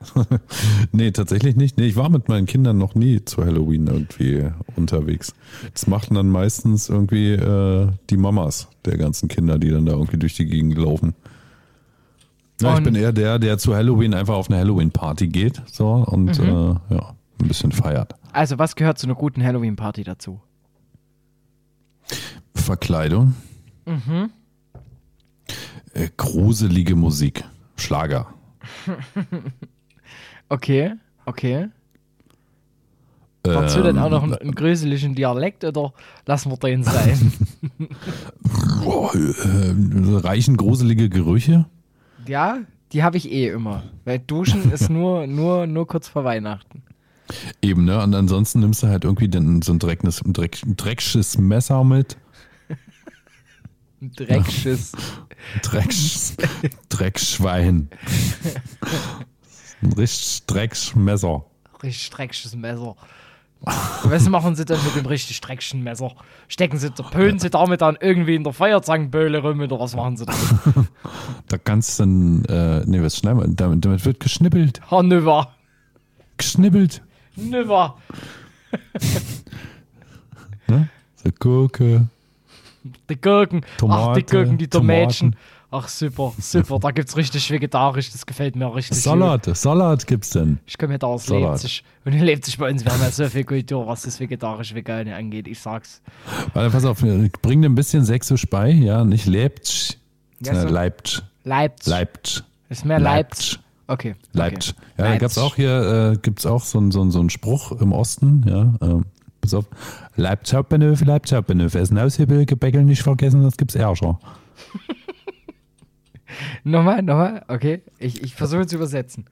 Nee, 0.92 1.10
tatsächlich 1.10 1.56
nicht. 1.56 1.76
Nee, 1.76 1.86
ich 1.86 1.96
war 1.96 2.08
mit 2.08 2.28
meinen 2.28 2.46
Kindern 2.46 2.78
noch 2.78 2.94
nie 2.94 3.24
zu 3.24 3.44
Halloween 3.44 3.86
irgendwie 3.86 4.48
unterwegs. 4.76 5.34
Das 5.72 5.86
machten 5.86 6.14
dann 6.14 6.28
meistens 6.28 6.88
irgendwie 6.88 7.32
äh, 7.32 7.88
die 8.08 8.16
Mamas 8.16 8.68
der 8.84 8.96
ganzen 8.96 9.28
Kinder, 9.28 9.58
die 9.58 9.70
dann 9.70 9.86
da 9.86 9.92
irgendwie 9.92 10.18
durch 10.18 10.34
die 10.34 10.46
Gegend 10.46 10.76
laufen. 10.78 11.14
Ja, 12.60 12.76
ich 12.76 12.84
bin 12.84 12.94
eher 12.94 13.12
der, 13.12 13.38
der 13.38 13.56
zu 13.58 13.74
Halloween 13.74 14.12
einfach 14.12 14.34
auf 14.34 14.50
eine 14.50 14.58
Halloween-Party 14.58 15.28
geht 15.28 15.62
so 15.66 15.92
und 15.92 16.38
äh, 16.38 16.44
ja, 16.44 17.14
ein 17.40 17.48
bisschen 17.48 17.72
feiert. 17.72 18.14
Also, 18.32 18.58
was 18.58 18.76
gehört 18.76 18.98
zu 18.98 19.06
einer 19.06 19.14
guten 19.14 19.42
Halloween-Party 19.42 20.04
dazu? 20.04 20.40
Verkleidung. 22.54 23.34
Äh, 25.94 26.08
gruselige 26.16 26.96
Musik. 26.96 27.44
Schlager. 27.76 28.26
Okay, 30.50 30.92
okay. 31.24 31.68
Dazu 33.42 33.82
denn 33.82 33.98
auch 33.98 34.10
noch 34.10 34.22
einen, 34.22 34.34
einen 34.34 34.54
gröseligen 34.54 35.14
Dialekt 35.14 35.64
oder 35.64 35.94
lassen 36.26 36.50
wir 36.50 36.58
den 36.58 36.84
sein? 36.84 37.32
Boah, 38.84 39.14
äh, 39.14 40.18
reichen 40.18 40.58
gruselige 40.58 41.08
Gerüche. 41.08 41.64
ja, 42.26 42.58
die 42.92 43.02
habe 43.02 43.16
ich 43.16 43.30
eh 43.30 43.48
immer. 43.48 43.84
Weil 44.04 44.18
Duschen 44.18 44.70
ist 44.72 44.90
nur, 44.90 45.26
nur, 45.26 45.66
nur 45.66 45.86
kurz 45.86 46.08
vor 46.08 46.24
Weihnachten. 46.24 46.82
Eben, 47.62 47.84
ne? 47.84 48.02
Und 48.02 48.14
ansonsten 48.14 48.60
nimmst 48.60 48.82
du 48.82 48.88
halt 48.88 49.04
irgendwie 49.04 49.28
den, 49.28 49.62
so 49.62 49.72
ein, 49.72 49.78
dreckendes, 49.78 50.20
ein, 50.22 50.32
Dreck, 50.32 50.58
ein 50.66 50.76
drecksches 50.76 51.38
Messer 51.38 51.84
mit. 51.84 52.18
Ein 54.02 54.12
Dreckschiss. 54.16 54.92
Drecks, 55.62 56.36
Dreckschwein. 56.88 57.88
Ein 59.82 59.92
richtig 59.92 60.46
Drecksmesser. 60.46 61.44
Richtig 61.82 62.10
dreckiges 62.10 62.54
Messer. 62.54 62.96
Was 63.62 64.28
machen 64.28 64.54
sie 64.56 64.64
denn 64.64 64.78
mit 64.84 64.96
dem 64.96 65.06
richtig 65.06 65.40
dreckigen 65.40 65.82
Messer? 65.82 66.12
Stecken 66.48 66.78
sie, 66.78 66.90
pölen 66.90 67.38
sie 67.38 67.50
damit 67.50 67.82
dann 67.82 67.98
irgendwie 68.00 68.34
in 68.34 68.44
der 68.44 68.54
Feuerzangenböhle 68.54 69.38
rum 69.42 69.60
oder 69.60 69.78
was 69.78 69.94
machen 69.94 70.16
sie 70.16 70.26
da? 70.26 70.32
Da 71.48 71.58
kannst 71.58 71.98
du 71.98 72.02
dann, 72.04 72.44
äh, 72.44 72.84
nee, 72.86 73.02
was 73.02 73.16
schneiden 73.18 73.40
wir? 73.40 73.48
Damit, 73.48 73.84
damit 73.84 74.04
wird 74.04 74.20
geschnippelt. 74.20 74.80
Nüber. 75.02 75.52
Geschnippelt. 76.36 77.02
Nüber. 77.36 77.98
Ne? 80.68 80.88
So 81.16 81.30
Gurke. 81.40 82.06
Die 83.08 83.20
Gurken. 83.20 83.62
Ach, 83.64 83.70
die 83.72 83.76
Tomate, 83.78 84.22
Gurken, 84.22 84.58
die. 84.58 84.68
Tomaten. 84.68 85.36
Ach, 85.72 85.86
super, 85.88 86.32
super. 86.40 86.80
Da 86.80 86.90
gibt's 86.90 87.16
richtig 87.16 87.48
vegetarisch. 87.50 88.10
Das 88.10 88.26
gefällt 88.26 88.56
mir 88.56 88.74
richtig. 88.74 88.96
gut. 88.96 89.04
Salat. 89.04 89.56
Salat 89.56 90.06
gibt's 90.06 90.30
denn. 90.30 90.58
Ich 90.66 90.76
komme 90.76 90.98
da 90.98 91.06
aus 91.06 91.26
Salat. 91.26 91.50
Leipzig. 91.52 91.84
Und 92.04 92.12
in 92.12 92.24
Leipzig 92.24 92.58
bei 92.58 92.70
uns, 92.70 92.84
wir 92.84 92.92
haben 92.92 93.00
ja 93.02 93.10
so 93.10 93.28
viel 93.28 93.44
Kultur, 93.44 93.86
was 93.86 94.02
das 94.02 94.18
vegetarische-vegane 94.18 95.14
angeht. 95.14 95.46
Ich 95.46 95.60
sag's. 95.60 96.02
Warte, 96.54 96.70
pass 96.70 96.84
auf, 96.84 97.00
bring 97.42 97.62
dir 97.62 97.68
ein 97.68 97.74
bisschen 97.76 98.04
Sächsisch 98.04 98.46
bei, 98.50 98.70
ja, 98.70 99.04
nicht 99.04 99.26
Leipzig, 99.26 99.98
Ja, 100.42 100.60
so. 100.60 100.68
Leipzig. 100.68 101.22
Leipzig. 101.44 101.86
Leipzig. 101.88 102.42
Ist 102.68 102.84
mehr 102.84 102.98
Leipzig. 102.98 103.52
Leipzig. 103.52 103.60
Okay. 103.86 104.14
Leipzig. 104.32 104.74
Okay. 104.76 104.86
Ja, 104.98 105.04
da 105.12 105.16
gab's 105.18 105.38
auch 105.38 105.54
hier, 105.56 106.12
äh, 106.14 106.18
gibt's 106.20 106.46
auch 106.46 106.64
so, 106.64 106.78
ein- 106.80 106.90
so, 106.90 107.00
ein- 107.02 107.10
so 107.12 107.20
einen 107.20 107.30
Spruch 107.30 107.72
im 107.80 107.92
Osten, 107.92 108.44
ja, 108.48 108.74
ähm, 108.88 109.04
pass 109.40 109.54
auf, 109.54 109.66
Leipzig 110.16 110.54
Hauptbahnhof, 110.56 111.04
Leipzig 111.04 111.36
Hauptbahnhof, 111.36 111.74
Essen 111.76 111.98
aushebel, 111.98 112.44
Gebäckel 112.46 112.84
nicht 112.84 113.02
vergessen, 113.02 113.42
das 113.44 113.56
gibt's 113.56 113.74
Ärger. 113.76 114.18
Nochmal, 116.64 117.02
nochmal. 117.02 117.44
Okay. 117.48 117.82
Ich, 117.98 118.22
ich 118.22 118.34
versuche 118.34 118.66
zu 118.66 118.76
übersetzen. 118.76 119.26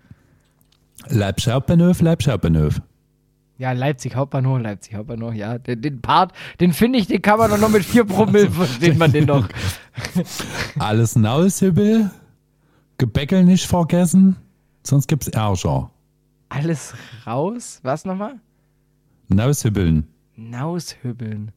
Leipzig 1.08 1.52
Hauptbahnhof, 1.52 2.00
Leipzig 2.00 2.32
Hauptbahnhof. 2.32 2.80
Ja, 3.58 3.72
Leipzig 3.72 4.14
Hauptbahnhof, 4.14 4.60
Leipzig 4.60 4.94
Hauptbahnhof, 4.94 5.34
ja. 5.34 5.58
Den, 5.58 5.82
den 5.82 6.00
Part, 6.00 6.32
den 6.60 6.72
finde 6.72 6.98
ich, 6.98 7.08
den 7.08 7.22
kann 7.22 7.38
man 7.38 7.50
doch 7.50 7.58
noch 7.58 7.68
mit 7.68 7.84
vier 7.84 8.04
Promille, 8.04 8.50
versteht 8.50 8.96
man 8.96 9.10
den 9.12 9.26
noch. 9.26 9.48
Alles 10.78 11.16
aushebel, 11.16 12.10
Gebäckel 12.98 13.44
nicht 13.44 13.66
vergessen, 13.66 14.36
sonst 14.84 15.08
gibt's 15.08 15.28
Ärger. 15.28 15.90
Alles 16.48 16.94
raus? 17.26 17.80
Was 17.82 18.04
nochmal? 18.04 18.40
Naushebeln. 19.28 20.06
Naushübbeln. 20.36 21.52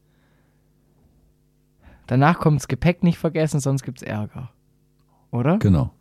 Danach 2.07 2.39
kommt's 2.39 2.67
Gepäck 2.67 3.03
nicht 3.03 3.17
vergessen, 3.17 3.59
sonst 3.59 3.83
gibt's 3.83 4.01
Ärger. 4.01 4.51
Oder? 5.31 5.57
Genau. 5.57 5.91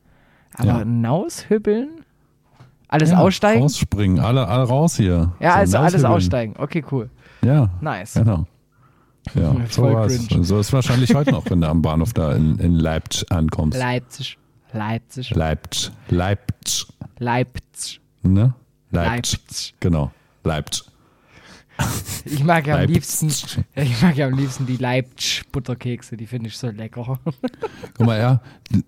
Aber 0.54 0.66
ja. 0.80 0.84
Naushübbeln? 0.84 1.88
Alles 2.88 3.10
Ja, 3.10 3.18
aussteigen? 3.18 3.62
Rausspringen, 3.62 4.18
alle, 4.18 4.48
alle 4.48 4.64
raus 4.64 4.96
hier. 4.96 5.32
Ja, 5.38 5.52
So, 5.52 5.58
also 5.58 5.78
alles 5.78 6.04
aussteigen. 6.04 6.54
Okay, 6.58 6.84
cool. 6.90 7.08
Ja, 7.42 7.70
Nice. 7.80 8.14
genau. 8.14 8.46
Ja, 9.34 9.54
so 9.70 9.82
war's. 9.84 10.26
So 10.42 10.58
ist 10.58 10.72
wahrscheinlich 10.72 11.14
heute 11.14 11.30
noch, 11.30 11.48
wenn 11.48 11.60
du 11.60 11.68
am 11.68 11.82
Bahnhof 11.82 12.12
da 12.12 12.32
in, 12.34 12.58
in 12.58 12.74
Leipzig 12.74 13.30
ankommst. 13.30 13.78
Leipzig. 13.78 14.38
Leipzig. 14.72 15.30
Leipzig. 15.34 15.92
Leipzig. 16.08 16.86
Leipzig. 17.18 18.00
Ne? 18.22 18.54
Leipzig. 18.90 19.38
Leipzig. 19.40 19.74
Genau. 19.80 20.10
Leipzig. 20.42 20.84
Ich 22.26 22.44
mag 22.44 22.66
ja 22.66 22.76
am 22.78 22.86
liebsten, 22.86 23.28
ich 23.28 24.02
mag 24.02 24.16
ja 24.16 24.26
am 24.26 24.34
liebsten 24.36 24.66
die 24.66 24.76
Leipzig 24.76 25.42
Butterkekse, 25.52 26.16
die 26.18 26.26
finde 26.26 26.48
ich 26.48 26.56
so 26.58 26.68
lecker. 26.68 27.18
Guck 27.96 28.06
mal, 28.06 28.18
ja, 28.18 28.42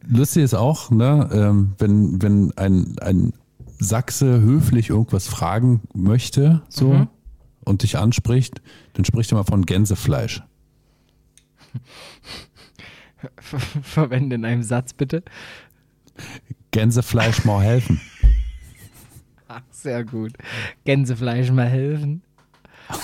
lustig 0.06 0.42
ist 0.44 0.54
auch, 0.54 0.90
ne, 0.90 1.28
ähm, 1.32 1.72
wenn, 1.78 2.20
wenn 2.22 2.52
ein, 2.58 2.96
ein 3.00 3.32
Sachse 3.78 4.40
höflich 4.42 4.90
irgendwas 4.90 5.26
fragen 5.26 5.80
möchte, 5.94 6.62
so, 6.68 6.92
Mhm. 6.92 7.08
und 7.64 7.82
dich 7.82 7.96
anspricht, 7.98 8.60
dann 8.92 9.04
spricht 9.06 9.32
er 9.32 9.38
mal 9.38 9.44
von 9.44 9.64
Gänsefleisch. 9.64 10.42
Ver- 13.36 13.58
Verwende 13.82 14.36
in 14.36 14.44
einem 14.44 14.62
Satz 14.62 14.92
bitte. 14.92 15.22
Gänsefleisch 16.70 17.44
mal 17.44 17.62
helfen. 17.62 18.00
Ach, 19.48 19.62
sehr 19.70 20.04
gut. 20.04 20.32
Gänsefleisch 20.84 21.50
mal 21.50 21.68
helfen. 21.68 22.22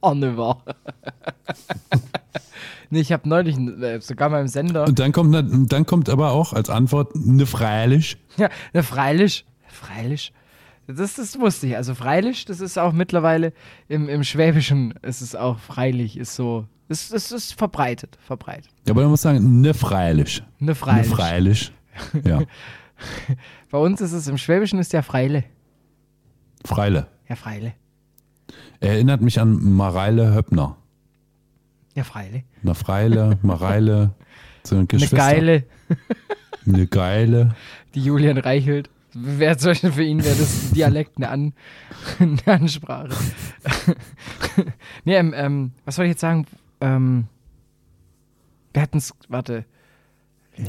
oh, 0.00 0.14
ne 0.14 0.36
war. 0.36 0.62
nee, 2.90 3.00
ich 3.00 3.12
habe 3.12 3.28
neulich 3.28 3.56
äh, 3.58 4.00
sogar 4.00 4.28
mal 4.28 4.40
im 4.40 4.48
Sender. 4.48 4.84
Und 4.86 4.98
dann 4.98 5.12
kommt, 5.12 5.30
ne- 5.30 5.66
dann 5.68 5.86
kommt 5.86 6.08
aber 6.08 6.32
auch 6.32 6.52
als 6.52 6.70
Antwort 6.70 7.14
ne 7.16 7.46
freilich. 7.46 8.16
Ja, 8.36 8.48
ne, 8.72 8.82
freilich. 8.82 9.44
Freilich. 9.68 10.32
Das, 10.86 11.14
das 11.14 11.38
wusste 11.40 11.66
ich. 11.68 11.76
Also 11.76 11.94
freilich, 11.94 12.44
das 12.44 12.60
ist 12.60 12.78
auch 12.78 12.92
mittlerweile 12.92 13.52
im, 13.88 14.08
im 14.08 14.22
Schwäbischen 14.22 14.92
ist 15.02 15.22
es 15.22 15.34
auch 15.34 15.58
freilich, 15.58 16.16
ist 16.18 16.34
so. 16.34 16.66
Es, 16.88 17.10
es 17.10 17.32
ist 17.32 17.54
verbreitet, 17.54 18.18
verbreitet. 18.26 18.68
Ja, 18.86 18.92
aber 18.92 19.02
man 19.02 19.10
muss 19.12 19.22
sagen, 19.22 19.62
ne 19.62 19.72
freilich. 19.72 20.42
Ne 20.58 20.66
Ne 20.66 20.74
freilich. 20.74 21.08
freilich. 21.10 21.72
Ja, 22.24 22.42
Bei 23.70 23.78
uns 23.78 24.00
ist 24.02 24.12
es 24.12 24.28
im 24.28 24.36
Schwäbischen 24.36 24.78
ist 24.78 24.92
ja 24.92 25.00
Freile. 25.02 25.44
Freile. 26.64 27.06
Ja, 27.28 27.36
Freile. 27.36 27.74
Erinnert 28.80 29.20
mich 29.22 29.40
an 29.40 29.74
Mareile 29.74 30.34
Höppner. 30.34 30.76
Ja, 31.94 32.04
freilich. 32.04 32.42
Eine 32.62 32.74
Freile, 32.74 33.38
Mareile, 33.42 34.14
so 34.64 34.74
eine 34.74 34.80
Eine 34.80 34.86
Geschwister. 34.88 35.16
geile, 35.16 35.64
Eine 36.66 36.86
geile. 36.86 37.54
die 37.94 38.02
Julian 38.04 38.36
Reichelt. 38.38 38.90
Wäre 39.16 39.56
zum 39.56 39.70
Beispiel 39.70 39.92
für 39.92 40.02
ihn 40.02 40.24
wäre 40.24 40.34
das 40.34 40.72
Dialekt 40.72 41.16
eine, 41.18 41.28
An 41.28 41.52
eine 42.18 42.46
Ansprache. 42.46 43.10
nee, 45.04 45.14
ähm, 45.16 45.32
ähm, 45.36 45.70
was 45.84 45.94
soll 45.96 46.06
ich 46.06 46.10
jetzt 46.10 46.20
sagen? 46.20 46.46
Ähm, 46.80 47.28
wir 48.72 48.82
hatten 48.82 48.98
es, 48.98 49.14
warte, 49.28 49.64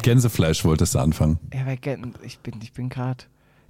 Gänsefleisch 0.04 0.64
wolltest 0.64 0.93
du 0.96 1.00
anfangen. 1.00 1.39
ja, 1.54 1.62
wer 1.66 1.78
kennt- 1.78 2.20
ich 2.24 2.39
bin, 2.39 2.56
ich 2.62 2.74
bin 2.74 2.89
gerade, 2.89 3.24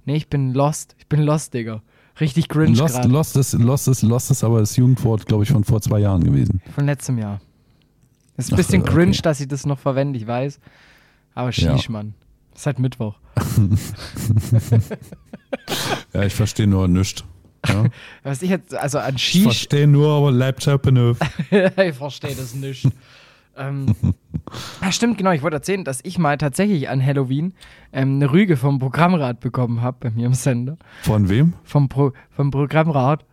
nee, 0.04 0.16
ich 0.16 0.28
bin 0.28 0.52
lost, 0.52 0.94
ich 0.98 1.06
bin 1.06 1.22
lost, 1.22 1.54
Digga. 1.54 1.82
Richtig 2.20 2.48
cringe 2.48 2.76
Lost. 2.76 3.04
Lost, 3.04 3.36
ist, 3.36 3.52
Lost, 3.54 3.88
ist, 3.88 4.02
Lost 4.02 4.30
ist 4.30 4.42
aber 4.44 4.60
das 4.60 4.76
Jugendwort, 4.76 5.26
glaube 5.26 5.44
ich, 5.44 5.50
von 5.50 5.64
vor 5.64 5.80
zwei 5.82 5.98
Jahren 6.00 6.24
gewesen. 6.24 6.62
Von 6.74 6.86
letztem 6.86 7.18
Jahr. 7.18 7.40
Es 8.36 8.46
ist 8.46 8.52
ein 8.52 8.54
Ach, 8.54 8.56
bisschen 8.58 8.82
okay. 8.82 8.92
cringe, 8.92 9.16
dass 9.22 9.40
ich 9.40 9.48
das 9.48 9.66
noch 9.66 9.78
verwende, 9.78 10.18
ich 10.18 10.26
weiß. 10.26 10.58
Aber 11.34 11.50
Ja. 11.50 11.76
schieß, 11.76 11.88
Mann. 11.90 12.14
Ist 12.54 12.66
halt 12.66 12.78
Mittwoch. 12.78 13.16
Ja, 16.12 16.22
ich 16.24 16.34
verstehe 16.34 16.66
nur 16.66 16.88
nichts. 16.88 17.22
Ja? 17.66 17.84
Was 18.22 18.42
ich 18.42 18.50
jetzt, 18.50 18.74
also 18.74 18.98
an 18.98 19.16
Ich 19.16 19.22
Schieß, 19.24 19.42
verstehe 19.42 19.86
nur, 19.86 20.10
aber 20.10 20.30
Laptop 20.32 20.82
benötigt. 20.82 21.22
ich 21.50 21.94
verstehe 21.94 22.34
das 22.34 22.54
nicht. 22.54 22.88
Ähm, 23.56 23.94
ah, 24.80 24.92
stimmt, 24.92 25.18
genau. 25.18 25.32
Ich 25.32 25.42
wollte 25.42 25.56
erzählen, 25.56 25.84
dass 25.84 26.00
ich 26.02 26.18
mal 26.18 26.38
tatsächlich 26.38 26.88
an 26.88 27.04
Halloween 27.04 27.54
ähm, 27.92 28.16
eine 28.16 28.30
Rüge 28.32 28.56
vom 28.56 28.78
Programmrad 28.78 29.40
bekommen 29.40 29.82
habe 29.82 29.96
bei 30.00 30.10
mir 30.10 30.26
im 30.26 30.34
Sender. 30.34 30.76
Von 31.02 31.28
wem? 31.28 31.54
Vom, 31.64 31.88
Pro, 31.88 32.12
vom 32.30 32.50
Programmrad. 32.50 33.24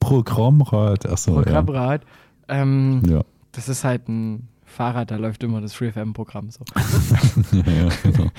Programmrat. 0.00 1.06
Achso, 1.06 1.36
ja. 1.36 1.42
Programmrad. 1.42 2.02
Ähm, 2.48 3.02
Ja. 3.08 3.22
Das 3.52 3.68
ist 3.70 3.84
halt 3.84 4.06
ein 4.08 4.48
Fahrrad, 4.66 5.10
da 5.10 5.16
läuft 5.16 5.42
immer 5.42 5.62
das 5.62 5.72
Free 5.72 5.90
FM-Programm 5.90 6.50
so. 6.50 6.62
Ja, 7.52 7.72
ja, 7.72 7.88
genau. 8.02 8.30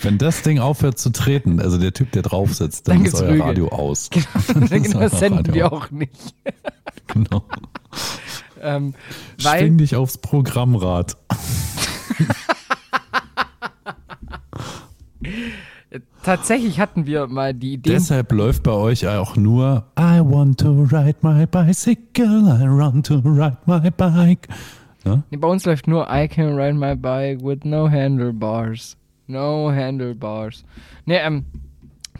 Wenn 0.00 0.18
das 0.18 0.42
Ding 0.42 0.60
aufhört 0.60 0.98
zu 0.98 1.10
treten, 1.10 1.60
also 1.60 1.78
der 1.78 1.92
Typ, 1.92 2.12
der 2.12 2.22
drauf 2.22 2.54
sitzt, 2.54 2.86
dann, 2.86 2.98
Dann 2.98 3.06
ist 3.06 3.20
euer 3.20 3.30
Rüge. 3.32 3.44
Radio 3.44 3.68
aus. 3.70 4.10
genau, 4.10 4.66
genau 4.70 5.00
das 5.00 5.18
senden 5.18 5.38
Radio 5.38 5.54
wir 5.54 5.72
auch 5.72 5.90
nicht. 5.90 6.34
Genau. 7.08 7.42
Ähm, 8.64 8.94
weil, 9.42 9.60
Schwing 9.60 9.78
dich 9.78 9.94
aufs 9.94 10.18
Programmrad. 10.18 11.16
tatsächlich 16.22 16.80
hatten 16.80 17.06
wir 17.06 17.26
mal 17.26 17.54
die 17.54 17.74
Idee. 17.74 17.90
Deshalb 17.90 18.32
läuft 18.32 18.62
bei 18.62 18.72
euch 18.72 19.06
auch 19.06 19.36
nur 19.36 19.84
I 19.98 20.20
want 20.20 20.58
to 20.60 20.82
ride 20.90 21.16
my 21.20 21.46
bicycle, 21.46 22.40
I 22.48 22.66
want 22.66 23.06
to 23.06 23.16
ride 23.24 23.58
my 23.66 23.90
bike. 23.90 24.48
Nee, 25.04 25.36
bei 25.36 25.48
uns 25.48 25.66
läuft 25.66 25.86
nur 25.86 26.08
I 26.10 26.26
can 26.26 26.56
ride 26.56 26.74
my 26.74 26.96
bike 26.96 27.42
with 27.42 27.64
no 27.64 27.88
handlebars. 27.90 28.96
No 29.26 29.70
handlebars. 29.70 30.64
Nee, 31.04 31.18
ähm, 31.18 31.44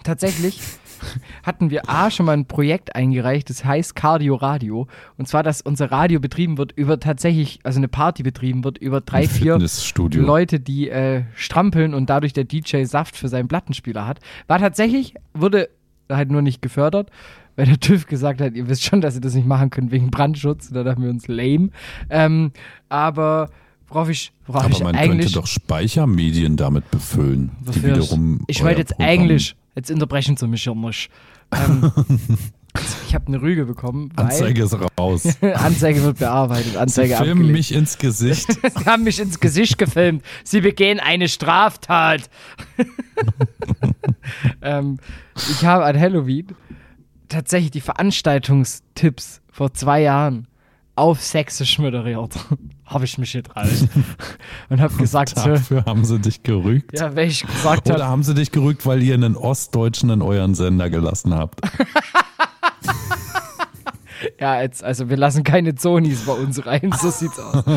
tatsächlich 0.03 0.61
hatten 1.43 1.71
wir 1.71 1.89
A 1.89 2.11
schon 2.11 2.27
mal 2.27 2.33
ein 2.33 2.47
Projekt 2.47 2.95
eingereicht, 2.97 3.51
das 3.51 3.65
heißt 3.65 3.95
Cardio 3.95 4.35
Radio. 4.35 4.87
Und 5.17 5.29
zwar, 5.29 5.43
dass 5.43 5.61
unser 5.61 5.91
Radio 5.91 6.21
betrieben 6.21 6.59
wird 6.59 6.73
über 6.73 6.99
tatsächlich, 7.01 7.61
also 7.63 7.79
eine 7.79 7.89
Party 7.89 8.23
betrieben 8.23 8.65
wird 8.65 8.79
über 8.79 9.01
drei, 9.01 9.27
vier. 9.29 9.59
Leute, 10.23 10.61
die 10.61 10.89
äh, 10.91 11.23
strampeln 11.35 11.95
und 11.95 12.11
dadurch 12.11 12.33
der 12.33 12.45
DJ 12.45 12.85
Saft 12.85 13.17
für 13.17 13.29
seinen 13.29 13.49
Plattenspieler 13.49 14.07
hat. 14.07 14.21
War 14.47 14.59
tatsächlich, 14.59 15.15
wurde 15.33 15.69
halt 16.11 16.31
nur 16.31 16.43
nicht 16.43 16.61
gefördert, 16.63 17.11
weil 17.57 17.67
der 17.67 17.79
TÜV 17.81 18.07
gesagt 18.07 18.41
hat, 18.41 18.55
ihr 18.55 18.69
wisst 18.69 18.85
schon, 18.85 19.01
dass 19.01 19.15
ihr 19.15 19.21
das 19.21 19.35
nicht 19.35 19.47
machen 19.47 19.71
könnt 19.71 19.91
wegen 19.93 20.11
Brandschutz. 20.11 20.71
Da 20.71 20.83
dachten 20.83 21.03
wir 21.03 21.11
uns 21.11 21.29
lame. 21.29 21.71
Ähm, 22.11 22.51
aber 22.89 23.49
worauf 23.89 24.09
ich, 24.09 24.33
worauf 24.47 24.65
Aber 24.65 24.73
ich 24.73 24.83
man 24.83 24.95
eigentlich. 24.97 25.27
könnte 25.27 25.33
doch 25.35 25.47
Speichermedien 25.47 26.57
damit 26.57 26.91
befüllen, 26.91 27.53
die 27.61 27.83
wiederum. 27.85 28.41
Ich 28.49 28.63
wollte 28.65 28.81
jetzt 28.81 28.97
Programm- 28.97 29.09
Englisch. 29.09 29.57
Jetzt 29.75 29.91
unterbrechen 29.91 30.37
Sie 30.37 30.47
mich 30.47 30.65
ja 30.65 30.75
nicht. 30.75 31.11
Ähm, 31.53 31.93
ich 33.07 33.15
habe 33.15 33.27
eine 33.29 33.41
Rüge 33.41 33.65
bekommen, 33.65 34.13
Anzeige 34.17 34.65
ist 34.65 34.77
raus. 34.99 35.27
Anzeige 35.43 36.03
wird 36.03 36.19
bearbeitet, 36.19 36.73
Sie 36.73 36.79
Anzeige 36.79 37.17
filmen 37.17 37.31
abgelehnt. 37.33 37.53
mich 37.53 37.75
ins 37.75 37.99
Gesicht. 37.99 38.47
Sie 38.79 38.85
haben 38.87 39.05
mich 39.05 39.21
ins 39.21 39.41
Gesicht 39.41 39.79
gefilmt. 39.79 40.25
Sie 40.45 40.61
begehen 40.61 41.01
eine 41.01 41.29
Straftat. 41.29 42.29
ähm, 44.63 44.99
ich 45.37 45.65
habe 45.65 45.85
an 45.85 45.99
Halloween 45.99 46.49
tatsächlich 47.29 47.73
die 47.73 47.81
Veranstaltungstipps 47.81 49.41
vor 49.51 49.73
zwei 49.75 50.03
Jahren 50.03 50.47
auf 50.97 51.21
Sächsisch 51.21 51.79
moderiert. 51.79 52.35
Habe 52.87 53.05
ich 53.05 53.19
mich 53.19 53.33
getraut. 53.33 53.67
Und 54.69 54.81
habe 54.81 54.95
gesagt, 54.95 55.37
Dafür 55.37 55.85
haben 55.85 56.05
sie 56.05 56.19
dich 56.19 56.43
gerügt. 56.43 56.99
ja, 56.99 57.15
wenn 57.15 57.29
ich 57.29 57.47
gesagt 57.47 57.89
Oder 57.89 58.01
habe, 58.01 58.09
haben 58.09 58.23
sie 58.23 58.35
dich 58.35 58.53
gerügt, 58.53 58.87
weil 58.87 59.03
ihr 59.03 59.15
einen 59.15 59.37
Ostdeutschen 59.37 60.11
in 60.11 60.23
euren 60.23 60.55
Sender 60.55 60.91
gelassen 60.91 61.35
habt? 61.35 61.61
ja, 64.41 64.63
jetzt, 64.63 64.85
also 64.85 65.09
wir 65.09 65.17
lassen 65.17 65.45
keine 65.45 65.75
Zonis 65.75 66.27
bei 66.27 66.33
uns 66.33 66.65
rein, 66.67 66.93
so 67.01 67.11
sieht's 67.11 67.39
aus. 67.39 67.65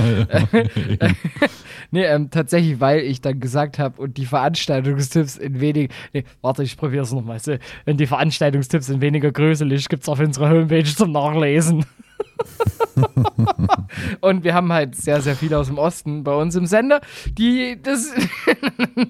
Nee, 1.90 2.04
ähm, 2.04 2.30
tatsächlich, 2.30 2.82
weil 2.82 3.00
ich 3.00 3.22
dann 3.22 3.40
gesagt 3.40 3.80
habe 3.80 4.02
und 4.02 4.18
die 4.18 4.26
Veranstaltungstipps 4.26 5.38
in 5.38 5.62
wenig. 5.62 5.90
Nee, 6.14 6.26
warte, 6.42 6.62
ich 6.64 6.76
probiere 6.76 7.04
es 7.04 7.14
nochmal. 7.14 7.40
Wenn 7.86 7.96
die 7.96 8.08
Veranstaltungstipps 8.08 8.90
in 8.90 9.00
weniger 9.00 9.32
größelig 9.32 9.88
gibt's 9.88 10.10
auf 10.10 10.20
unserer 10.20 10.50
Homepage 10.50 10.84
zum 10.84 11.14
Nachlesen. 11.14 11.86
und 14.22 14.44
wir 14.44 14.54
haben 14.54 14.72
halt 14.72 14.96
sehr, 14.96 15.22
sehr 15.22 15.36
viele 15.36 15.58
aus 15.58 15.68
dem 15.68 15.78
Osten 15.78 16.24
bei 16.24 16.34
uns 16.34 16.56
im 16.56 16.66
Sender, 16.66 17.02
die 17.38 17.78
das 17.82 18.12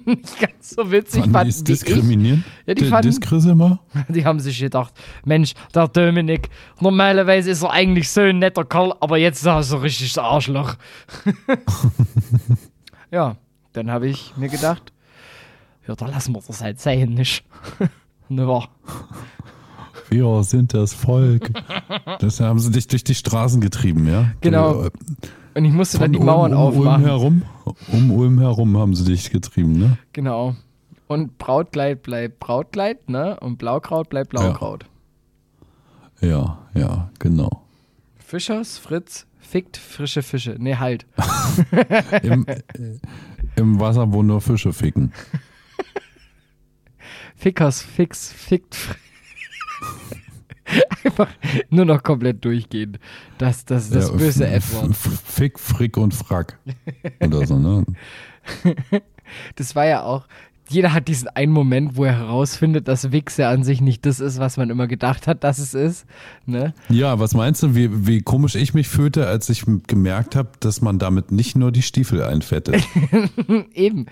nicht 0.06 0.40
ganz 0.40 0.70
so 0.70 0.90
witzig 0.90 1.20
Fanden 1.24 1.30
die 1.30 1.32
fanden 1.32 1.48
es 1.50 1.56
wie 1.66 1.72
ich. 1.72 1.80
diskriminieren? 1.80 2.44
Ja, 2.66 2.74
die 2.74 2.84
fanden- 2.84 3.08
Diskrisimer? 3.08 3.78
Die 4.08 4.24
haben 4.24 4.40
sich 4.40 4.58
gedacht, 4.58 4.92
Mensch, 5.24 5.54
der 5.74 5.88
Dominik, 5.88 6.48
normalerweise 6.80 7.50
ist 7.50 7.62
er 7.62 7.70
eigentlich 7.72 8.08
so 8.10 8.20
ein 8.20 8.38
netter 8.38 8.64
Kerl, 8.64 8.94
aber 9.00 9.16
jetzt 9.18 9.38
ist 9.40 9.46
er 9.46 9.62
so 9.62 9.78
richtig 9.78 10.12
das 10.14 10.22
Arschloch. 10.24 10.74
ja, 13.10 13.36
dann 13.72 13.90
habe 13.90 14.08
ich 14.08 14.32
mir 14.36 14.48
gedacht, 14.48 14.92
ja, 15.86 15.94
da 15.94 16.06
lassen 16.06 16.34
wir 16.34 16.42
das 16.46 16.60
halt 16.62 16.80
sein, 16.80 17.10
nicht? 17.10 17.44
ne, 18.28 18.46
wahr. 18.46 18.68
Wir 20.10 20.42
sind 20.44 20.74
das 20.74 20.92
Volk. 20.94 21.50
Das 22.20 22.40
haben 22.40 22.58
sie 22.58 22.70
dich 22.72 22.88
durch 22.88 23.04
die 23.04 23.14
Straßen 23.14 23.60
getrieben, 23.60 24.08
ja? 24.08 24.32
Genau. 24.40 24.84
Äh, 24.84 24.90
Und 25.54 25.64
ich 25.64 25.72
musste 25.72 25.98
dann 25.98 26.12
die 26.12 26.18
Mauern 26.18 26.52
um, 26.52 26.58
um 26.58 26.66
Ulm 26.66 26.78
aufmachen. 26.78 27.04
herum. 27.04 27.42
Um 27.92 28.10
Ulm 28.10 28.40
herum 28.40 28.76
haben 28.76 28.94
sie 28.96 29.04
dich 29.04 29.30
getrieben, 29.30 29.78
ne? 29.78 29.98
Genau. 30.12 30.56
Und 31.06 31.38
Brautkleid 31.38 32.02
bleibt 32.02 32.40
Brautkleid, 32.40 33.08
ne? 33.08 33.38
Und 33.40 33.58
Blaukraut 33.58 34.08
bleibt 34.08 34.30
Blaukraut. 34.30 34.86
Ja, 36.20 36.58
ja, 36.74 37.10
genau. 37.20 37.62
Fischers, 38.18 38.78
Fritz, 38.78 39.26
fickt 39.38 39.76
frische 39.76 40.22
Fische. 40.22 40.56
Nee, 40.58 40.74
halt. 40.76 41.06
Im, 42.22 42.46
äh, 42.46 42.60
Im 43.56 43.78
Wasser, 43.78 44.12
wo 44.12 44.22
nur 44.24 44.40
Fische 44.40 44.72
ficken. 44.72 45.12
Fickers, 47.36 47.82
Fix, 47.82 48.32
Fickt. 48.32 48.76
Einfach 51.04 51.28
nur 51.70 51.84
noch 51.86 52.02
komplett 52.02 52.44
durchgehen. 52.44 52.98
Das, 53.38 53.64
das, 53.64 53.88
das 53.90 54.08
Ja, 54.10 54.16
böse 54.16 54.46
f- 54.46 55.22
Fick, 55.24 55.58
Frick 55.58 55.96
und 55.96 56.12
Frack. 56.14 56.58
Oder 57.20 57.46
so, 57.46 57.58
ne? 57.58 57.84
Das 59.56 59.76
war 59.76 59.84
ja 59.84 60.04
auch. 60.04 60.26
Jeder 60.68 60.92
hat 60.92 61.08
diesen 61.08 61.28
einen 61.28 61.52
Moment, 61.52 61.96
wo 61.96 62.04
er 62.04 62.16
herausfindet, 62.18 62.88
dass 62.88 63.10
Wichse 63.10 63.46
an 63.46 63.64
sich 63.64 63.80
nicht 63.80 64.04
das 64.04 64.20
ist, 64.20 64.38
was 64.38 64.56
man 64.56 64.68
immer 64.70 64.86
gedacht 64.86 65.26
hat, 65.26 65.42
dass 65.42 65.58
es 65.58 65.74
ist. 65.74 66.06
Ne? 66.46 66.74
Ja, 66.88 67.18
was 67.18 67.34
meinst 67.34 67.62
du, 67.62 67.74
wie, 67.74 68.06
wie 68.06 68.20
komisch 68.20 68.54
ich 68.54 68.74
mich 68.74 68.88
fühlte, 68.88 69.26
als 69.26 69.48
ich 69.48 69.64
gemerkt 69.86 70.36
habe, 70.36 70.50
dass 70.60 70.80
man 70.80 70.98
damit 70.98 71.32
nicht 71.32 71.56
nur 71.56 71.72
die 71.72 71.82
Stiefel 71.82 72.22
einfettet? 72.22 72.86
Eben. 73.74 74.06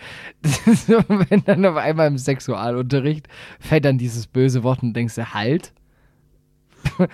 So, 0.86 0.94
wenn 1.08 1.44
dann 1.44 1.64
auf 1.66 1.76
einmal 1.76 2.06
im 2.06 2.18
Sexualunterricht 2.18 3.28
fällt 3.60 3.84
dann 3.84 3.98
dieses 3.98 4.26
böse 4.26 4.62
Wort 4.62 4.82
und 4.82 4.94
denkst 4.94 5.14
du, 5.16 5.34
halt. 5.34 5.72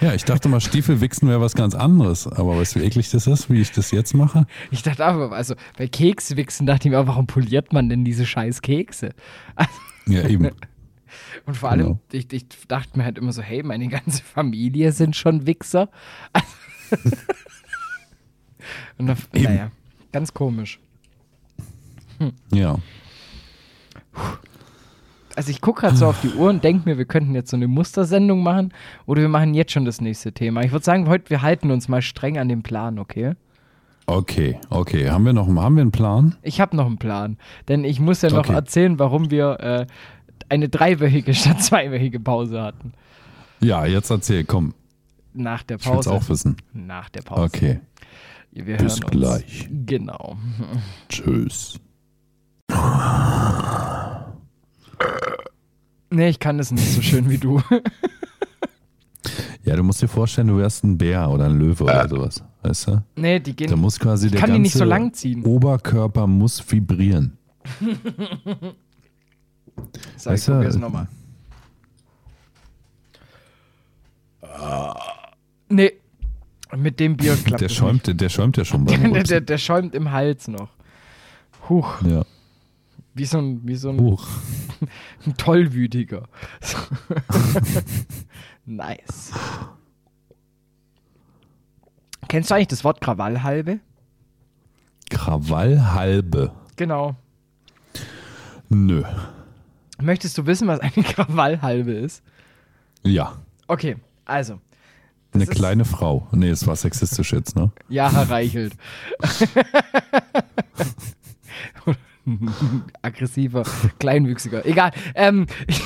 Ja, 0.01 0.15
ich 0.15 0.25
dachte 0.25 0.49
mal, 0.49 0.61
Stiefelwichsen 0.61 1.29
wäre 1.29 1.41
was 1.41 1.55
ganz 1.55 1.75
anderes. 1.75 2.27
Aber 2.27 2.57
weißt 2.59 2.77
du, 2.77 2.81
wie 2.81 2.85
eklig 2.85 3.11
das 3.11 3.27
ist, 3.27 3.51
wie 3.51 3.61
ich 3.61 3.73
das 3.73 3.91
jetzt 3.91 4.15
mache? 4.15 4.47
Ich 4.71 4.83
dachte 4.83 5.05
aber, 5.05 5.33
also 5.33 5.55
bei 5.77 5.89
Kekswichsen 5.89 6.67
dachte 6.67 6.89
ich 6.89 6.93
mir, 6.93 7.01
auch, 7.01 7.07
warum 7.07 7.27
poliert 7.27 7.73
man 7.73 7.89
denn 7.89 8.05
diese 8.05 8.27
scheiß 8.27 8.63
Kekse? 8.63 9.11
Ja, 10.07 10.27
eben. 10.29 10.51
Und 11.47 11.57
vor 11.57 11.71
allem, 11.71 11.87
Genau. 11.87 12.01
ich, 12.13 12.33
ich 12.33 12.47
dachte 12.69 12.97
mir 12.99 13.05
halt 13.05 13.19
immer 13.19 13.33
so, 13.33 13.43
hey, 13.43 13.63
meine 13.63 13.89
ganze 13.89 14.23
Familie 14.23 14.93
sind 14.93 15.15
schon 15.17 15.47
Wichser. 15.47 15.89
Und 18.99 19.07
dann, 19.09 19.17
naja, 19.33 19.71
ganz 20.13 20.33
komisch. 20.33 20.79
Ja. 22.53 22.79
Also 25.37 25.51
ich 25.51 25.61
gucke 25.61 25.81
gerade 25.83 25.97
so 25.97 26.07
auf 26.07 26.21
die 26.21 26.31
Uhr 26.35 26.51
und 26.51 26.63
denke 26.63 26.89
mir, 26.89 26.99
wir 26.99 27.05
könnten 27.07 27.35
jetzt 27.35 27.51
so 27.51 27.57
eine 27.57 27.67
Mustersendung 27.69 28.43
machen 28.43 28.73
oder 29.07 29.23
wir 29.23 29.29
machen 29.29 29.55
jetzt 29.55 29.73
schon 29.73 29.85
das 29.85 30.01
nächste 30.01 30.33
Thema. 30.33 30.63
Ich 30.63 30.73
würde 30.73 30.85
sagen, 30.85 31.09
heute, 31.09 31.31
wir 31.31 31.43
halten 31.43 31.71
uns 31.71 31.89
mal 31.89 32.03
streng 32.03 32.39
an 32.39 32.49
den 32.49 32.63
Plan, 32.63 32.99
okay? 32.99 33.33
Okay, 34.07 34.59
okay. 34.69 35.09
Haben 35.11 35.25
wir 35.25 35.33
noch 35.33 35.47
haben 35.49 35.77
wir 35.77 35.81
einen 35.83 35.93
Plan? 35.93 36.37
Ich 36.43 36.61
habe 36.61 36.77
noch 36.77 36.87
einen 36.87 36.99
Plan, 36.99 37.39
denn 37.69 37.85
ich 37.85 37.99
muss 38.01 38.21
ja 38.21 38.31
noch 38.31 38.41
Okay. 38.41 38.53
erzählen, 38.55 38.99
warum 38.99 39.31
wir 39.31 39.61
äh, 39.61 39.87
eine 40.49 40.69
dreiwöchige 40.69 41.33
statt 41.35 41.63
zweiwöchige 41.63 42.21
Pause 42.21 42.61
hatten. 42.61 42.93
Ja, 43.61 43.87
jetzt 43.87 44.11
erzähl, 44.11 44.45
komm. 44.45 44.75
Nach 45.35 45.63
der 45.63 45.79
Ich 45.79 45.87
will's 45.87 45.95
Pause. 46.07 46.13
auch 46.13 46.29
wissen. 46.29 46.57
Nach 46.75 47.09
der 47.09 47.23
Pause. 47.23 47.43
Okay. 47.45 47.81
Wir 48.51 48.65
Bis 48.77 49.01
hören 49.01 49.05
uns. 49.05 49.11
gleich. 49.13 49.69
Genau. 49.87 50.37
Tschüss. 51.09 51.81
Nee, 56.13 56.29
ich 56.29 56.39
kann 56.39 56.59
das 56.59 56.71
nicht 56.71 56.93
so 56.93 57.03
schön 57.03 57.29
wie 57.31 57.39
du. 57.39 57.61
Ja, 59.65 59.77
du 59.77 59.85
musst 59.85 60.03
dir 60.03 60.09
vorstellen, 60.09 60.49
du 60.49 60.59
wärst 60.59 60.83
ein 60.83 60.99
Bär 60.99 61.31
oder 61.31 61.45
ein 61.45 61.57
Löwe 61.57 61.85
oder 61.85 62.09
sowas. 62.09 62.43
Weißt 62.63 62.89
du? 62.89 63.03
nee, 63.15 63.39
die 63.39 63.55
gehen. 63.55 63.71
Da 63.71 63.77
muss 63.77 63.97
quasi 63.97 64.29
der 64.29 64.41
kann 64.41 64.49
die 64.49 64.55
ganze 64.55 64.63
nicht 64.63 64.73
so 64.73 64.85
lang 64.85 65.13
ziehen. 65.15 65.45
Oberkörper 65.45 66.27
muss 66.27 66.63
vibrieren. 66.69 67.39
So, 70.17 70.31
ich 70.31 70.35
weißt 70.35 70.49
du, 70.49 70.53
probier's 70.53 70.77
nochmal. 70.77 71.07
Nee, 75.69 75.93
mit 76.77 77.01
dem 77.01 77.17
Bier 77.17 77.37
klappt 77.45 77.63
Der 77.63 77.69
schäumt, 77.69 78.21
der 78.21 78.29
schäumt 78.29 78.57
ja 78.57 78.65
schon 78.65 78.85
beim 78.85 79.01
nicht. 79.01 79.15
Der, 79.15 79.23
der, 79.23 79.41
der 79.41 79.59
schäumt 79.59 79.95
im 79.95 80.13
Hals 80.13 80.49
noch. 80.49 80.69
Huch, 81.69 82.03
Ja. 82.03 82.25
Wie 83.15 83.25
so 83.25 83.39
ein, 83.39 83.67
wie 83.67 83.77
so 83.77 83.91
ein, 83.91 84.01
Hoch. 84.01 84.27
ein 85.27 85.37
Tollwütiger. 85.37 86.29
Nice. 88.65 89.33
Kennst 92.29 92.51
du 92.51 92.55
eigentlich 92.55 92.69
das 92.69 92.85
Wort 92.85 93.01
Krawallhalbe? 93.01 93.81
Krawallhalbe. 95.11 96.53
Genau. 96.77 97.17
Nö. 98.69 99.03
Möchtest 100.01 100.39
du 100.39 100.47
wissen, 100.47 100.69
was 100.69 100.81
eine 100.81 100.93
Krawallhalbe 100.93 101.93
ist? 101.93 102.23
Ja. 103.03 103.37
Okay, 103.67 103.97
also. 104.25 104.61
Eine 105.35 105.47
kleine 105.47 105.85
Frau. 105.85 106.29
Nee, 106.33 106.51
es 106.51 106.67
war 106.67 106.77
sexistisch 106.77 107.33
jetzt, 107.33 107.57
ne? 107.57 107.73
Ja, 107.89 108.13
Herr 108.13 108.31
Reichelt. 108.31 108.75
Aggressiver, 113.03 113.65
kleinwüchsiger. 113.99 114.65
Egal. 114.67 114.93
Ähm, 115.15 115.47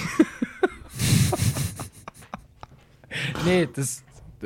nee, 3.45 3.69
das. 3.75 4.03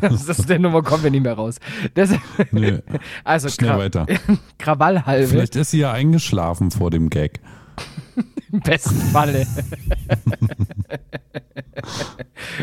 das 0.00 0.28
ist 0.28 0.48
der 0.48 0.58
Nummer 0.58 0.82
kommen 0.82 1.04
wir 1.04 1.10
nicht 1.10 1.22
mehr 1.22 1.34
raus. 1.34 1.56
Das, 1.92 2.14
Nö. 2.50 2.80
also 3.22 3.50
Schnell 3.50 3.70
Kra 3.70 3.78
weiter. 3.78 4.06
Krawallhalbe 4.58 5.28
Vielleicht 5.28 5.54
ist 5.54 5.72
sie 5.72 5.80
ja 5.80 5.92
eingeschlafen 5.92 6.70
vor 6.70 6.90
dem 6.90 7.10
Gag. 7.10 7.40
im 8.50 8.60
besten 8.60 8.96
Falle. 9.12 9.46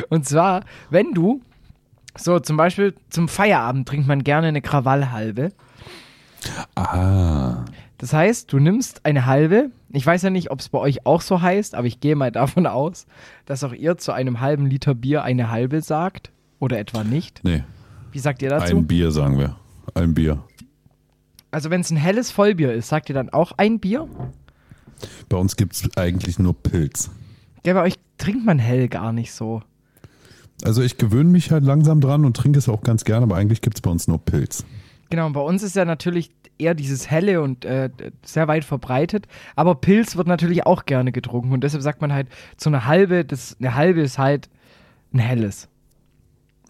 Und 0.09 0.27
zwar, 0.27 0.63
wenn 0.89 1.13
du 1.13 1.41
so 2.17 2.39
zum 2.39 2.57
Beispiel 2.57 2.93
zum 3.09 3.27
Feierabend 3.27 3.87
trinkt 3.87 4.07
man 4.07 4.23
gerne 4.23 4.47
eine 4.47 4.61
Krawallhalbe. 4.61 5.51
Ah. 6.75 7.65
Das 7.97 8.13
heißt, 8.13 8.51
du 8.51 8.59
nimmst 8.59 9.05
eine 9.05 9.25
halbe. 9.25 9.69
Ich 9.91 10.05
weiß 10.05 10.23
ja 10.23 10.29
nicht, 10.29 10.49
ob 10.51 10.59
es 10.59 10.69
bei 10.69 10.79
euch 10.79 11.05
auch 11.05 11.21
so 11.21 11.41
heißt, 11.41 11.75
aber 11.75 11.87
ich 11.87 11.99
gehe 11.99 12.15
mal 12.15 12.31
davon 12.31 12.65
aus, 12.65 13.05
dass 13.45 13.63
auch 13.63 13.73
ihr 13.73 13.97
zu 13.97 14.11
einem 14.11 14.39
halben 14.39 14.65
Liter 14.65 14.95
Bier 14.95 15.23
eine 15.23 15.51
halbe 15.51 15.81
sagt. 15.81 16.31
Oder 16.59 16.77
etwa 16.79 17.03
nicht. 17.03 17.41
Nee, 17.43 17.63
Wie 18.11 18.19
sagt 18.19 18.41
ihr 18.43 18.49
dazu? 18.49 18.75
ein 18.77 18.85
Bier, 18.85 19.11
sagen 19.11 19.39
wir. 19.39 19.55
Ein 19.95 20.13
Bier. 20.13 20.43
also, 21.49 21.69
wenn 21.71 21.81
es 21.81 21.89
ein 21.89 21.97
helles 21.97 22.29
Vollbier 22.31 22.71
ist, 22.73 22.89
sagt 22.89 23.09
ihr 23.09 23.15
dann 23.15 23.29
auch 23.29 23.53
ein 23.57 23.79
Bier? 23.79 24.07
Bei 25.27 25.37
uns 25.37 25.55
gibt 25.55 25.73
es 25.73 25.97
eigentlich 25.97 26.37
nur 26.37 26.53
Pilz. 26.53 27.09
Ja, 27.65 27.73
bei 27.73 27.81
euch 27.81 27.95
trinkt 28.19 28.45
man 28.45 28.59
hell 28.59 28.87
gar 28.87 29.11
nicht 29.11 29.33
so. 29.33 29.63
Also 30.63 30.83
ich 30.83 30.97
gewöhne 30.97 31.29
mich 31.29 31.49
halt 31.51 31.63
langsam 31.63 31.99
dran 32.01 32.23
und 32.25 32.37
trinke 32.37 32.59
es 32.59 32.69
auch 32.69 32.81
ganz 32.83 33.03
gerne, 33.03 33.23
aber 33.23 33.35
eigentlich 33.35 33.61
gibt 33.61 33.77
es 33.77 33.81
bei 33.81 33.89
uns 33.89 34.07
nur 34.07 34.19
Pilz. 34.23 34.63
Genau, 35.11 35.29
bei 35.29 35.41
uns 35.41 35.61
ist 35.61 35.75
ja 35.75 35.85
natürlich 35.85 36.31
eher 36.57 36.73
dieses 36.73 37.09
helle 37.11 37.41
und 37.41 37.65
äh, 37.65 37.89
sehr 38.23 38.47
weit 38.47 38.65
verbreitet. 38.65 39.27
Aber 39.55 39.75
Pilz 39.75 40.15
wird 40.15 40.27
natürlich 40.27 40.65
auch 40.65 40.85
gerne 40.85 41.11
getrunken 41.11 41.51
und 41.53 41.63
deshalb 41.63 41.83
sagt 41.83 42.01
man 42.01 42.11
halt, 42.13 42.27
so 42.57 42.69
eine 42.69 42.85
halbe, 42.85 43.23
das, 43.25 43.55
eine 43.59 43.75
halbe 43.75 44.01
ist 44.01 44.17
halt 44.17 44.49
ein 45.13 45.19
helles 45.19 45.67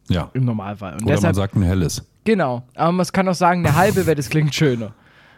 Ja. 0.09 0.29
im 0.33 0.43
Normalfall. 0.45 0.93
Und 0.93 1.03
Oder 1.03 1.05
man 1.05 1.15
deshalb, 1.15 1.35
sagt 1.35 1.55
ein 1.55 1.61
helles. 1.63 2.05
genau, 2.25 2.63
aber 2.75 2.91
man 2.91 3.05
kann 3.07 3.27
auch 3.29 3.33
sagen, 3.35 3.65
eine 3.65 3.75
halbe, 3.75 4.05
weil 4.07 4.15
das 4.15 4.29
klingt 4.29 4.53
schöner. 4.53 4.93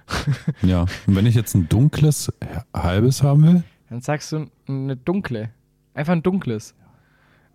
Ja. 0.61 0.81
Und 1.07 1.15
wenn 1.15 1.25
ich 1.25 1.35
jetzt 1.35 1.55
ein 1.55 1.69
dunkles 1.69 2.31
halbes 2.75 3.23
haben 3.23 3.43
will, 3.43 3.63
Dann 3.89 4.01
sagst 4.01 4.31
du 4.33 4.47
eine 4.67 4.95
dunkle. 4.97 5.49
Einfach 5.93 6.13
ein 6.13 6.23
dunkles. 6.23 6.73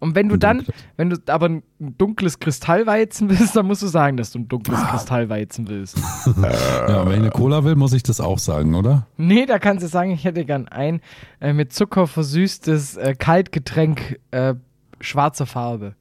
Und 0.01 0.14
wenn 0.14 0.28
du 0.28 0.36
dann, 0.36 0.64
wenn 0.96 1.11
du 1.11 1.16
aber 1.26 1.49
ein 1.49 1.62
dunkles 1.78 2.38
Kristallweizen 2.38 3.28
willst, 3.30 3.57
dann 3.57 3.66
musst 3.66 3.82
du 3.82 3.88
sagen, 3.88 4.16
dass 4.16 4.30
du 4.30 4.38
ein 4.38 4.49
dunkles 4.49 4.80
Kristallweizen 4.80 5.68
willst. 5.68 5.99
ja, 6.26 7.05
wenn 7.05 7.12
ich 7.12 7.18
eine 7.18 7.30
Cola 7.30 7.64
will, 7.64 7.74
muss 7.74 7.92
ich 7.92 8.05
das 8.05 8.20
auch 8.20 8.38
sagen, 8.38 8.74
oder? 8.74 9.07
Nee, 9.16 9.46
da 9.46 9.59
kannst 9.59 9.82
du 9.82 9.88
sagen, 9.88 10.12
ich 10.12 10.24
hätte 10.24 10.44
gern 10.44 10.68
ein 10.68 11.01
äh, 11.40 11.53
mit 11.53 11.72
Zucker 11.72 12.07
versüßtes 12.07 12.96
äh, 12.96 13.14
Kaltgetränk 13.18 14.20
äh, 14.30 14.55
schwarzer 15.01 15.46
Farbe. 15.46 15.94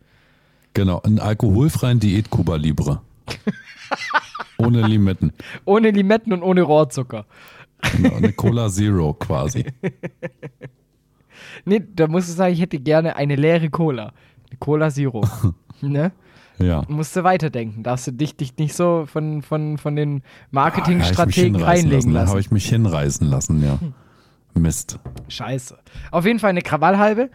Genau, 0.74 1.02
einen 1.02 1.20
alkoholfreien 1.20 2.00
Diät 2.00 2.30
Cuba 2.30 2.56
Libre. 2.56 3.02
Ohne 4.60 4.86
Limetten. 4.86 5.34
Ohne 5.66 5.92
Limetten 5.92 6.34
und 6.34 6.44
ohne 6.44 6.62
Rohrzucker. 6.62 7.26
Genau, 7.96 8.16
eine 8.16 8.34
Cola 8.34 8.70
Zero 8.70 9.14
quasi. 9.14 9.66
Nee, 11.66 11.82
da 11.96 12.08
musst 12.08 12.30
du 12.30 12.34
sagen, 12.34 12.54
ich 12.54 12.62
hätte 12.62 12.80
gerne 12.80 13.16
eine 13.16 13.36
leere 13.36 13.70
Cola. 13.70 14.14
Eine 14.50 14.58
Cola 14.60 14.90
Zero. 14.90 15.26
ne? 15.82 16.12
Ja. 16.60 16.84
Musst 16.88 17.16
du 17.16 17.24
weiterdenken. 17.24 17.84
Darfst 17.84 18.08
du 18.08 18.12
dich, 18.12 18.36
dich 18.36 18.58
nicht 18.58 18.74
so 18.74 19.06
von, 19.06 19.42
von, 19.44 19.78
von 19.78 19.96
den 19.96 20.18
Ah, 20.18 20.22
Ja, 20.24 20.24
Marketingstrategen 20.52 21.56
hinreißen 21.56 21.90
reinlegen 21.90 22.12
lassen. 22.14 22.30
Habe 22.30 22.40
ich 22.40 22.52
mich 22.52 22.68
hinreißen 22.70 23.28
lassen, 23.28 23.64
ja. 23.64 23.78
Mist. 24.56 24.98
Scheiße. 25.28 25.78
Auf 26.12 26.26
jeden 26.26 26.40
Fall 26.40 26.50
eine 26.50 26.62
Krawallhalbe. 26.64 27.30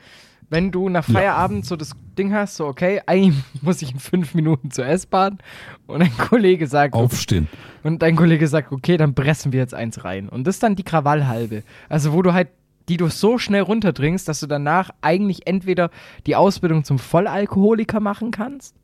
Wenn 0.50 0.70
du 0.70 0.88
nach 0.90 1.04
Feierabend 1.04 1.64
so 1.64 1.76
das 1.76 1.92
Ding 2.18 2.34
hast, 2.34 2.56
so 2.56 2.66
okay, 2.66 3.00
eigentlich 3.06 3.42
muss 3.62 3.80
ich 3.80 3.92
in 3.92 3.98
fünf 4.00 4.34
Minuten 4.34 4.70
zur 4.70 4.84
S-Bahn 4.86 5.38
und 5.86 6.02
ein 6.02 6.14
Kollege 6.18 6.66
sagt, 6.66 6.92
Aufstehen. 6.94 7.48
und 7.84 8.02
dein 8.02 8.16
Kollege 8.16 8.46
sagt, 8.48 8.70
okay, 8.70 8.98
dann 8.98 9.14
pressen 9.14 9.52
wir 9.52 9.60
jetzt 9.60 9.72
eins 9.72 10.04
rein. 10.04 10.28
Und 10.28 10.46
das 10.46 10.56
ist 10.56 10.62
dann 10.62 10.74
die 10.76 10.82
Krawallhalbe. 10.82 11.62
Also 11.88 12.12
wo 12.12 12.20
du 12.20 12.34
halt, 12.34 12.48
die 12.88 12.96
du 12.96 13.08
so 13.08 13.38
schnell 13.38 13.62
runterdringst, 13.62 14.28
dass 14.28 14.40
du 14.40 14.46
danach 14.46 14.90
eigentlich 15.00 15.46
entweder 15.46 15.90
die 16.26 16.36
Ausbildung 16.36 16.84
zum 16.84 16.98
Vollalkoholiker 16.98 18.00
machen 18.00 18.30
kannst. 18.30 18.74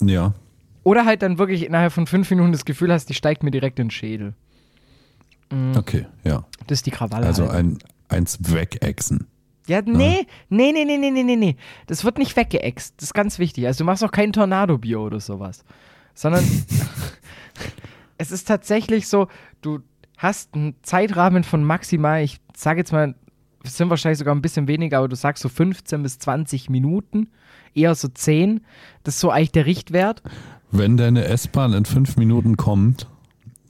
Ja. 0.00 0.34
Oder 0.82 1.04
halt 1.04 1.22
dann 1.22 1.38
wirklich 1.38 1.66
innerhalb 1.66 1.92
von 1.92 2.06
fünf 2.06 2.30
Minuten 2.30 2.52
das 2.52 2.64
Gefühl 2.64 2.92
hast, 2.92 3.08
die 3.08 3.14
steigt 3.14 3.42
mir 3.42 3.50
direkt 3.50 3.78
in 3.78 3.86
den 3.86 3.90
Schädel. 3.90 4.34
Mhm. 5.50 5.76
Okay, 5.76 6.06
ja. 6.24 6.44
Das 6.66 6.78
ist 6.78 6.86
die 6.86 6.90
Krawalle. 6.90 7.26
Also 7.26 7.44
halt. 7.44 7.54
ein, 7.54 7.78
eins 8.08 8.38
wegexen. 8.40 9.26
Ja, 9.66 9.82
nee, 9.82 10.26
nee, 10.48 10.72
nee, 10.72 10.84
nee, 10.84 10.96
nee, 10.96 11.22
nee, 11.22 11.36
nee. 11.36 11.56
Das 11.86 12.02
wird 12.02 12.16
nicht 12.16 12.36
weggeext. 12.36 12.94
Das 12.96 13.08
ist 13.08 13.14
ganz 13.14 13.38
wichtig. 13.38 13.66
Also 13.66 13.78
du 13.78 13.84
machst 13.84 14.02
auch 14.02 14.10
kein 14.10 14.32
Tornado-Bio 14.32 15.04
oder 15.04 15.20
sowas. 15.20 15.62
Sondern 16.14 16.42
es 18.18 18.30
ist 18.30 18.48
tatsächlich 18.48 19.08
so, 19.08 19.28
du 19.60 19.80
hast 20.16 20.54
einen 20.54 20.74
Zeitrahmen 20.82 21.44
von 21.44 21.62
maximal, 21.62 22.22
ich 22.22 22.40
sage 22.56 22.80
jetzt 22.80 22.92
mal 22.92 23.14
es 23.64 23.76
sind 23.76 23.90
wahrscheinlich 23.90 24.18
sogar 24.18 24.34
ein 24.34 24.42
bisschen 24.42 24.68
weniger, 24.68 24.98
aber 24.98 25.08
du 25.08 25.16
sagst 25.16 25.42
so 25.42 25.48
15 25.48 26.02
bis 26.02 26.18
20 26.18 26.70
Minuten, 26.70 27.28
eher 27.74 27.94
so 27.94 28.08
10. 28.08 28.60
Das 29.04 29.14
ist 29.14 29.20
so 29.20 29.30
eigentlich 29.30 29.52
der 29.52 29.66
Richtwert. 29.66 30.22
Wenn 30.70 30.96
deine 30.96 31.24
S-Bahn 31.24 31.72
in 31.72 31.84
fünf 31.84 32.16
Minuten 32.16 32.56
kommt, 32.56 33.08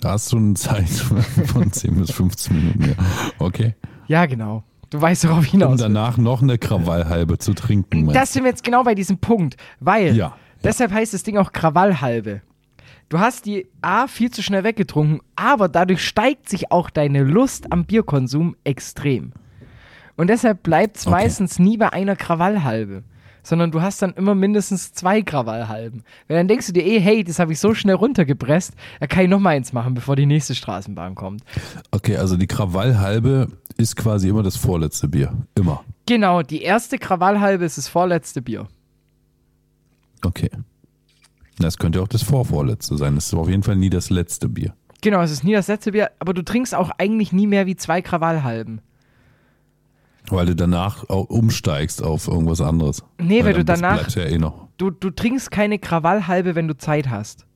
da 0.01 0.11
hast 0.13 0.33
du 0.33 0.37
eine 0.37 0.55
Zeit 0.55 0.89
von 1.47 1.73
10 1.73 1.97
bis 1.97 2.11
15 2.13 2.57
Minuten. 2.57 2.85
Ja. 2.91 2.95
Okay. 3.39 3.75
Ja, 4.07 4.27
genau. 4.27 4.63
Du 4.91 5.01
weißt, 5.01 5.29
worauf 5.29 5.45
ich 5.45 5.51
hinaus 5.51 5.73
Um 5.73 5.79
will. 5.79 5.83
danach 5.85 6.17
noch 6.17 6.41
eine 6.43 6.57
Krawallhalbe 6.59 7.39
zu 7.39 7.53
trinken. 7.55 8.05
meinst 8.07 8.17
Das 8.17 8.33
sind 8.33 8.45
wir 8.45 8.51
jetzt 8.51 8.65
genau 8.65 8.85
bei 8.85 8.95
diesem 8.95 9.19
Punkt, 9.19 9.57
weil 9.81 10.09
Ja, 10.09 10.13
ja. 10.15 10.37
deshalb 10.65 10.93
heißt 10.93 11.13
das 11.15 11.23
Ding 11.25 11.37
auch 11.37 11.53
Krawallhalbe. 11.53 12.41
Du 13.11 13.19
hast 13.19 13.47
die 13.47 13.67
A 13.83 14.07
viel 14.07 14.31
zu 14.31 14.43
schnell 14.43 14.65
weggetrunken, 14.65 15.21
aber 15.37 15.69
dadurch 15.69 16.05
steigt 16.07 16.49
sich 16.49 16.71
auch 16.71 16.91
deine 16.91 17.23
Lust 17.23 17.73
am 17.73 17.85
Bierkonsum 17.85 18.55
extrem. 18.65 19.33
Und 20.19 20.29
deshalb 20.29 20.63
bleibt 20.63 20.99
es 20.99 21.07
Okay. 21.07 21.13
meistens 21.15 21.59
nie 21.59 21.77
bei 21.79 21.93
einer 21.93 22.17
Krawallhalbe, 22.17 23.05
sondern 23.45 23.71
du 23.71 23.81
hast 23.81 24.03
dann 24.03 24.13
immer 24.15 24.35
mindestens 24.35 24.93
zwei 24.93 25.23
Krawallhalben. 25.23 26.03
Weil 26.27 26.37
dann 26.37 26.49
denkst 26.49 26.67
du 26.67 26.73
dir 26.73 26.85
eh, 26.85 26.99
hey, 27.01 27.23
das 27.25 27.39
habe 27.39 27.53
ich 27.53 27.61
so 27.61 27.73
schnell 27.73 27.95
runtergepresst, 27.95 28.75
da 29.01 29.07
kann 29.07 29.23
ich 29.23 29.31
noch 29.31 29.39
mal 29.39 29.51
eins 29.51 29.73
machen, 29.73 29.95
bevor 29.95 30.17
die 30.17 30.27
nächste 30.27 30.55
Straßenbahn 30.57 31.15
kommt. 31.15 31.43
Okay, 31.93 32.17
also 32.17 32.37
die 32.37 32.49
Krawallhalbe 32.49 33.47
ist 33.77 33.95
quasi 33.97 34.29
immer 34.29 34.43
das 34.43 34.57
vorletzte 34.57 35.07
Bier. 35.09 35.33
Immer. 35.55 35.85
Genau, 36.07 36.43
die 36.43 36.63
erste 36.63 36.99
Krawallhalbe 36.99 37.65
ist 37.65 37.79
das 37.79 37.87
vorletzte 37.89 38.43
Bier. 38.43 38.67
Okay. 40.25 40.51
Das 41.61 41.79
könnte 41.79 42.03
auch 42.03 42.09
das 42.09 42.23
vorvorletzte 42.23 42.97
sein. 42.97 43.15
Das 43.15 43.27
ist 43.27 43.35
auf 43.35 43.49
jeden 43.49 43.63
Fall 43.63 43.77
nie 43.77 43.91
das 43.91 44.11
letzte 44.11 44.49
Bier. 44.49 44.75
Genau, 45.01 45.21
es 45.23 45.31
ist 45.31 45.45
nie 45.45 45.53
das 45.53 45.69
letzte 45.69 45.93
Bier, 45.93 46.11
aber 46.19 46.35
du 46.35 46.43
trinkst 46.43 46.75
auch 46.75 46.91
eigentlich 46.99 47.33
nie 47.33 47.47
mehr 47.47 47.67
wie 47.67 47.77
zwei 47.77 48.03
Krawallhalben. 48.03 48.81
Weil 50.31 50.47
du 50.47 50.57
danach 50.57 51.05
umsteigst 51.09 52.03
auf 52.03 52.29
irgendwas 52.29 52.61
anderes. 52.61 53.03
Nee, 53.19 53.45
weil 53.45 53.55
du 53.55 53.65
dann- 53.65 53.81
das 53.83 54.15
danach- 54.15 54.17
ja 54.17 54.25
eh. 54.25 54.39
Du, 54.77 54.91
du 54.91 55.11
trinkst 55.11 55.51
keine 55.51 55.79
Krawallhalbe, 55.79 56.55
wenn 56.55 56.69
du 56.69 56.77
Zeit 56.77 57.09
hast. 57.11 57.47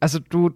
Also 0.00 0.18
du, 0.20 0.50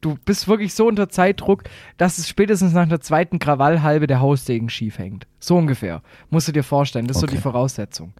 du 0.00 0.16
bist 0.24 0.48
wirklich 0.48 0.74
so 0.74 0.86
unter 0.88 1.08
Zeitdruck, 1.08 1.64
dass 1.98 2.18
es 2.18 2.28
spätestens 2.28 2.72
nach 2.72 2.88
der 2.88 3.00
zweiten 3.00 3.38
Krawallhalbe 3.38 4.06
der 4.06 4.20
Hausdegen 4.20 4.68
schief 4.68 4.98
hängt. 4.98 5.26
So 5.38 5.56
ungefähr. 5.56 6.02
Musst 6.30 6.48
du 6.48 6.52
dir 6.52 6.64
vorstellen. 6.64 7.06
Das 7.06 7.16
ist 7.18 7.20
so 7.20 7.26
Okay. 7.26 7.36
die 7.36 7.42
Voraussetzung. 7.42 8.12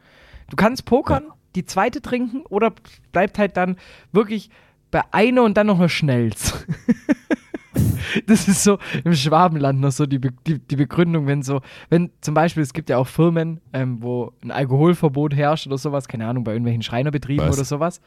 Du 0.50 0.56
kannst 0.56 0.84
pokern, 0.84 1.24
die 1.56 1.64
zweite 1.64 2.00
trinken 2.02 2.42
oder 2.48 2.72
bleibt 3.10 3.38
halt 3.38 3.56
dann 3.56 3.76
wirklich 4.12 4.50
bei 4.92 5.02
einer 5.10 5.42
und 5.42 5.56
dann 5.56 5.66
noch 5.66 5.78
eine 5.78 5.88
Schnells. 5.88 6.64
Das 8.26 8.48
ist 8.48 8.62
so 8.62 8.78
im 9.04 9.14
Schwabenland 9.14 9.80
noch 9.80 9.92
so 9.92 10.06
die, 10.06 10.18
Be 10.18 10.30
die, 10.46 10.58
die 10.58 10.76
Begründung, 10.76 11.26
wenn 11.26 11.42
so, 11.42 11.60
wenn 11.90 12.10
zum 12.20 12.34
Beispiel, 12.34 12.62
es 12.62 12.72
gibt 12.72 12.88
ja 12.88 12.98
auch 12.98 13.06
Firmen, 13.06 13.60
ähm, 13.72 13.98
wo 14.00 14.32
ein 14.42 14.50
Alkoholverbot 14.50 15.34
herrscht 15.34 15.66
oder 15.66 15.78
sowas, 15.78 16.08
keine 16.08 16.26
Ahnung, 16.26 16.44
bei 16.44 16.52
irgendwelchen 16.52 16.82
Schreinerbetrieben 16.82 17.46
Was? 17.46 17.56
oder 17.56 17.64
sowas. 17.64 18.00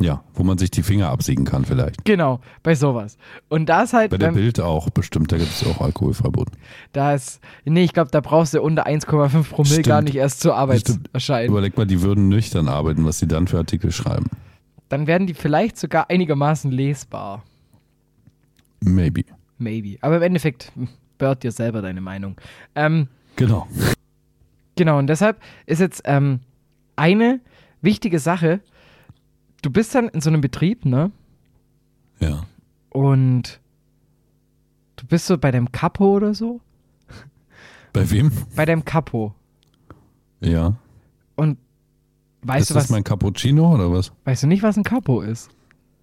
Ja, 0.00 0.24
wo 0.34 0.42
man 0.42 0.58
sich 0.58 0.70
die 0.70 0.82
Finger 0.82 1.08
absiegen 1.10 1.44
kann 1.44 1.64
vielleicht. 1.64 2.04
Genau, 2.04 2.40
bei 2.62 2.74
sowas. 2.74 3.16
Und 3.48 3.68
da 3.68 3.82
ist 3.82 3.92
halt, 3.92 4.10
Bei 4.10 4.18
der 4.18 4.28
ähm, 4.30 4.34
Bild 4.34 4.60
auch 4.60 4.90
bestimmt, 4.90 5.30
da 5.30 5.36
gibt 5.36 5.50
es 5.50 5.64
auch 5.66 5.80
Alkoholverbot. 5.80 6.48
da 6.92 7.14
ist, 7.14 7.40
nee, 7.64 7.84
ich 7.84 7.92
glaube, 7.92 8.10
da 8.10 8.20
brauchst 8.20 8.54
du 8.54 8.62
unter 8.62 8.86
1,5 8.86 9.50
Promille 9.50 9.74
Stimmt. 9.74 9.86
gar 9.86 10.02
nicht 10.02 10.16
erst 10.16 10.40
zur 10.40 10.56
Arbeit 10.56 10.80
Stimmt. 10.80 11.10
erscheinen. 11.12 11.50
Überleg 11.50 11.76
mal, 11.76 11.86
die 11.86 12.02
würden 12.02 12.28
nüchtern 12.28 12.68
arbeiten, 12.68 13.04
was 13.04 13.18
sie 13.18 13.28
dann 13.28 13.46
für 13.46 13.58
Artikel 13.58 13.92
schreiben. 13.92 14.26
Dann 14.88 15.06
werden 15.06 15.26
die 15.26 15.34
vielleicht 15.34 15.78
sogar 15.78 16.10
einigermaßen 16.10 16.70
lesbar. 16.70 17.44
Maybe. 18.84 19.24
Maybe. 19.58 19.96
Aber 20.02 20.16
im 20.16 20.22
Endeffekt, 20.22 20.72
Bird 21.18 21.42
dir 21.42 21.52
selber 21.52 21.80
deine 21.82 22.00
Meinung. 22.00 22.36
Ähm, 22.74 23.08
Genau. 23.36 23.66
Genau, 24.76 24.98
und 24.98 25.06
deshalb 25.08 25.40
ist 25.66 25.80
jetzt 25.80 26.02
ähm, 26.04 26.40
eine 26.96 27.40
wichtige 27.80 28.18
Sache, 28.18 28.60
du 29.62 29.70
bist 29.70 29.94
dann 29.94 30.08
in 30.08 30.20
so 30.20 30.30
einem 30.30 30.40
Betrieb, 30.40 30.84
ne? 30.84 31.10
Ja. 32.20 32.44
Und 32.90 33.60
du 34.96 35.06
bist 35.06 35.26
so 35.26 35.38
bei 35.38 35.50
deinem 35.50 35.70
Capo 35.72 36.16
oder 36.16 36.34
so? 36.34 36.60
Bei 37.92 38.08
wem? 38.10 38.32
Bei 38.56 38.64
deinem 38.64 38.84
Capo. 38.84 39.34
Ja. 40.40 40.74
Und 41.36 41.58
weißt 42.42 42.62
ist 42.62 42.70
du 42.70 42.74
das 42.74 42.84
was? 42.84 42.90
mein 42.90 43.04
Cappuccino 43.04 43.74
oder 43.74 43.92
was? 43.92 44.12
weißt 44.24 44.42
du 44.42 44.46
nicht, 44.48 44.62
was 44.62 44.76
ein 44.76 44.84
Capo 44.84 45.20
ist? 45.20 45.50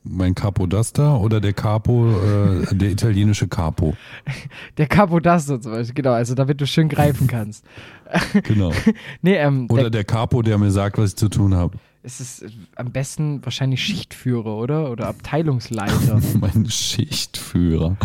Mein 0.03 0.33
Capo 0.33 0.65
Dasta 0.65 1.17
oder 1.17 1.39
der 1.39 1.53
Capo, 1.53 2.09
äh, 2.09 2.75
der 2.75 2.89
italienische 2.89 3.47
Capo? 3.47 3.95
Der 4.77 4.87
Capo 4.87 5.19
Dasto 5.19 5.59
zum 5.59 5.73
Beispiel, 5.73 5.93
genau, 5.93 6.13
also 6.13 6.33
damit 6.33 6.59
du 6.59 6.65
schön 6.65 6.89
greifen 6.89 7.27
kannst. 7.27 7.63
Genau. 8.43 8.71
Nee, 9.21 9.35
ähm, 9.35 9.67
Oder 9.69 9.83
der, 9.83 9.89
der 9.91 10.03
Capo, 10.03 10.41
der 10.41 10.57
mir 10.57 10.71
sagt, 10.71 10.97
was 10.97 11.11
ich 11.11 11.15
zu 11.15 11.29
tun 11.29 11.53
habe. 11.53 11.77
es 12.03 12.19
ist 12.19 12.41
äh, 12.41 12.49
am 12.75 12.91
besten 12.91 13.45
wahrscheinlich 13.45 13.81
Schichtführer, 13.83 14.57
oder? 14.57 14.91
Oder 14.91 15.07
Abteilungsleiter. 15.07 16.19
Mein 16.39 16.69
Schichtführer. 16.69 17.95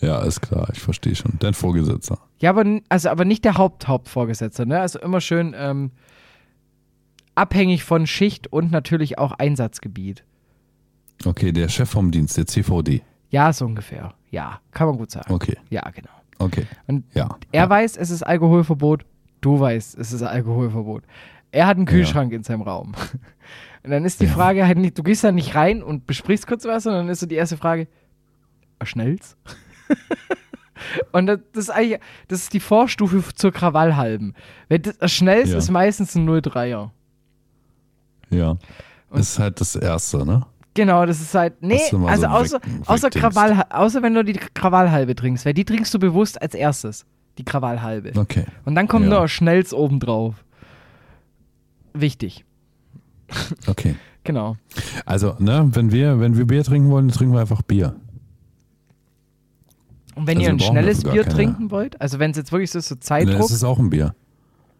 Ja, 0.00 0.20
ist 0.22 0.40
klar, 0.40 0.68
ich 0.72 0.80
verstehe 0.80 1.14
schon. 1.14 1.34
Dein 1.38 1.54
Vorgesetzter. 1.54 2.18
Ja, 2.40 2.50
aber, 2.50 2.64
also, 2.88 3.10
aber 3.10 3.24
nicht 3.24 3.44
der 3.44 3.56
Haupt-Hauptvorgesetzte, 3.58 4.66
ne? 4.66 4.80
Also 4.80 4.98
immer 4.98 5.20
schön 5.20 5.54
ähm, 5.56 5.92
abhängig 7.34 7.84
von 7.84 8.06
Schicht 8.06 8.52
und 8.52 8.72
natürlich 8.72 9.18
auch 9.18 9.32
Einsatzgebiet. 9.32 10.24
Okay, 11.24 11.52
der 11.52 11.68
Chef 11.68 11.90
vom 11.90 12.10
Dienst, 12.10 12.36
der 12.36 12.46
CVD. 12.46 13.02
Ja, 13.30 13.52
so 13.52 13.64
ungefähr. 13.66 14.14
Ja, 14.30 14.60
kann 14.72 14.88
man 14.88 14.96
gut 14.98 15.10
sagen. 15.10 15.32
Okay, 15.32 15.56
Ja, 15.70 15.82
genau. 15.90 16.10
okay. 16.38 16.66
Und 16.86 17.04
Ja. 17.14 17.36
er 17.52 17.64
ja. 17.64 17.70
weiß, 17.70 17.96
es 17.96 18.10
ist 18.10 18.22
Alkoholverbot, 18.22 19.04
du 19.40 19.58
weißt, 19.60 19.98
es 19.98 20.12
ist 20.12 20.22
Alkoholverbot. 20.22 21.04
Er 21.50 21.66
hat 21.66 21.76
einen 21.76 21.86
Kühlschrank 21.86 22.32
in 22.32 22.42
seinem 22.42 22.62
Raum. 22.62 22.92
Und 23.84 23.90
dann 23.90 24.04
ist 24.04 24.20
die 24.20 24.26
Ja. 24.26 24.32
Frage 24.32 24.66
halt 24.66 24.78
nicht, 24.78 24.96
du 24.98 25.02
gehst 25.02 25.24
da 25.24 25.32
nicht 25.32 25.54
rein 25.54 25.82
und 25.82 26.06
besprichst 26.06 26.46
kurz 26.46 26.64
was, 26.64 26.84
sondern 26.84 27.06
dann 27.06 27.12
ist 27.12 27.20
so 27.20 27.26
die 27.26 27.34
erste 27.34 27.56
Frage, 27.56 27.88
"Ah, 28.78 28.86
schnell's? 28.86 29.36
und 31.12 31.26
das, 31.26 31.40
ist 31.54 31.70
eigentlich, 31.70 32.00
das 32.28 32.40
ist 32.44 32.52
die 32.54 32.60
Vorstufe 32.60 33.22
zur 33.34 33.52
Krawallhalben. 33.52 34.34
Wenn 34.68 34.82
das, 34.82 34.98
das 34.98 35.12
schnell's 35.12 35.50
Ja. 35.50 35.58
ist 35.58 35.70
meistens 35.70 36.14
ein 36.14 36.26
03er. 36.28 36.90
Ja. 38.30 38.56
Das 39.10 39.20
ist 39.32 39.38
halt 39.38 39.60
das 39.60 39.76
Erste, 39.76 40.24
ne? 40.24 40.46
Genau, 40.74 41.04
das 41.04 41.20
ist 41.20 41.34
halt. 41.34 41.60
Nee, 41.62 41.80
also 42.06 42.22
so 42.22 42.26
außer, 42.28 42.56
weg- 42.62 42.70
außer. 42.86 43.10
Krawall, 43.10 43.62
außer 43.70 44.02
wenn 44.02 44.14
du 44.14 44.24
die 44.24 44.32
Krawallhalbe 44.32 45.14
trinkst, 45.14 45.44
weil 45.44 45.52
die 45.54 45.64
trinkst 45.64 45.92
du 45.92 45.98
bewusst 45.98 46.40
als 46.40 46.54
erstes. 46.54 47.04
Die 47.38 47.44
Krawallhalbe. 47.44 48.12
Okay. 48.18 48.44
Und 48.64 48.74
dann 48.74 48.88
kommt 48.88 49.06
Ja. 49.06 49.20
noch 49.20 49.28
Schnells 49.28 49.72
obendrauf. 49.74 50.44
Wichtig. 51.94 52.44
Okay. 53.66 53.94
Genau. 54.24 54.54
Also, 55.04 55.34
ne, 55.40 55.68
wenn 55.72 55.90
wir, 55.90 56.20
wenn 56.20 56.36
wir 56.36 56.46
Bier 56.46 56.62
trinken 56.62 56.90
wollen, 56.90 57.08
dann 57.08 57.16
trinken 57.16 57.34
wir 57.34 57.40
einfach 57.40 57.60
Bier. 57.62 57.96
Und 60.14 60.28
wenn 60.28 60.36
Also 60.38 60.46
ihr 60.48 60.52
ein 60.54 60.60
schnelles 60.60 61.02
Bier 61.02 61.22
keine- 61.24 61.34
trinken 61.34 61.70
wollt, 61.72 62.00
also 62.00 62.20
wenn 62.20 62.30
es 62.30 62.36
jetzt 62.36 62.52
wirklich 62.52 62.70
so 62.70 62.78
so 62.78 62.94
Ne, 62.94 63.00
Zeitdruck, 63.00 63.40
es 63.40 63.50
ist 63.50 63.64
auch 63.64 63.80
ein 63.80 63.90
Bier. 63.90 64.14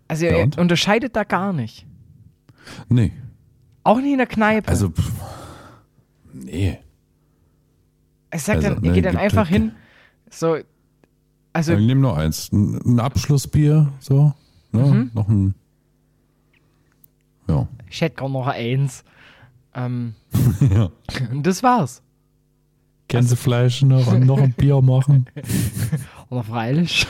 also 0.06 0.26
Ja, 0.26 0.36
ihr 0.36 0.44
und? 0.44 0.58
unterscheidet 0.58 1.16
da 1.16 1.24
gar 1.24 1.52
nicht. 1.52 1.86
Nee. 2.88 3.12
Auch 3.82 3.96
nicht 3.96 4.12
in 4.12 4.18
der 4.18 4.28
Kneipe. 4.28 4.68
Also, 4.68 4.90
pff, 4.90 5.10
nee. 6.32 6.78
ich 8.34 8.42
sag 8.42 8.56
also, 8.56 8.74
dann, 8.74 8.84
ihr 8.84 8.92
geht 8.92 9.04
dann 9.04 9.16
einfach 9.16 9.48
hin, 9.48 9.72
so, 10.30 10.58
also 11.52 11.74
Ich 11.74 11.86
nehme 11.86 12.00
nur 12.00 12.16
eins. 12.16 12.50
Ein, 12.52 12.80
ein 12.84 13.00
Abschlussbier, 13.00 13.92
so. 14.00 14.32
Ne? 14.72 14.82
Mhm. 14.82 15.10
Noch 15.14 15.28
ein. 15.28 15.54
Ja. 17.48 17.68
ich 17.90 18.00
hätte 18.00 18.16
gar 18.16 18.28
noch 18.28 18.46
eins. 18.46 19.04
Ähm, 19.74 20.14
ja. 20.60 20.90
und 21.30 21.46
das 21.46 21.62
war's. 21.62 22.02
Gänsefleisch 23.08 23.82
noch, 23.82 24.18
noch 24.18 24.38
ein 24.38 24.52
Bier 24.56 24.80
machen. 24.80 25.26
Oder 26.30 26.44
freilich. 26.44 27.06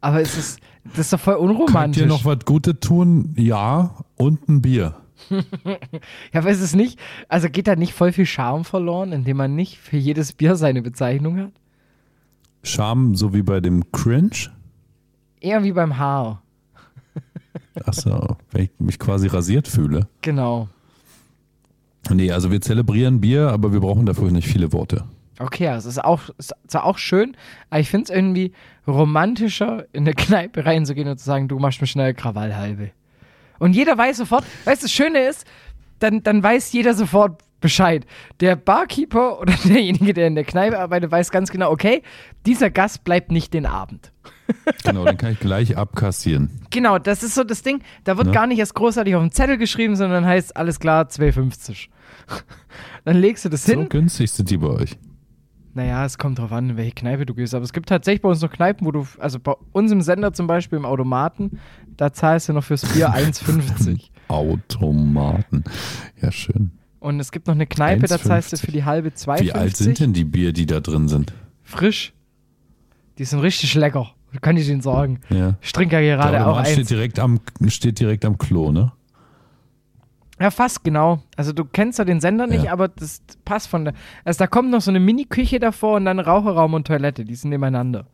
Aber 0.00 0.20
es 0.20 0.36
ist, 0.36 0.60
das 0.84 0.98
ist 0.98 1.12
doch 1.12 1.20
voll 1.20 1.34
Könnt 1.34 1.50
unromantisch. 1.50 2.02
ihr 2.02 2.08
noch 2.08 2.24
was 2.24 2.44
Gutes 2.44 2.76
tun? 2.80 3.34
Ja. 3.36 3.96
Und 4.16 4.48
ein 4.48 4.62
Bier. 4.62 4.94
Ja, 6.32 6.40
aber 6.40 6.50
ist 6.50 6.60
es 6.60 6.74
nicht, 6.74 6.98
also 7.28 7.48
geht 7.48 7.66
da 7.66 7.76
nicht 7.76 7.92
voll 7.92 8.12
viel 8.12 8.26
Charme 8.26 8.64
verloren, 8.64 9.12
indem 9.12 9.36
man 9.36 9.54
nicht 9.54 9.78
für 9.78 9.96
jedes 9.96 10.32
Bier 10.32 10.56
seine 10.56 10.82
Bezeichnung 10.82 11.38
hat? 11.38 11.52
Charme, 12.62 13.14
so 13.14 13.34
wie 13.34 13.42
bei 13.42 13.60
dem 13.60 13.90
Cringe. 13.92 14.50
Eher 15.40 15.62
wie 15.64 15.72
beim 15.72 15.98
Haar. 15.98 16.42
Achso, 17.84 18.36
wenn 18.50 18.64
ich 18.64 18.70
mich 18.78 18.98
quasi 18.98 19.26
rasiert 19.26 19.68
fühle. 19.68 20.08
Genau. 20.22 20.68
Nee, 22.10 22.32
also 22.32 22.50
wir 22.50 22.60
zelebrieren 22.60 23.20
Bier, 23.20 23.50
aber 23.50 23.72
wir 23.72 23.80
brauchen 23.80 24.06
dafür 24.06 24.30
nicht 24.30 24.48
viele 24.48 24.72
Worte. 24.72 25.04
Okay, 25.38 25.68
also 25.68 25.88
es 25.88 25.96
ist 25.96 26.04
auch, 26.04 26.28
ist 26.38 26.54
zwar 26.66 26.84
auch 26.84 26.98
schön, 26.98 27.36
aber 27.70 27.80
ich 27.80 27.88
finde 27.88 28.04
es 28.04 28.10
irgendwie 28.10 28.52
romantischer, 28.86 29.86
in 29.92 30.04
eine 30.04 30.14
Kneipe 30.14 30.64
reinzugehen 30.66 31.08
und 31.08 31.18
zu 31.18 31.24
sagen, 31.24 31.48
du 31.48 31.58
machst 31.58 31.80
mir 31.80 31.86
schnell 31.86 32.14
Krawallhalbe. 32.14 32.90
Und 33.58 33.74
jeder 33.74 33.96
weiß 33.96 34.16
sofort, 34.18 34.44
weißt 34.64 34.82
du, 34.82 34.86
das 34.86 34.92
Schöne 34.92 35.26
ist, 35.26 35.44
dann, 35.98 36.22
dann 36.22 36.42
weiß 36.42 36.72
jeder 36.72 36.94
sofort 36.94 37.40
Bescheid. 37.60 38.04
Der 38.40 38.56
Barkeeper 38.56 39.40
oder 39.40 39.54
derjenige, 39.64 40.14
der 40.14 40.26
in 40.26 40.34
der 40.34 40.44
Kneipe 40.44 40.78
arbeitet, 40.78 41.10
weiß 41.12 41.30
ganz 41.30 41.50
genau, 41.50 41.70
okay, 41.70 42.02
dieser 42.44 42.70
Gast 42.70 43.04
bleibt 43.04 43.30
nicht 43.30 43.54
den 43.54 43.66
Abend. 43.66 44.10
Genau, 44.84 45.04
den 45.04 45.16
kann 45.16 45.32
ich 45.32 45.38
gleich 45.40 45.76
abkassieren. 45.76 46.50
Genau, 46.70 46.98
das 46.98 47.22
ist 47.22 47.34
so 47.36 47.44
das 47.44 47.62
Ding, 47.62 47.80
da 48.04 48.16
wird 48.18 48.26
Ja. 48.28 48.32
gar 48.32 48.46
nicht 48.48 48.58
erst 48.58 48.74
großartig 48.74 49.14
auf 49.14 49.22
dem 49.22 49.30
Zettel 49.30 49.56
geschrieben, 49.58 49.94
sondern 49.96 50.26
heißt, 50.26 50.56
alles 50.56 50.80
klar, 50.80 51.04
2,50. 51.06 51.88
Dann 53.04 53.16
legst 53.16 53.44
du 53.44 53.48
das 53.48 53.64
So 53.64 53.72
hin. 53.72 53.88
günstig 53.88 54.30
sind 54.32 54.50
die 54.50 54.56
bei 54.58 54.68
euch. 54.68 54.96
Naja, 55.74 56.04
es 56.04 56.18
kommt 56.18 56.38
drauf 56.38 56.52
an, 56.52 56.70
in 56.70 56.76
welche 56.76 56.92
Kneipe 56.92 57.24
du 57.24 57.34
gehst. 57.34 57.54
Aber 57.54 57.64
es 57.64 57.72
gibt 57.72 57.88
tatsächlich 57.88 58.20
bei 58.22 58.28
uns 58.28 58.42
noch 58.42 58.50
Kneipen, 58.50 58.86
wo 58.86 58.90
du, 58.92 59.06
also 59.18 59.38
bei 59.38 59.54
uns 59.72 59.90
im 59.90 60.02
Sender 60.02 60.32
zum 60.34 60.46
Beispiel 60.46 60.78
im 60.78 60.84
Automaten, 60.84 61.58
da 61.96 62.12
zahlst 62.12 62.48
du 62.48 62.52
noch 62.52 62.64
fürs 62.64 62.84
Bier 62.92 63.08
1,50. 63.14 64.10
Automaten. 64.28 65.64
Ja, 66.20 66.30
schön. 66.30 66.72
Und 67.00 67.18
es 67.20 67.32
gibt 67.32 67.46
noch 67.46 67.54
eine 67.54 67.66
Kneipe, 67.66 68.06
da 68.06 68.18
zahlst 68.18 68.52
du 68.52 68.56
1,50. 68.56 68.64
für 68.64 68.72
die 68.72 68.84
halbe 68.84 69.08
2,50. 69.08 69.40
Wie 69.40 69.52
alt 69.52 69.76
sind 69.76 69.98
denn 69.98 70.12
die 70.12 70.24
Bier, 70.24 70.52
die 70.52 70.66
da 70.66 70.80
drin 70.80 71.08
sind? 71.08 71.32
Frisch. 71.62 72.12
Die 73.18 73.24
sind 73.24 73.40
richtig 73.40 73.74
lecker, 73.74 74.10
kann 74.40 74.56
ich 74.56 74.68
Ihnen 74.68 74.82
sagen. 74.82 75.20
Ja. 75.30 75.56
Ich 75.60 75.72
trinke 75.72 76.00
ja 76.00 76.16
gerade 76.16 76.40
auch 76.46 76.50
Automat 76.50 76.66
steht 76.68 76.78
eins. 76.80 76.88
direkt, 76.88 77.18
am, 77.18 77.40
steht 77.68 77.98
direkt 77.98 78.24
am 78.24 78.38
Klo, 78.38 78.72
ne? 78.72 78.92
Ja, 80.42 80.50
fast 80.50 80.82
genau. 80.82 81.22
Also 81.36 81.52
du 81.52 81.64
kennst 81.64 82.00
ja 82.00 82.04
den 82.04 82.20
Sender 82.20 82.48
nicht, 82.48 82.64
Ja. 82.64 82.72
aber 82.72 82.88
das 82.88 83.22
passt 83.44 83.68
von 83.68 83.84
der. 83.84 83.94
Also 84.24 84.38
da 84.38 84.48
kommt 84.48 84.70
noch 84.70 84.80
so 84.80 84.90
eine 84.90 84.98
Mini-Küche 84.98 85.60
davor 85.60 85.96
und 85.96 86.04
dann 86.04 86.18
Raucherraum 86.18 86.74
und 86.74 86.86
Toilette, 86.88 87.24
die 87.24 87.36
sind 87.36 87.50
nebeneinander. 87.50 88.06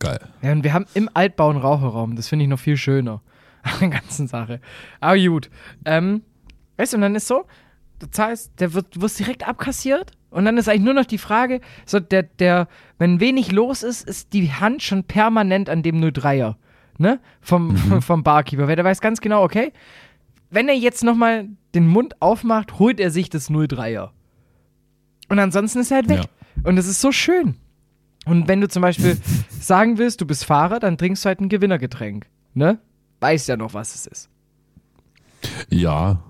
Geil. 0.00 0.18
Ja, 0.42 0.50
und 0.52 0.64
wir 0.64 0.72
haben 0.72 0.86
im 0.94 1.08
Altbau 1.14 1.50
einen 1.50 1.60
Raucherraum, 1.60 2.16
das 2.16 2.26
finde 2.28 2.44
ich 2.44 2.48
noch 2.48 2.58
viel 2.58 2.76
schöner. 2.76 3.20
an 3.62 3.72
der 3.80 3.88
ganzen 4.00 4.26
Sache. 4.26 4.60
Aber 5.00 5.16
gut. 5.16 5.48
Ähm, 5.84 6.22
weißt 6.76 6.92
du, 6.92 6.96
und 6.96 7.02
dann 7.02 7.14
ist 7.14 7.28
so, 7.28 7.46
du 8.00 8.10
zahlst, 8.10 8.60
der 8.60 8.74
wird, 8.74 9.00
wirst 9.00 9.18
direkt 9.20 9.46
abkassiert 9.48 10.10
und 10.30 10.44
dann 10.44 10.58
ist 10.58 10.68
eigentlich 10.68 10.82
nur 10.82 10.94
noch 10.94 11.06
die 11.06 11.18
Frage, 11.18 11.60
so 11.86 12.00
der, 12.00 12.24
der, 12.24 12.66
wenn 12.98 13.20
wenig 13.20 13.52
los 13.52 13.82
ist, 13.84 14.06
ist 14.06 14.32
die 14.32 14.52
Hand 14.52 14.82
schon 14.82 15.04
permanent 15.04 15.70
an 15.70 15.82
dem 15.84 16.02
03er, 16.02 16.56
ne? 16.98 17.20
Vom, 17.40 17.76
vom 18.02 18.22
Barkeeper, 18.24 18.66
weil 18.68 18.76
der 18.76 18.84
weiß 18.84 19.00
ganz 19.00 19.20
genau, 19.20 19.42
okay, 19.44 19.72
wenn 20.54 20.68
er 20.68 20.74
jetzt 20.74 21.02
nochmal 21.04 21.48
den 21.74 21.86
Mund 21.86 22.20
aufmacht, 22.22 22.78
holt 22.78 23.00
er 23.00 23.10
sich 23.10 23.28
das 23.28 23.50
03er. 23.50 24.10
Und 25.28 25.38
ansonsten 25.38 25.80
ist 25.80 25.90
er 25.90 25.98
halt 25.98 26.08
weg. 26.08 26.18
Ja. 26.18 26.24
Und 26.62 26.76
das 26.76 26.86
ist 26.86 27.00
so 27.00 27.12
schön. 27.12 27.56
Und 28.26 28.48
wenn 28.48 28.60
du 28.60 28.68
zum 28.68 28.82
Beispiel 28.82 29.18
sagen 29.60 29.98
willst, 29.98 30.20
du 30.20 30.26
bist 30.26 30.44
Fahrer, 30.44 30.78
dann 30.80 30.96
trinkst 30.96 31.24
du 31.24 31.28
halt 31.28 31.40
ein 31.40 31.48
Gewinnergetränk. 31.48 32.26
Ne? 32.54 32.78
Weiß 33.20 33.46
ja 33.46 33.56
noch, 33.56 33.74
was 33.74 33.94
es 33.94 34.06
ist. 34.06 34.28
Ja, 35.68 36.22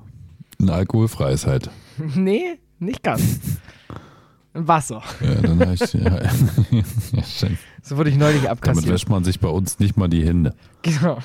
ein 0.61 0.71
alkoholfreies 0.71 1.47
halt. 1.47 1.71
nee, 1.99 2.59
nicht 2.79 3.03
ganz. 3.03 3.41
Wasser. 4.55 5.03
Ja, 5.21 5.35
dann 5.35 5.75
ich, 5.75 5.93
ja, 5.93 6.23
ja, 7.13 7.23
schön. 7.23 7.59
So 7.83 7.97
wurde 7.97 8.11
ich 8.11 8.17
neulich 8.17 8.43
Damit 8.43 8.51
abkassiert. 8.53 8.95
wäscht 8.95 9.09
man 9.09 9.25
sich 9.25 9.41
bei 9.41 9.49
uns 9.49 9.79
nicht 9.81 9.97
mal 9.97 10.09
die 10.09 10.25
Hände. 10.25 10.55
Genau. 10.83 11.19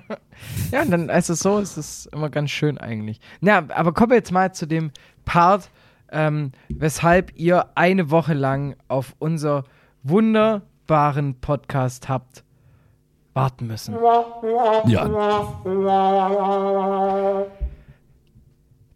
ja, 0.72 0.82
und 0.82 0.90
dann, 0.90 1.10
also 1.10 1.34
so 1.34 1.58
ist 1.58 1.76
es 1.76 2.06
immer 2.06 2.30
ganz 2.30 2.50
schön 2.50 2.78
eigentlich. 2.78 3.20
Ja, 3.42 3.64
aber 3.68 3.92
kommen 3.92 4.10
wir 4.10 4.16
jetzt 4.16 4.32
mal 4.32 4.52
zu 4.54 4.66
dem 4.66 4.90
Part, 5.26 5.70
ähm, 6.10 6.52
weshalb 6.68 7.32
ihr 7.36 7.66
eine 7.76 8.10
Woche 8.10 8.34
lang 8.34 8.76
auf 8.88 9.14
unser 9.18 9.64
wunderbaren 10.02 11.40
Podcast 11.40 12.08
habt 12.08 12.44
warten 13.34 13.66
müssen. 13.66 13.94
Ja, 14.86 15.08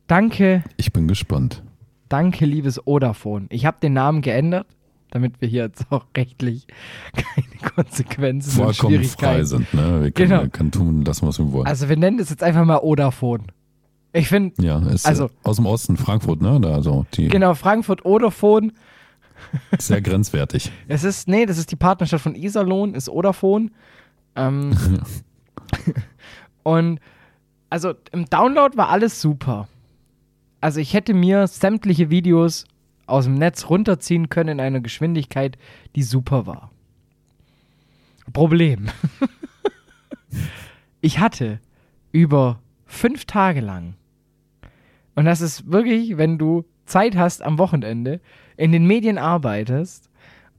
Danke, 0.06 0.64
ich 0.76 0.92
bin 0.92 1.06
gespannt. 1.06 1.62
Danke, 2.08 2.44
liebes 2.46 2.86
Odafone. 2.86 3.46
Ich 3.50 3.66
habe 3.66 3.78
den 3.82 3.92
Namen 3.92 4.22
geändert, 4.22 4.66
damit 5.10 5.40
wir 5.40 5.48
hier 5.48 5.62
jetzt 5.64 5.86
auch 5.90 6.06
rechtlich 6.16 6.66
keine 7.14 7.72
Konsequenzen 7.74 8.50
und 8.60 8.66
Vollkommen 8.66 8.94
Schwierigkeiten 8.94 9.36
frei 9.36 9.44
sind, 9.44 9.74
ne? 9.74 10.02
Wir 10.02 10.10
können, 10.10 10.28
Genau. 10.30 10.42
wir 10.42 10.48
können 10.50 10.70
tun 10.70 11.04
das, 11.04 11.22
was 11.22 11.38
wir 11.38 11.52
wollen. 11.52 11.66
Also 11.66 11.88
wir 11.88 11.96
nennen 11.96 12.18
das 12.18 12.30
jetzt 12.30 12.42
einfach 12.42 12.64
mal 12.64 12.78
Odafone. 12.78 13.44
Ich 14.12 14.28
finde, 14.28 14.60
ja, 14.62 14.78
ist 14.88 15.06
also- 15.06 15.24
also, 15.24 15.34
aus 15.42 15.56
dem 15.56 15.66
Osten, 15.66 15.96
Frankfurt, 15.96 16.40
ne? 16.40 16.58
Da, 16.60 16.74
also 16.74 17.06
die 17.14 17.28
genau, 17.28 17.54
Frankfurt 17.54 18.04
Odafone. 18.04 18.72
sehr 19.78 20.00
grenzwertig. 20.00 20.72
Es 20.88 21.04
ist, 21.04 21.28
nee, 21.28 21.46
das 21.46 21.58
ist 21.58 21.70
die 21.70 21.76
Partnerschaft 21.76 22.22
von 22.24 22.34
Iserlohn, 22.34 22.94
ist 22.94 23.08
Odafone. 23.08 23.70
Ähm, 24.34 24.72
und 26.62 27.00
also 27.70 27.94
im 28.12 28.24
Download 28.26 28.76
war 28.76 28.88
alles 28.88 29.20
super. 29.20 29.68
Also 30.60 30.80
ich 30.80 30.94
hätte 30.94 31.14
mir 31.14 31.46
sämtliche 31.46 32.10
Videos 32.10 32.64
aus 33.06 33.24
dem 33.24 33.34
Netz 33.34 33.70
runterziehen 33.70 34.28
können 34.28 34.50
in 34.50 34.60
einer 34.60 34.80
Geschwindigkeit, 34.80 35.56
die 35.94 36.02
super 36.02 36.46
war. 36.46 36.70
Problem. 38.32 38.88
ich 41.00 41.18
hatte 41.18 41.60
über 42.12 42.60
fünf 42.86 43.24
Tage 43.24 43.60
lang, 43.60 43.94
und 45.14 45.24
das 45.24 45.40
ist 45.40 45.72
wirklich, 45.72 46.16
wenn 46.16 46.38
du 46.38 46.64
Zeit 46.86 47.16
hast 47.16 47.42
am 47.42 47.58
Wochenende, 47.58 48.20
in 48.56 48.70
den 48.70 48.86
Medien 48.86 49.18
arbeitest 49.18 50.10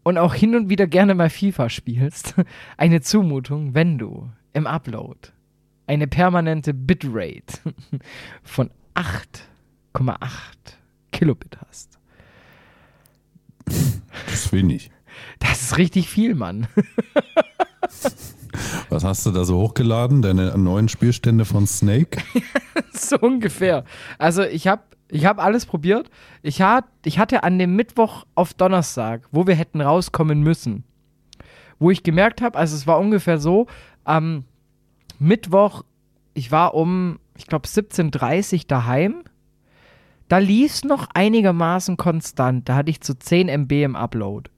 und 0.04 0.18
auch 0.18 0.34
hin 0.34 0.56
und 0.56 0.70
wieder 0.70 0.86
gerne 0.86 1.16
mal 1.16 1.30
FIFA 1.30 1.70
spielst, 1.70 2.36
eine 2.78 3.00
Zumutung, 3.02 3.74
wenn 3.74 3.98
du 3.98 4.30
im 4.54 4.68
Upload 4.68 5.30
eine 5.88 6.08
permanente 6.08 6.74
Bitrate 6.74 7.60
von 8.44 8.70
8,8 8.96 9.49
Kilobit 11.12 11.58
hast. 11.68 12.00
Das 13.66 14.34
ist 14.34 14.54
wenig. 14.54 14.92
Das 15.40 15.62
ist 15.62 15.78
richtig 15.78 16.10
viel, 16.10 16.36
Mann. 16.36 16.68
Was 18.90 19.04
hast 19.04 19.26
du 19.26 19.32
da 19.32 19.46
so 19.46 19.58
hochgeladen? 19.58 20.22
Deine 20.22 20.58
neuen 20.58 20.90
Spielstände 20.90 21.46
von 21.46 21.68
Snake? 21.68 22.22
so 22.94 23.18
ungefähr. 23.20 23.84
Also 24.18 24.44
ich 24.44 24.68
habe 24.68 24.84
ich 25.10 25.26
hab 25.26 25.40
alles 25.40 25.66
probiert. 25.66 26.10
Ich, 26.42 26.62
hat, 26.62 26.86
ich 27.04 27.20
hatte 27.20 27.44
an 27.44 27.58
dem 27.58 27.76
Mittwoch 27.76 28.26
auf 28.36 28.54
Donnerstag, 28.54 29.28
wo 29.32 29.48
wir 29.48 29.56
hätten 29.56 29.82
rauskommen 29.82 30.42
müssen, 30.42 30.84
wo 31.80 31.90
ich 31.90 32.04
gemerkt 32.04 32.42
habe, 32.42 32.58
also 32.58 32.76
es 32.76 32.86
war 32.86 33.00
ungefähr 33.00 33.40
so, 33.40 33.68
am 34.04 34.46
Mittwoch, 35.18 35.84
ich 36.34 36.52
war 36.52 36.76
um, 36.76 37.20
ich 37.38 37.48
glaube 37.48 37.68
17.30 37.68 38.68
daheim. 38.68 39.24
Da 40.30 40.38
lief 40.38 40.74
es 40.74 40.84
noch 40.86 41.08
einigermaßen 41.14 41.98
konstant. 41.98 42.70
Da 42.70 42.76
hatte 42.76 42.90
ich 42.90 43.02
zu 43.02 43.18
10 43.18 43.50
MB 43.50 43.72
im 43.84 43.96
Upload. 43.96 44.50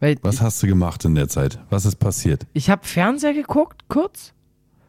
Weil 0.00 0.16
Was 0.22 0.40
hast 0.40 0.60
du 0.62 0.66
gemacht 0.66 1.04
in 1.04 1.14
der 1.14 1.28
Zeit? 1.28 1.60
Was 1.70 1.84
ist 1.84 1.96
passiert? 1.96 2.46
ich 2.54 2.68
habe 2.70 2.84
Fernseher 2.84 3.34
geguckt, 3.34 3.82
kurz. 3.88 4.32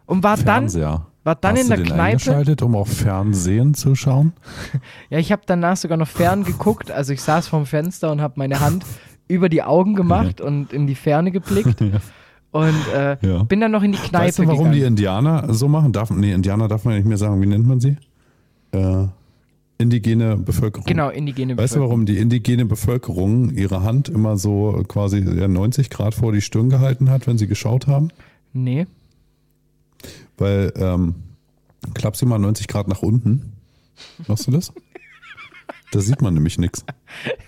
Und 0.07 0.23
war 0.23 0.35
dann, 0.37 0.45
Fernseher. 0.69 1.05
war 1.23 1.35
dann 1.35 1.53
hast 1.55 1.61
in 1.63 1.69
du 1.69 1.75
der 1.75 1.77
den 1.85 1.85
Kneipe. 1.93 2.03
eingeschaltet, 2.03 2.61
um 2.63 2.75
auf 2.75 2.89
Fernsehen 2.89 3.73
zu 3.75 3.93
schauen? 3.95 4.33
Ja, 5.09 5.19
ich 5.19 5.31
habe 5.31 5.43
danach 5.45 5.77
sogar 5.77 5.97
noch 5.97 6.07
fern 6.07 6.43
geguckt. 6.43 6.89
Also 6.89 7.13
ich 7.13 7.21
saß 7.21 7.47
vorm 7.47 7.65
Fenster 7.67 8.11
und 8.11 8.21
habe 8.21 8.33
meine 8.37 8.59
Hand 8.59 8.85
über 9.27 9.49
die 9.49 9.61
Augen 9.63 9.93
gemacht 9.95 10.41
und 10.41 10.73
in 10.73 10.87
die 10.87 10.95
Ferne 10.95 11.31
geblickt. 11.31 11.75
Und 12.51 12.75
äh, 12.95 13.17
Ja. 13.21 13.41
bin 13.41 13.59
dann 13.61 13.71
noch 13.71 13.81
in 13.81 13.93
die 13.93 13.97
Kneipe 13.97 14.25
weißt 14.27 14.37
du, 14.39 14.45
warum 14.45 14.65
die 14.71 14.77
gegangen. 14.77 14.89
Indianer 14.95 15.51
so 15.55 15.67
machen? 15.67 15.91
Darf, 15.91 16.11
nee, 16.11 16.31
Indianer 16.33 16.67
darf 16.67 16.85
man 16.85 16.93
nicht 16.95 17.07
mehr 17.07 17.17
sagen. 17.17 17.41
Wie 17.41 17.47
nennt 17.47 17.65
man 17.65 17.79
sie? 17.79 17.97
Äh, 18.71 19.07
indigene 19.77 20.37
Bevölkerung. 20.37 20.85
Genau, 20.85 21.09
indigene 21.09 21.57
Weißt 21.57 21.73
du, 21.73 21.79
Bevölkerung. 21.79 21.89
warum 21.89 22.05
die 22.05 22.17
indigene 22.17 22.65
Bevölkerung 22.65 23.51
ihre 23.51 23.83
Hand 23.83 24.09
immer 24.09 24.37
so 24.37 24.83
quasi 24.87 25.19
ja, 25.19 25.47
90 25.47 25.89
Grad 25.89 26.15
vor 26.15 26.31
die 26.31 26.41
Stirn 26.41 26.69
gehalten 26.69 27.09
hat, 27.09 27.27
wenn 27.27 27.37
sie 27.37 27.47
geschaut 27.47 27.87
haben? 27.87 28.09
Nee. 28.53 28.85
Weil, 30.37 30.73
ähm, 30.75 31.15
klapp 31.93 32.15
sie 32.15 32.25
mal 32.25 32.39
90 32.39 32.67
Grad 32.67 32.87
nach 32.87 33.01
unten. 33.01 33.53
Machst 34.27 34.47
du 34.47 34.51
das? 34.51 34.73
Da 35.91 35.99
sieht 35.99 36.21
man 36.21 36.33
nämlich 36.33 36.57
nichts. 36.57 36.85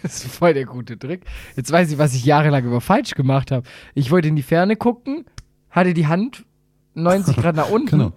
Das 0.03 0.23
ist 0.23 0.35
voll 0.35 0.53
der 0.53 0.65
gute 0.65 0.99
Trick. 0.99 1.21
Jetzt 1.55 1.71
weiß 1.71 1.91
ich, 1.91 1.97
was 1.97 2.13
ich 2.13 2.23
jahrelang 2.23 2.63
über 2.63 2.79
falsch 2.79 3.15
gemacht 3.15 3.49
habe. 3.49 3.65
Ich 3.95 4.11
wollte 4.11 4.27
in 4.27 4.35
die 4.35 4.43
Ferne 4.43 4.75
gucken, 4.75 5.25
hatte 5.71 5.95
die 5.95 6.05
Hand 6.05 6.45
90 6.93 7.37
Grad 7.37 7.55
nach 7.55 7.71
unten. 7.71 7.89
Genau. 7.89 8.13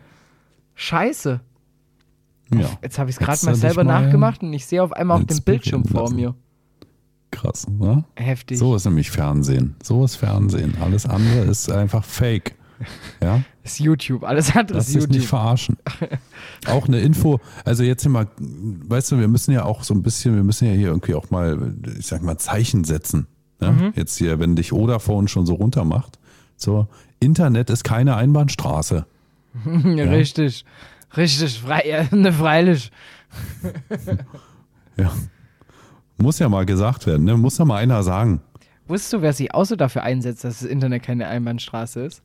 Scheiße. 0.75 1.41
Ja, 2.55 2.71
Jetzt 2.83 2.99
habe 2.99 3.11
ich 3.11 3.17
es 3.17 3.21
gerade 3.21 3.45
mal 3.45 3.55
selber 3.55 3.85
mal 3.85 4.03
nachgemacht 4.03 4.43
und 4.43 4.53
ich 4.53 4.65
sehe 4.67 4.83
auf 4.83 4.93
einmal 4.93 5.19
auf 5.19 5.25
dem 5.25 5.31
inspirieren 5.31 5.83
Bildschirm 5.83 5.85
vor 5.85 6.11
mir. 6.11 6.35
krass. 7.31 7.67
Ne? 7.69 8.05
Heftig. 8.17 8.59
So 8.59 8.75
ist 8.75 8.85
nämlich 8.85 9.11
Fernsehen. 9.11 9.77
So 9.83 10.05
ist 10.05 10.17
Fernsehen. 10.17 10.77
Alles 10.81 11.07
andere 11.07 11.41
ist 11.41 11.71
einfach 11.71 12.05
Fake. 12.05 12.55
Ja, 13.23 13.43
ist 13.65 13.81
YouTube. 13.81 14.25
Alles 14.25 14.55
andere 14.57 14.79
ist 14.79 14.95
YouTube. 14.95 15.11
nicht 15.11 15.27
verarschen. 15.27 15.77
Auch 16.69 16.87
eine 16.87 17.01
Info, 17.01 17.41
also 17.65 17.83
jetzt 17.83 18.03
hier 18.03 18.11
mal, 18.11 18.29
weißt 18.39 19.13
du, 19.13 19.19
wir 19.19 19.29
müssen 19.29 19.53
ja 19.53 19.65
auch 19.65 19.83
so 19.83 19.95
ein 19.95 20.03
bisschen, 20.03 20.37
wir 20.37 20.45
müssen 20.45 20.67
ja 20.67 20.73
hier 20.75 20.89
irgendwie 20.89 21.15
auch 21.15 21.31
mal, 21.31 21.75
ich 21.99 22.07
sag 22.07 22.23
mal, 22.23 22.39
Zeichen 22.39 22.85
setzen. 22.85 23.27
Ne? 23.61 23.73
Mhm. 23.73 23.93
Jetzt 23.97 24.17
hier, 24.17 24.39
wenn 24.39 24.55
dich 24.57 24.71
Vodafone 24.71 25.29
schon 25.29 25.45
so 25.47 25.55
runter 25.55 25.85
macht. 25.85 26.19
So, 26.57 26.87
Internet 27.21 27.71
ist 27.71 27.85
keine 27.85 28.17
Einbahnstraße. 28.17 29.07
Ja, 29.65 30.05
Richtig. 30.05 30.65
Richtig. 31.17 31.61
Frei, 31.61 31.81
äh, 31.81 32.15
ne, 32.15 32.33
freilich. 32.33 32.91
Ja. 34.97 35.13
Muss 36.21 36.41
ja 36.41 36.49
mal 36.49 36.67
gesagt 36.67 37.07
werden, 37.07 37.25
ne? 37.25 37.37
Muss 37.37 37.59
ja 37.59 37.65
mal 37.65 37.77
einer 37.77 38.03
sagen. 38.03 38.41
Wusstest 38.89 39.13
du, 39.13 39.23
wer 39.23 39.33
sich 39.33 39.55
auch 39.55 39.65
so 39.65 39.77
dafür 39.77 40.03
einsetzt, 40.03 40.43
dass 40.43 40.59
das 40.59 40.69
Internet 40.69 41.05
keine 41.05 41.29
Einbahnstraße 41.29 42.01
ist? 42.01 42.23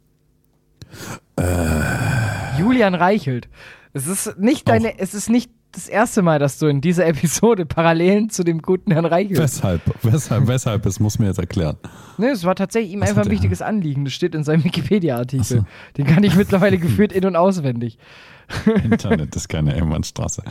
Äh. 1.36 2.60
Julian 2.60 2.96
Reichelt. 2.96 3.48
Es 3.94 4.08
ist 4.08 4.40
nicht 4.40 4.68
deine, 4.68 4.98
es 4.98 5.14
ist 5.14 5.30
nicht 5.30 5.52
das 5.72 5.88
erste 5.88 6.22
Mal, 6.24 6.40
dass 6.40 6.58
du 6.58 6.66
in 6.68 6.82
dieser 6.82 7.06
Episode 7.08 7.66
Parallelen 7.68 8.30
zu 8.32 8.44
dem 8.44 8.62
guten 8.62 8.92
Herrn 8.92 9.06
Reichelt. 9.06 9.38
Weshalb? 9.40 9.82
Weshalb? 10.04 10.48
Weshalb? 10.48 10.82
Das 10.84 11.00
muss 11.00 11.20
mir 11.20 11.28
jetzt 11.28 11.40
erklären. 11.40 11.78
Ne, 12.18 12.30
es 12.30 12.44
war 12.44 12.56
tatsächlich 12.56 12.94
ihm 12.94 13.02
Was 13.02 13.10
einfach 13.10 13.24
ein 13.24 13.28
er? 13.28 13.32
wichtiges 13.34 13.62
Anliegen. 13.62 14.06
Das 14.06 14.14
steht 14.14 14.34
in 14.34 14.44
seinem 14.44 14.64
Wikipedia-Artikel. 14.64 15.66
Ach 15.68 15.94
Den 15.94 16.08
kann 16.08 16.24
ich 16.24 16.36
mittlerweile 16.36 16.78
gefühlt 16.80 17.12
in- 17.12 17.26
und 17.26 17.36
auswendig. 17.36 18.00
Internet 18.84 19.36
ist 19.36 19.48
keine 19.50 19.74
Einbahnstraße. 19.74 20.44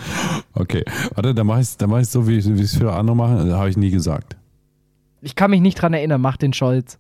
Okay, 0.54 0.84
warte, 1.14 1.34
dann 1.34 1.46
mache 1.46 1.60
ich 1.60 1.68
es 1.68 1.76
mach 1.76 2.02
so, 2.04 2.26
wie, 2.28 2.44
wie 2.44 2.62
es 2.62 2.76
viele 2.76 2.92
andere 2.92 3.16
machen. 3.16 3.48
Das 3.48 3.56
habe 3.58 3.70
ich 3.70 3.76
nie 3.76 3.90
gesagt. 3.90 4.36
Ich 5.20 5.34
kann 5.36 5.50
mich 5.50 5.60
nicht 5.60 5.80
dran 5.80 5.92
erinnern, 5.94 6.20
mach 6.20 6.36
den 6.36 6.52
Scholz. 6.52 6.98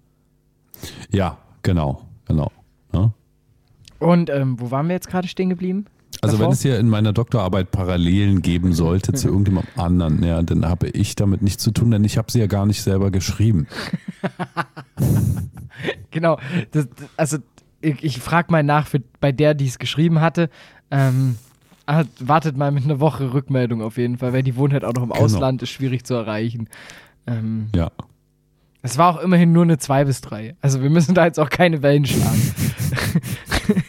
Ja, 1.10 1.38
genau, 1.62 2.02
genau. 2.26 2.50
Ja? 2.92 3.12
Und 3.98 4.30
ähm, 4.30 4.60
wo 4.60 4.70
waren 4.70 4.88
wir 4.88 4.94
jetzt 4.94 5.08
gerade 5.08 5.28
stehen 5.28 5.50
geblieben? 5.50 5.86
Also 6.20 6.36
Davor? 6.36 6.48
wenn 6.48 6.52
es 6.52 6.62
hier 6.62 6.78
in 6.78 6.88
meiner 6.88 7.12
Doktorarbeit 7.12 7.70
Parallelen 7.72 8.42
geben 8.42 8.74
sollte 8.74 9.12
zu 9.12 9.28
irgendjemand 9.28 9.66
anderen, 9.76 10.22
ja, 10.22 10.40
dann 10.42 10.64
habe 10.66 10.88
ich 10.88 11.16
damit 11.16 11.42
nichts 11.42 11.62
zu 11.62 11.70
tun, 11.72 11.90
denn 11.90 12.04
ich 12.04 12.16
habe 12.18 12.30
sie 12.30 12.38
ja 12.38 12.46
gar 12.46 12.66
nicht 12.66 12.82
selber 12.82 13.10
geschrieben. 13.10 13.66
Genau. 16.10 16.38
Das- 16.70 16.88
also 17.16 17.38
ich, 17.80 18.02
ich 18.04 18.20
frage 18.20 18.52
mal 18.52 18.62
nach 18.62 18.86
für, 18.86 19.00
bei 19.20 19.32
der, 19.32 19.54
die 19.54 19.66
es 19.66 19.78
geschrieben 19.78 20.20
hatte. 20.20 20.50
Ähm, 20.92 21.36
hat, 21.86 22.06
wartet 22.20 22.56
mal 22.56 22.70
mit 22.70 22.84
einer 22.84 23.00
Woche 23.00 23.32
Rückmeldung 23.34 23.82
auf 23.82 23.96
jeden 23.96 24.18
Fall, 24.18 24.32
weil 24.32 24.44
die 24.44 24.54
wohnt 24.56 24.72
halt 24.72 24.84
auch 24.84 24.92
noch 24.92 25.02
im 25.02 25.08
Genau. 25.10 25.24
Ausland, 25.24 25.62
ist 25.62 25.70
schwierig 25.70 26.04
zu 26.04 26.14
erreichen. 26.14 26.68
Ähm, 27.26 27.70
Ja. 27.74 27.90
es 28.82 28.98
war 28.98 29.14
auch 29.16 29.20
immerhin 29.22 29.52
nur 29.52 29.64
eine 29.64 29.78
2 29.78 30.04
bis 30.04 30.20
3. 30.20 30.54
Also 30.60 30.80
wir 30.82 30.90
müssen 30.90 31.14
da 31.14 31.24
jetzt 31.24 31.40
auch 31.40 31.50
keine 31.50 31.82
Wellen 31.82 32.04
schlagen. 32.06 32.54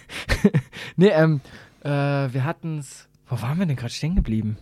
nee, 0.96 1.10
ähm, 1.10 1.42
äh, 1.84 1.90
wir 1.90 2.46
hatten's. 2.46 3.08
Wo 3.28 3.42
waren 3.42 3.58
wir 3.60 3.66
denn 3.66 3.76
gerade 3.76 3.94
stehen 3.94 4.16
geblieben? 4.16 4.58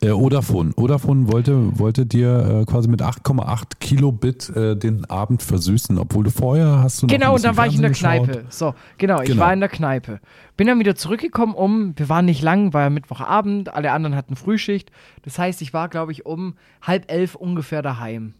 Äh, 0.00 0.10
Odafone. 0.10 0.72
Odafone 0.76 1.30
wollte, 1.32 1.78
wollte 1.78 2.06
dir 2.06 2.62
äh, 2.62 2.64
quasi 2.70 2.88
mit 2.88 3.02
8,8 3.02 3.78
Kilobit 3.80 4.48
äh, 4.50 4.76
den 4.76 5.04
Abend 5.06 5.42
versüßen, 5.42 5.98
obwohl 5.98 6.24
du 6.24 6.30
vorher 6.30 6.78
hast 6.82 7.02
du 7.02 7.06
noch 7.06 7.12
Genau, 7.12 7.34
und 7.34 7.44
dann 7.44 7.56
war 7.56 7.66
ich 7.66 7.74
in 7.74 7.82
der 7.82 7.92
Fernsehen 7.94 8.26
Kneipe. 8.26 8.46
So, 8.48 8.74
genau, 8.96 9.20
ich 9.22 9.28
Genau. 9.30 9.42
war 9.42 9.52
in 9.52 9.60
der 9.60 9.68
Kneipe. 9.68 10.20
Bin 10.56 10.68
dann 10.68 10.78
wieder 10.78 10.94
zurückgekommen 10.94 11.54
um, 11.54 11.94
wir 11.96 12.08
waren 12.08 12.26
nicht 12.26 12.42
lang, 12.42 12.72
war 12.74 12.82
ja 12.82 12.90
Mittwochabend, 12.90 13.74
alle 13.74 13.90
anderen 13.90 14.14
hatten 14.14 14.36
Frühschicht. 14.36 14.92
Das 15.22 15.38
heißt, 15.38 15.60
ich 15.62 15.74
war, 15.74 15.88
glaube 15.88 16.12
ich, 16.12 16.24
um 16.26 16.54
halb 16.82 17.10
elf 17.10 17.34
ungefähr 17.34 17.82
daheim. 17.82 18.34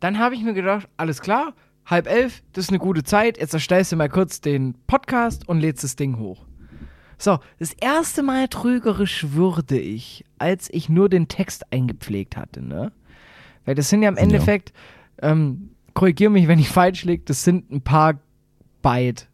Dann 0.00 0.18
habe 0.18 0.34
ich 0.34 0.42
mir 0.42 0.54
gedacht, 0.54 0.88
alles 0.96 1.20
klar, 1.20 1.52
halb 1.84 2.06
elf, 2.06 2.42
das 2.54 2.64
ist 2.64 2.70
eine 2.70 2.78
gute 2.78 3.02
Zeit, 3.02 3.38
jetzt 3.38 3.52
erstellst 3.52 3.92
du 3.92 3.96
mal 3.96 4.08
kurz 4.08 4.40
den 4.40 4.74
Podcast 4.86 5.46
und 5.48 5.60
lädst 5.60 5.84
das 5.84 5.96
Ding 5.96 6.18
hoch. 6.18 6.45
So, 7.18 7.38
das 7.58 7.72
erste 7.72 8.22
Mal 8.22 8.48
trügerisch 8.48 9.26
würde 9.30 9.78
ich, 9.78 10.24
als 10.38 10.68
ich 10.72 10.88
nur 10.88 11.08
den 11.08 11.28
Text 11.28 11.72
eingepflegt 11.72 12.36
hatte, 12.36 12.62
ne? 12.62 12.92
Weil 13.64 13.74
das 13.74 13.88
sind 13.88 14.02
ja 14.02 14.08
im 14.08 14.16
Endeffekt, 14.18 14.72
ähm, 15.22 15.70
korrigier 15.94 16.30
mich, 16.30 16.46
wenn 16.46 16.58
ich 16.58 16.68
falsch 16.70 17.04
liege, 17.04 17.22
das 17.24 17.42
sind 17.42 17.70
ein 17.70 17.80
paar 17.80 18.20
Byte, 18.82 19.28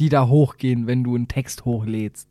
die 0.00 0.08
da 0.08 0.26
hochgehen, 0.28 0.86
wenn 0.86 1.04
du 1.04 1.14
einen 1.14 1.28
Text 1.28 1.64
hochlädst. 1.66 2.28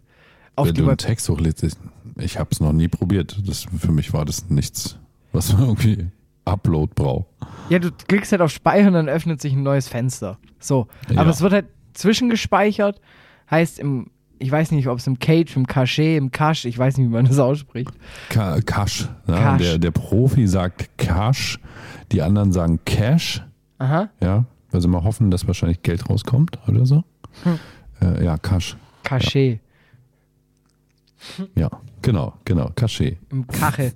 Auf 0.56 0.68
Wenn 0.68 0.76
du 0.76 0.88
einen 0.88 0.98
Text 0.98 1.30
hochlädst, 1.30 1.64
ich, 1.64 1.74
ich 2.18 2.40
habe 2.40 2.50
es 2.52 2.60
noch 2.60 2.74
nie 2.74 2.88
probiert. 2.88 3.40
Das, 3.48 3.66
für 3.78 3.92
mich 3.92 4.12
war 4.12 4.26
das 4.26 4.50
nichts, 4.50 4.98
was 5.32 5.54
man 5.54 5.62
irgendwie 5.68 6.08
Upload 6.46 6.94
braucht. 6.96 7.28
ja, 7.70 7.78
du 7.78 7.92
klickst 7.92 8.32
halt 8.32 8.42
auf 8.42 8.52
Speichern 8.52 8.88
und 8.88 8.94
dann 8.96 9.10
öffnet 9.10 9.40
sich 9.40 9.54
ein 9.54 9.62
neues 9.62 9.88
Fenster. 9.88 10.40
So, 10.60 10.88
Ja. 11.12 11.22
aber 11.22 11.30
es 11.30 11.42
wird 11.42 11.54
halt 11.54 11.68
zwischengespeichert, 11.94 13.00
heißt 13.52 13.78
im, 13.80 14.08
ich 14.40 14.52
weiß 14.52 14.72
nicht, 14.72 14.88
ob 14.88 14.98
es 15.00 15.08
im 15.08 15.20
Cage, 15.20 15.56
im 15.56 15.68
Cache, 15.68 16.16
im 16.16 16.32
Cache, 16.32 16.68
ich 16.68 16.78
weiß 16.78 16.98
nicht, 16.98 17.08
wie 17.08 17.12
man 17.14 17.26
das 17.26 17.40
ausspricht. 17.40 17.92
Ka 18.30 18.60
Cash. 18.62 19.08
Ja, 19.28 19.36
Cash. 19.58 19.62
Der, 19.62 19.78
der 19.78 19.92
Profi 19.92 20.48
sagt 20.48 20.90
Cash, 20.98 21.60
die 22.12 22.22
anderen 22.22 22.52
sagen 22.52 22.80
Cash. 22.86 23.44
Aha, 23.78 24.10
Ja, 24.22 24.46
weil 24.72 24.82
sie 24.82 24.88
mal 24.88 25.04
hoffen, 25.04 25.32
dass 25.32 25.48
wahrscheinlich 25.48 25.82
Geld 25.84 26.10
rauskommt 26.10 26.58
oder 26.68 26.86
so. 26.86 27.04
Hm. 27.44 27.60
Äh, 28.02 28.26
ja, 28.26 28.38
Cash. 28.38 28.76
Cache, 29.04 29.60
Ja, 31.56 31.70
genau, 32.02 32.34
genau. 32.46 32.70
Caché. 32.76 33.18
im 33.32 33.48
Kachel. 33.48 33.94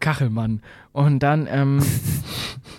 Kachelmann. 0.00 0.62
Und 0.92 1.20
dann, 1.20 1.46
ähm, 1.50 1.80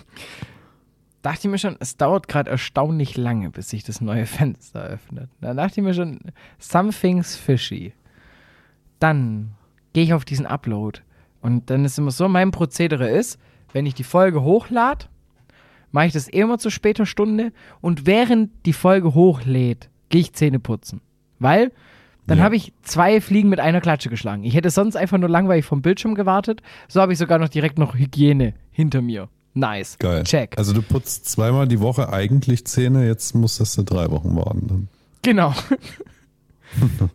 dachte 1.22 1.46
ich 1.46 1.50
mir 1.50 1.58
schon, 1.58 1.76
es 1.80 1.96
dauert 1.96 2.28
gerade 2.28 2.50
erstaunlich 2.50 3.16
lange, 3.16 3.50
bis 3.50 3.70
sich 3.70 3.84
das 3.84 4.00
neue 4.00 4.26
Fenster 4.26 4.82
öffnet. 4.82 5.30
Da 5.40 5.54
dachte 5.54 5.80
ich 5.80 5.84
mir 5.84 5.94
schon, 5.94 6.18
something's 6.58 7.36
fishy. 7.36 7.92
Dann 8.98 9.52
gehe 9.92 10.04
ich 10.04 10.14
auf 10.14 10.24
diesen 10.24 10.46
Upload. 10.46 11.00
Und 11.40 11.70
dann 11.70 11.84
ist 11.84 11.98
immer 11.98 12.10
so, 12.12 12.28
mein 12.28 12.50
Prozedere 12.50 13.08
ist, 13.10 13.38
wenn 13.72 13.86
ich 13.86 13.94
die 13.94 14.04
Folge 14.04 14.42
hochlade, 14.42 15.06
mache 15.90 16.06
ich 16.06 16.12
das 16.12 16.28
eh 16.32 16.40
immer 16.40 16.58
zu 16.58 16.70
später 16.70 17.04
Stunde 17.04 17.52
und 17.80 18.06
während 18.06 18.50
die 18.64 18.72
Folge 18.72 19.14
hochlädt, 19.14 19.90
gehe 20.08 20.20
ich 20.20 20.32
Zähne 20.34 20.58
putzen. 20.60 21.00
Weil 21.38 21.72
dann 22.26 22.38
Ja. 22.38 22.44
habe 22.44 22.54
ich 22.54 22.72
zwei 22.82 23.20
Fliegen 23.20 23.48
mit 23.48 23.58
einer 23.58 23.80
Klatsche 23.80 24.08
geschlagen. 24.08 24.44
Ich 24.44 24.54
hätte 24.54 24.70
sonst 24.70 24.96
einfach 24.96 25.18
nur 25.18 25.28
langweilig 25.28 25.64
vom 25.64 25.82
Bildschirm 25.82 26.14
gewartet. 26.14 26.62
So 26.86 27.00
habe 27.00 27.12
ich 27.12 27.18
sogar 27.18 27.38
noch 27.40 27.48
direkt 27.48 27.78
noch 27.78 27.94
Hygiene 27.96 28.54
hinter 28.70 29.02
mir. 29.02 29.28
Nice. 29.54 29.98
Geil. 29.98 30.24
Check. 30.24 30.56
Also 30.56 30.72
du 30.72 30.82
putzt 30.82 31.28
zweimal 31.28 31.68
die 31.68 31.80
Woche 31.80 32.12
eigentlich 32.12 32.64
Zähne, 32.66 33.06
jetzt 33.06 33.34
musstest 33.34 33.76
du 33.78 33.82
drei 33.82 34.10
Wochen 34.10 34.34
warten. 34.34 34.66
Dann. 34.68 34.88
Genau. 35.22 35.54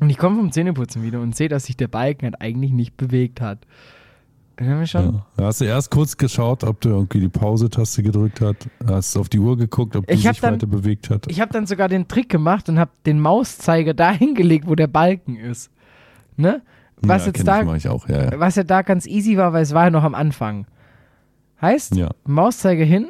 und 0.00 0.10
ich 0.10 0.16
komme 0.18 0.36
vom 0.36 0.50
Zähneputzen 0.50 1.02
wieder 1.02 1.20
und 1.20 1.36
sehe, 1.36 1.48
dass 1.48 1.64
sich 1.64 1.76
der 1.76 1.88
Balken 1.88 2.24
halt 2.26 2.40
eigentlich 2.40 2.72
nicht 2.72 2.96
bewegt 2.96 3.40
hat. 3.40 3.66
Dann 4.56 4.86
schon. 4.86 5.14
Ja. 5.14 5.26
Da 5.36 5.44
hast 5.46 5.60
du 5.60 5.64
erst 5.64 5.90
kurz 5.90 6.16
geschaut, 6.16 6.62
ob 6.62 6.80
du 6.80 6.90
irgendwie 6.90 7.20
die 7.20 7.28
Pause-Taste 7.28 8.02
gedrückt 8.04 8.40
hast, 8.40 8.68
hast 8.86 9.16
auf 9.16 9.28
die 9.28 9.40
Uhr 9.40 9.56
geguckt, 9.56 9.96
ob 9.96 10.06
die 10.06 10.16
sich 10.16 10.40
dann- 10.40 10.54
weiter 10.54 10.66
bewegt 10.66 11.10
hat. 11.10 11.26
Ich 11.28 11.40
habe 11.40 11.52
dann 11.52 11.66
sogar 11.66 11.88
den 11.88 12.06
Trick 12.06 12.28
gemacht 12.28 12.68
und 12.68 12.78
habe 12.78 12.92
den 13.04 13.20
Mauszeiger 13.20 13.94
dahin 13.94 14.34
gelegt, 14.34 14.66
wo 14.68 14.74
der 14.74 14.86
Balken 14.86 15.36
ist. 15.36 15.70
Ne? 16.36 16.62
Was 17.08 17.22
ja, 17.22 17.26
jetzt 17.28 17.46
da, 17.46 17.62
ich, 17.62 17.84
ich 17.84 17.88
auch, 17.88 18.08
ja, 18.08 18.30
ja. 18.32 18.40
was 18.40 18.56
ja 18.56 18.64
da 18.64 18.82
ganz 18.82 19.06
easy 19.06 19.36
war, 19.36 19.52
weil 19.52 19.62
es 19.62 19.74
war 19.74 19.84
ja 19.84 19.90
noch 19.90 20.04
am 20.04 20.14
Anfang. 20.14 20.66
Heißt, 21.60 21.94
Ja. 21.96 22.10
Mauszeiger 22.26 22.84
hin, 22.84 23.08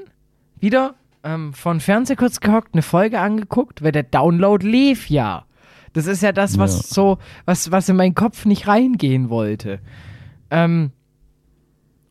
wieder 0.58 0.94
ähm, 1.22 1.52
von 1.54 1.80
Fernseher 1.80 2.16
kurz 2.16 2.40
gehockt, 2.40 2.74
eine 2.74 2.82
Folge 2.82 3.20
angeguckt, 3.20 3.82
weil 3.82 3.92
der 3.92 4.02
Download 4.02 4.66
lief 4.66 5.08
ja. 5.10 5.44
Das 5.92 6.06
ist 6.06 6.22
ja 6.22 6.32
das, 6.32 6.58
was 6.58 6.76
Ja. 6.76 6.94
so, 6.94 7.18
was, 7.44 7.70
was 7.70 7.88
in 7.88 7.96
meinen 7.96 8.14
Kopf 8.14 8.44
nicht 8.44 8.66
reingehen 8.66 9.30
wollte. 9.30 9.80
Ähm, 10.50 10.90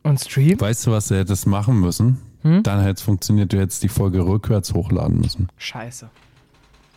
und 0.02 0.20
Stream? 0.20 0.60
Weißt 0.60 0.86
du, 0.86 0.90
was 0.90 1.08
du 1.08 1.16
hättest 1.16 1.46
machen 1.46 1.80
müssen? 1.80 2.18
Hm? 2.42 2.62
Dann 2.62 2.80
hätte 2.80 2.94
es 2.94 3.02
funktioniert, 3.02 3.52
du 3.52 3.58
hättest 3.58 3.82
die 3.82 3.88
Folge 3.88 4.26
rückwärts 4.26 4.74
hochladen 4.74 5.18
müssen. 5.20 5.48
Scheiße. 5.56 6.10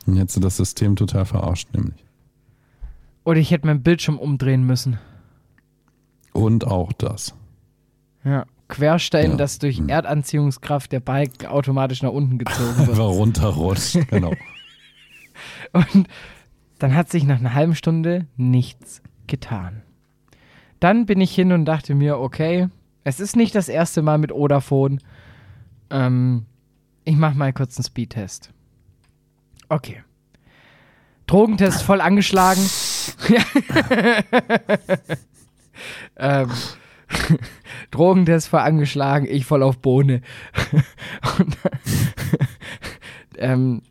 Dann 0.06 0.16
hättest 0.18 0.38
du 0.38 0.42
das 0.42 0.58
System 0.58 0.96
total 0.96 1.26
verarscht, 1.26 1.70
nämlich. 1.74 2.04
Oder 3.28 3.40
ich 3.42 3.52
hätte 3.52 3.68
meinen 3.68 3.84
Bildschirm 3.84 4.18
umdrehen 4.20 4.64
müssen. 4.64 5.00
Und 6.32 6.66
auch 6.66 6.94
das. 6.94 7.36
Ja. 8.24 8.46
Querstellen, 8.70 9.32
Ja. 9.32 9.38
dass 9.38 9.60
durch 9.60 9.80
Hm. 9.80 9.90
Erdanziehungskraft 9.90 10.94
der 10.94 11.02
Balken 11.02 11.46
automatisch 11.48 12.02
nach 12.04 12.12
unten 12.12 12.38
gezogen 12.38 12.78
wird. 12.78 12.90
Einfach 12.92 13.10
runterrutscht. 13.10 14.08
genau. 14.10 14.32
Und 15.74 16.08
dann 16.80 16.96
hat 16.96 17.10
sich 17.10 17.26
nach 17.26 17.40
einer 17.40 17.54
halben 17.54 17.76
Stunde 17.76 18.28
nichts 18.38 19.02
getan. 19.28 19.84
Dann 20.80 21.06
bin 21.06 21.20
ich 21.20 21.36
hin 21.36 21.52
und 21.52 21.66
dachte 21.66 21.96
mir, 21.96 22.20
okay, 22.20 22.70
es 23.04 23.20
ist 23.20 23.36
nicht 23.36 23.56
das 23.56 23.68
erste 23.68 24.02
Mal 24.04 24.20
mit 24.20 24.32
Odafone. 24.32 25.00
Ähm, 25.90 26.46
ich 27.04 27.18
mache 27.18 27.36
mal 27.36 27.52
kurz 27.52 27.78
einen 27.78 27.84
Speedtest. 27.84 28.52
Okay. 29.68 30.02
Drogentest 31.26 31.82
voll 31.84 32.00
angeschlagen. 32.00 32.62
Ähm, 36.18 36.50
Drogentest 37.92 38.50
voll 38.50 38.60
angeschlagen, 38.62 39.28
ich 39.30 39.46
voll 39.46 39.64
auf 39.64 39.78
Bohne. 39.80 40.22
und, 41.40 41.58
ähm, 43.38 43.82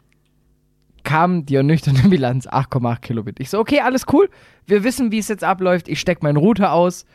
kam 1.05 1.47
die 1.47 1.55
ernüchternde 1.55 2.09
Bilanz 2.09 2.49
8,8 2.49 3.01
Kilobit. 3.01 3.39
Ich 3.41 3.51
so, 3.51 3.61
okay, 3.61 3.81
alles 3.81 4.05
cool. 4.13 4.29
Wir 4.67 4.83
wissen, 4.83 5.13
wie 5.13 5.19
es 5.19 5.29
jetzt 5.29 5.45
abläuft. 5.45 5.89
Ich 5.89 6.01
stecke 6.01 6.25
meinen 6.25 6.37
Router 6.37 6.73
aus. 6.73 7.07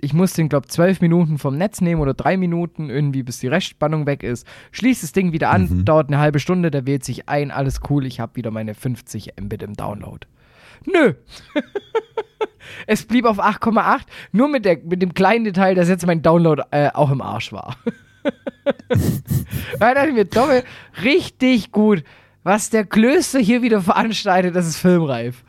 Ich 0.00 0.12
muss 0.12 0.32
den, 0.32 0.48
glaube 0.48 0.68
12 0.68 1.00
Minuten 1.00 1.38
vom 1.38 1.56
Netz 1.56 1.80
nehmen 1.80 2.00
oder 2.00 2.14
drei 2.14 2.36
Minuten 2.36 2.88
irgendwie, 2.90 3.22
bis 3.24 3.40
die 3.40 3.48
Restspannung 3.48 4.06
weg 4.06 4.22
ist. 4.22 4.46
Schließ 4.70 5.00
das 5.00 5.12
Ding 5.12 5.32
wieder 5.32 5.50
an, 5.50 5.68
Mhm. 5.68 5.84
dauert 5.84 6.08
eine 6.08 6.18
halbe 6.18 6.38
Stunde, 6.38 6.70
der 6.70 6.86
wählt 6.86 7.04
sich 7.04 7.28
ein, 7.28 7.50
alles 7.50 7.80
cool. 7.90 8.06
Ich 8.06 8.20
habe 8.20 8.36
wieder 8.36 8.52
meine 8.52 8.74
50 8.74 9.32
Mbit 9.40 9.62
im 9.62 9.74
Download. 9.74 10.26
Nö. 10.86 11.14
es 12.86 13.04
blieb 13.04 13.24
auf 13.24 13.38
8,8, 13.38 14.02
nur 14.32 14.48
mit, 14.48 14.64
der, 14.64 14.78
mit 14.78 15.02
dem 15.02 15.14
kleinen 15.14 15.44
Detail, 15.44 15.74
dass 15.74 15.88
jetzt 15.88 16.06
mein 16.06 16.22
Download 16.22 16.62
äh, 16.70 16.90
auch 16.92 17.10
im 17.10 17.20
Arsch 17.20 17.52
war. 17.52 17.76
da 19.78 19.94
dachte 19.94 20.08
ich 20.08 20.14
mir, 20.14 20.24
Dommel, 20.24 20.62
richtig 21.02 21.72
gut. 21.72 22.04
Was 22.44 22.70
der 22.70 22.84
Klöster 22.84 23.38
hier 23.38 23.62
wieder 23.62 23.80
veranstaltet, 23.82 24.56
das 24.56 24.66
ist 24.66 24.78
filmreif. 24.78 25.44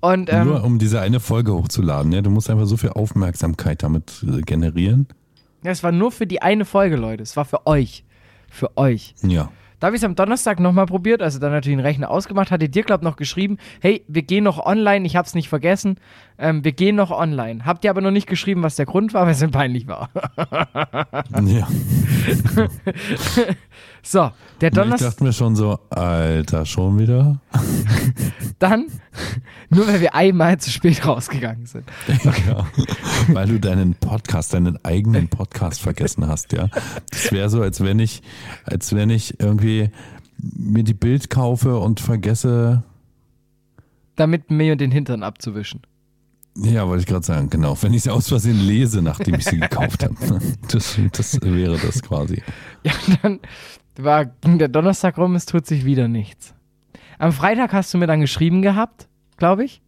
Und 0.00 0.32
ähm, 0.32 0.46
Nur 0.46 0.64
um 0.64 0.78
diese 0.78 1.00
eine 1.00 1.18
Folge 1.18 1.52
hochzuladen. 1.52 2.12
Ja? 2.12 2.22
Du 2.22 2.30
musst 2.30 2.48
einfach 2.48 2.66
so 2.66 2.76
viel 2.76 2.90
Aufmerksamkeit 2.90 3.82
damit 3.82 4.24
äh, 4.26 4.42
generieren. 4.42 5.08
das 5.62 5.82
war 5.82 5.90
nur 5.90 6.12
für 6.12 6.26
die 6.26 6.40
eine 6.40 6.64
Folge, 6.64 6.96
Leute. 6.96 7.22
Es 7.22 7.36
war 7.36 7.44
für 7.44 7.66
euch. 7.66 8.04
Für 8.48 8.76
euch. 8.76 9.14
Ja. 9.22 9.50
Da 9.80 9.86
habe 9.86 9.96
ich 9.96 10.00
es 10.00 10.04
am 10.04 10.16
Donnerstag 10.16 10.58
nochmal 10.58 10.86
probiert, 10.86 11.22
also 11.22 11.38
dann 11.38 11.52
natürlich 11.52 11.78
den 11.78 11.84
Rechner 11.84 12.10
ausgemacht, 12.10 12.50
hatte 12.50 12.68
dir, 12.68 12.82
glaub 12.82 13.02
noch 13.02 13.16
geschrieben, 13.16 13.58
hey, 13.80 14.04
wir 14.08 14.22
gehen 14.22 14.44
noch 14.44 14.64
online, 14.64 15.06
ich 15.06 15.14
hab's 15.14 15.34
nicht 15.34 15.48
vergessen, 15.48 15.98
ähm, 16.38 16.64
wir 16.64 16.72
gehen 16.72 16.96
noch 16.96 17.10
online. 17.10 17.64
Habt 17.64 17.84
ihr 17.84 17.90
aber 17.90 18.00
noch 18.00 18.10
nicht 18.10 18.26
geschrieben, 18.26 18.62
was 18.62 18.76
der 18.76 18.86
Grund 18.86 19.12
war, 19.14 19.26
weil 19.26 19.32
es 19.32 19.40
mir 19.40 19.48
peinlich 19.48 19.86
war. 19.88 20.10
ja. 21.44 21.68
So, 24.02 24.30
der 24.60 24.68
Ich 24.70 24.74
Donnerstag, 24.74 25.10
dachte 25.10 25.24
mir 25.24 25.32
schon 25.32 25.54
so, 25.54 25.78
Alter, 25.90 26.64
schon 26.64 26.98
wieder? 26.98 27.40
dann, 28.58 28.86
nur 29.68 29.86
weil 29.86 30.00
wir 30.00 30.14
einmal 30.14 30.58
zu 30.58 30.70
spät 30.70 31.04
rausgegangen 31.04 31.66
sind. 31.66 31.84
Ja, 32.46 32.66
weil 33.28 33.48
du 33.48 33.60
deinen 33.60 33.94
Podcast, 33.96 34.54
deinen 34.54 34.82
eigenen 34.84 35.28
Podcast 35.28 35.82
vergessen 35.82 36.26
hast, 36.26 36.52
ja. 36.52 36.68
Das 37.10 37.32
wäre 37.32 37.50
so, 37.50 37.60
als 37.60 37.82
wenn 37.82 37.98
ich, 37.98 38.22
als 38.64 38.94
wenn 38.94 39.10
ich 39.10 39.40
irgendwie 39.40 39.90
mir 40.38 40.84
die 40.84 40.94
Bild 40.94 41.28
kaufe 41.28 41.78
und 41.78 42.00
vergesse, 42.00 42.84
Damit 44.16 44.50
mir 44.50 44.76
den 44.76 44.90
Hintern 44.90 45.22
abzuwischen. 45.22 45.82
Ja, 46.62 46.86
wollte 46.88 47.00
ich 47.00 47.06
gerade 47.06 47.24
sagen, 47.24 47.50
genau, 47.50 47.76
wenn 47.82 47.92
ich 47.94 48.02
sie 48.02 48.10
aus 48.10 48.28
Versehen 48.28 48.58
lese, 48.60 49.02
nachdem 49.02 49.34
ich 49.36 49.44
sie 49.44 49.58
gekauft 49.60 50.04
habe. 50.04 50.14
Das, 50.70 50.98
das 51.12 51.40
wäre 51.42 51.78
das 51.78 52.02
quasi. 52.02 52.42
Ja, 52.84 52.92
dann 53.22 53.40
war, 53.96 54.26
ging 54.26 54.58
der 54.58 54.68
Donnerstag 54.68 55.16
rum, 55.18 55.34
es 55.34 55.46
tut 55.46 55.66
sich 55.66 55.84
wieder 55.84 56.08
nichts. 56.08 56.54
Am 57.18 57.32
Freitag 57.32 57.72
hast 57.72 57.92
du 57.94 57.98
mir 57.98 58.06
dann 58.06 58.20
geschrieben 58.20 58.62
gehabt, 58.62 59.08
glaube 59.38 59.64
ich, 59.64 59.80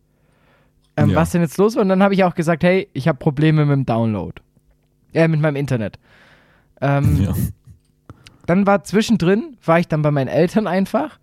ähm, 0.96 1.10
Ja. 1.10 1.16
was 1.16 1.30
denn 1.30 1.42
jetzt 1.42 1.58
los 1.58 1.76
war. 1.76 1.82
Und 1.82 1.88
dann 1.88 2.02
habe 2.02 2.14
ich 2.14 2.24
auch 2.24 2.34
gesagt, 2.34 2.62
hey, 2.64 2.88
ich 2.92 3.06
habe 3.08 3.18
Probleme 3.18 3.64
mit 3.66 3.74
dem 3.76 3.86
Download. 3.86 4.40
Äh, 5.12 5.28
mit 5.28 5.40
meinem 5.40 5.56
Internet. 5.56 5.98
Ähm, 6.80 7.22
Ja. 7.22 7.34
Dann 8.46 8.66
war 8.66 8.82
zwischendrin, 8.82 9.56
war 9.64 9.78
ich 9.78 9.86
dann 9.86 10.02
bei 10.02 10.10
meinen 10.10 10.28
Eltern 10.28 10.66
einfach. 10.66 11.18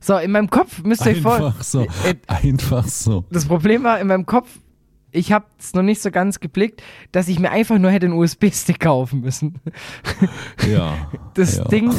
So, 0.00 0.16
in 0.16 0.32
meinem 0.32 0.50
Kopf 0.50 0.82
müsst 0.82 1.06
ihr 1.06 1.12
euch 1.12 1.20
vor. 1.22 1.34
Einfach 1.36 1.62
so, 1.62 1.82
Äh, 2.04 2.16
einfach 2.26 2.86
so. 2.88 3.24
Das 3.30 3.44
Problem 3.46 3.84
war 3.84 4.00
in 4.00 4.08
meinem 4.08 4.26
Kopf, 4.26 4.48
ich 5.12 5.30
habe 5.30 5.44
es 5.58 5.74
noch 5.74 5.82
nicht 5.82 6.00
so 6.00 6.10
ganz 6.10 6.40
geblickt, 6.40 6.82
dass 7.12 7.28
ich 7.28 7.38
mir 7.38 7.50
einfach 7.50 7.78
nur 7.78 7.90
hätte 7.90 8.06
einen 8.06 8.14
USB-Stick 8.14 8.80
kaufen 8.80 9.20
müssen. 9.20 9.60
Ja. 10.70 10.94
Das 11.34 11.56
ja. 11.56 11.64
Ding 11.64 11.90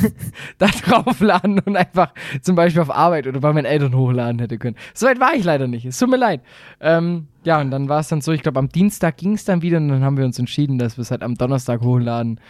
da 0.58 0.66
draufladen 0.66 1.60
und 1.60 1.76
einfach 1.76 2.12
zum 2.40 2.56
Beispiel 2.56 2.82
auf 2.82 2.90
Arbeit 2.90 3.28
oder 3.28 3.38
bei 3.38 3.52
meinen 3.52 3.64
Eltern 3.64 3.94
hochladen 3.94 4.40
hätte 4.40 4.58
können. 4.58 4.74
Soweit 4.92 5.20
war 5.20 5.34
ich 5.34 5.44
leider 5.44 5.68
nicht. 5.68 5.84
Es 5.84 6.00
tut 6.00 6.10
mir 6.10 6.16
leid. 6.16 6.40
Ähm, 6.80 7.28
ja, 7.44 7.60
und 7.60 7.70
dann 7.70 7.88
war 7.88 8.00
es 8.00 8.08
dann 8.08 8.22
so, 8.22 8.32
ich 8.32 8.42
glaube, 8.42 8.58
am 8.58 8.68
Dienstag 8.68 9.18
ging 9.18 9.34
es 9.34 9.44
dann 9.44 9.62
wieder 9.62 9.76
und 9.76 9.86
dann 9.86 10.02
haben 10.02 10.16
wir 10.16 10.24
uns 10.24 10.36
entschieden, 10.40 10.78
dass 10.78 10.96
wir 10.98 11.02
es 11.02 11.12
halt 11.12 11.22
am 11.22 11.36
Donnerstag 11.36 11.80
hochladen. 11.82 12.40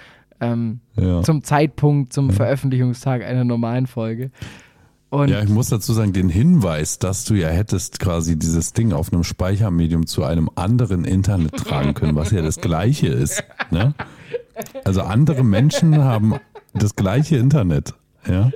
Ähm, 0.41 0.81
Ja. 0.97 1.21
Zum 1.21 1.45
Zeitpunkt, 1.45 2.15
zum 2.15 2.31
Veröffentlichungstag 2.31 3.23
einer 3.23 3.45
normalen 3.45 3.87
Folge. 3.87 4.31
Und 5.13 5.29
Ja, 5.29 5.43
ich 5.43 5.51
muss 5.51 5.69
dazu 5.69 5.93
sagen, 5.93 6.15
den 6.15 6.31
Hinweis, 6.31 6.99
dass 6.99 7.27
du 7.27 7.35
ja 7.35 7.49
hättest 7.49 8.01
quasi 8.01 8.39
dieses 8.39 8.73
Ding 8.73 8.95
auf 8.95 9.13
einem 9.13 9.25
Speichermedium 9.25 10.07
zu 10.07 10.25
einem 10.25 10.49
anderen 10.55 11.05
Internet 11.05 11.55
tragen 11.55 11.93
können, 11.93 12.17
was 12.17 12.31
ja 12.31 12.41
das 12.41 12.63
gleiche 12.63 13.09
ist. 13.09 13.45
Ne? 13.71 13.93
Also 14.85 15.03
andere 15.03 15.45
Menschen 15.45 15.99
haben 15.99 16.37
das 16.73 16.97
gleiche 16.97 17.37
Internet. 17.37 17.93
Ja? 18.27 18.53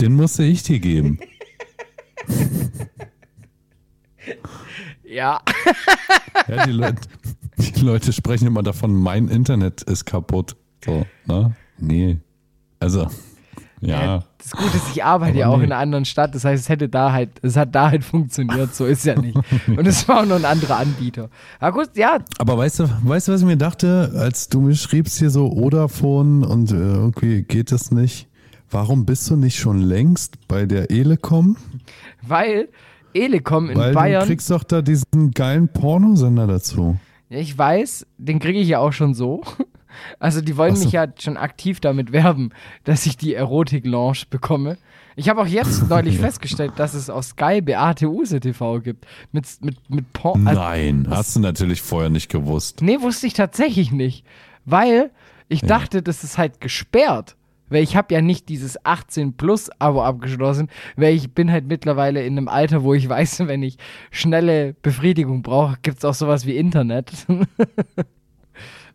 Den 0.00 0.16
musste 0.16 0.42
ich 0.42 0.64
dir 0.64 0.80
geben. 0.80 1.20
ja, 5.04 5.40
Ja, 6.48 6.66
die, 6.66 6.72
Leute, 6.72 7.00
die 7.56 7.80
Leute 7.82 8.12
sprechen 8.12 8.48
immer 8.48 8.64
davon, 8.64 8.96
mein 8.96 9.28
Internet 9.28 9.82
ist 9.82 10.06
kaputt. 10.06 10.56
So, 10.84 11.06
ne? 11.26 11.54
Nee. 11.78 12.18
Also, 12.80 13.08
ja. 13.80 14.24
das 14.38 14.52
Gute 14.52 14.76
ist, 14.76 14.90
ich 14.92 15.04
arbeite 15.04 15.38
ja 15.38 15.48
auch 15.48 15.58
nee. 15.58 15.64
in 15.64 15.72
einer 15.72 15.80
anderen 15.80 16.04
Stadt. 16.04 16.34
Das 16.34 16.44
heißt, 16.44 16.64
es 16.64 16.68
hätte 16.68 16.88
da 16.88 17.12
halt, 17.12 17.30
es 17.42 17.56
hat 17.56 17.74
da 17.74 17.90
halt 17.90 18.04
funktioniert. 18.04 18.74
So 18.74 18.86
ist 18.86 19.04
ja 19.04 19.18
nicht. 19.18 19.38
Und 19.66 19.86
es 19.86 20.08
war 20.08 20.20
auch 20.20 20.26
nur 20.26 20.36
ein 20.36 20.44
anderer 20.44 20.78
Anbieter. 20.78 21.28
Aber 21.60 21.78
gut, 21.80 21.96
ja, 21.96 22.18
Aber 22.38 22.58
weißt 22.58 22.80
du, 22.80 22.84
weißt 23.02 23.28
du, 23.28 23.32
was 23.32 23.40
ich 23.40 23.46
mir 23.46 23.56
dachte, 23.56 24.12
als 24.16 24.48
du 24.48 24.60
mir 24.60 24.74
schriebst 24.74 25.18
hier 25.18 25.30
so 25.30 25.50
Odafone 25.52 26.46
und 26.46 26.70
äh, 26.70 26.74
irgendwie 26.74 27.42
geht 27.42 27.72
das 27.72 27.90
nicht? 27.90 28.28
Warum 28.70 29.06
bist 29.06 29.30
du 29.30 29.36
nicht 29.36 29.58
schon 29.58 29.80
längst 29.80 30.46
bei 30.46 30.66
der 30.66 30.90
Elecom? 30.90 31.56
weil 32.22 32.68
Elecom 33.14 33.70
in 33.70 33.78
Weil 33.78 33.92
du 33.92 33.94
Bayern, 33.94 34.26
kriegst 34.26 34.50
doch 34.50 34.64
da 34.64 34.82
diesen 34.82 35.30
geilen 35.32 35.68
Pornosender 35.68 36.46
dazu. 36.46 36.98
ich 37.30 37.56
weiß, 37.56 38.06
den 38.18 38.38
kriege 38.38 38.58
ich 38.58 38.68
ja 38.68 38.78
auch 38.78 38.92
schon 38.92 39.14
so. 39.14 39.42
Also 40.18 40.40
die 40.40 40.56
wollen 40.56 40.76
so. 40.76 40.84
mich 40.84 40.92
ja 40.92 41.06
schon 41.18 41.36
aktiv 41.36 41.80
damit 41.80 42.12
werben, 42.12 42.50
dass 42.84 43.06
ich 43.06 43.16
die 43.16 43.34
Erotik-Lounge 43.34 44.22
bekomme. 44.30 44.78
Ich 45.16 45.28
habe 45.28 45.40
auch 45.42 45.46
jetzt 45.46 45.88
neulich 45.88 46.18
festgestellt, 46.20 46.72
dass 46.76 46.94
es 46.94 47.10
auf 47.10 47.24
Sky 47.24 47.60
Beate 47.60 48.08
Use 48.08 48.38
TV 48.38 48.80
gibt. 48.80 49.06
Mit, 49.32 49.46
mit, 49.62 49.76
mit 49.90 50.12
Porn. 50.12 50.46
also- 50.46 50.60
Nein, 50.60 51.06
hast 51.10 51.34
du 51.36 51.40
natürlich 51.40 51.82
vorher 51.82 52.10
nicht 52.10 52.28
gewusst. 52.30 52.82
Nee, 52.82 53.00
wusste 53.00 53.26
ich 53.26 53.34
tatsächlich 53.34 53.90
nicht. 53.92 54.24
Weil 54.64 55.10
ich 55.48 55.62
dachte, 55.62 56.02
das 56.02 56.24
ist 56.24 56.38
halt 56.38 56.60
gesperrt. 56.60 57.34
Weil 57.70 57.82
ich 57.82 57.96
habe 57.96 58.14
ja 58.14 58.22
nicht 58.22 58.48
dieses 58.48 58.82
18 58.86 59.34
Plus 59.34 59.70
Abo 59.78 60.02
abgeschlossen, 60.02 60.68
weil 60.96 61.14
ich 61.14 61.34
bin 61.34 61.50
halt 61.52 61.66
mittlerweile 61.66 62.24
in 62.24 62.38
einem 62.38 62.48
Alter, 62.48 62.82
wo 62.82 62.94
ich 62.94 63.08
weiß, 63.08 63.40
wenn 63.46 63.62
ich 63.62 63.76
schnelle 64.10 64.74
Befriedigung 64.82 65.42
brauche, 65.42 65.76
gibt 65.82 65.98
es 65.98 66.04
auch 66.04 66.14
sowas 66.14 66.46
wie 66.46 66.56
Internet. 66.56 67.12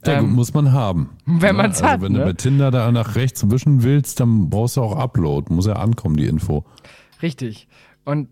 Ja, 0.07 0.19
gut, 0.19 0.29
Ähm, 0.29 0.35
muss 0.35 0.53
man 0.53 0.71
haben. 0.71 1.11
wenn 1.25 1.55
Ne? 1.55 1.61
man's 1.63 1.81
also 1.81 1.93
hat, 1.93 2.01
Wenn 2.01 2.13
ne? 2.13 2.19
du 2.19 2.25
mit 2.25 2.37
Tinder 2.39 2.71
da 2.71 2.91
nach 2.91 3.15
rechts 3.15 3.49
wischen 3.49 3.83
willst, 3.83 4.19
dann 4.19 4.49
brauchst 4.49 4.77
du 4.77 4.81
auch 4.81 4.95
Upload. 4.97 5.53
Muss 5.53 5.65
ja 5.67 5.73
ankommen, 5.73 6.17
die 6.17 6.25
Info. 6.27 6.63
Richtig. 7.21 7.67
Und 8.05 8.27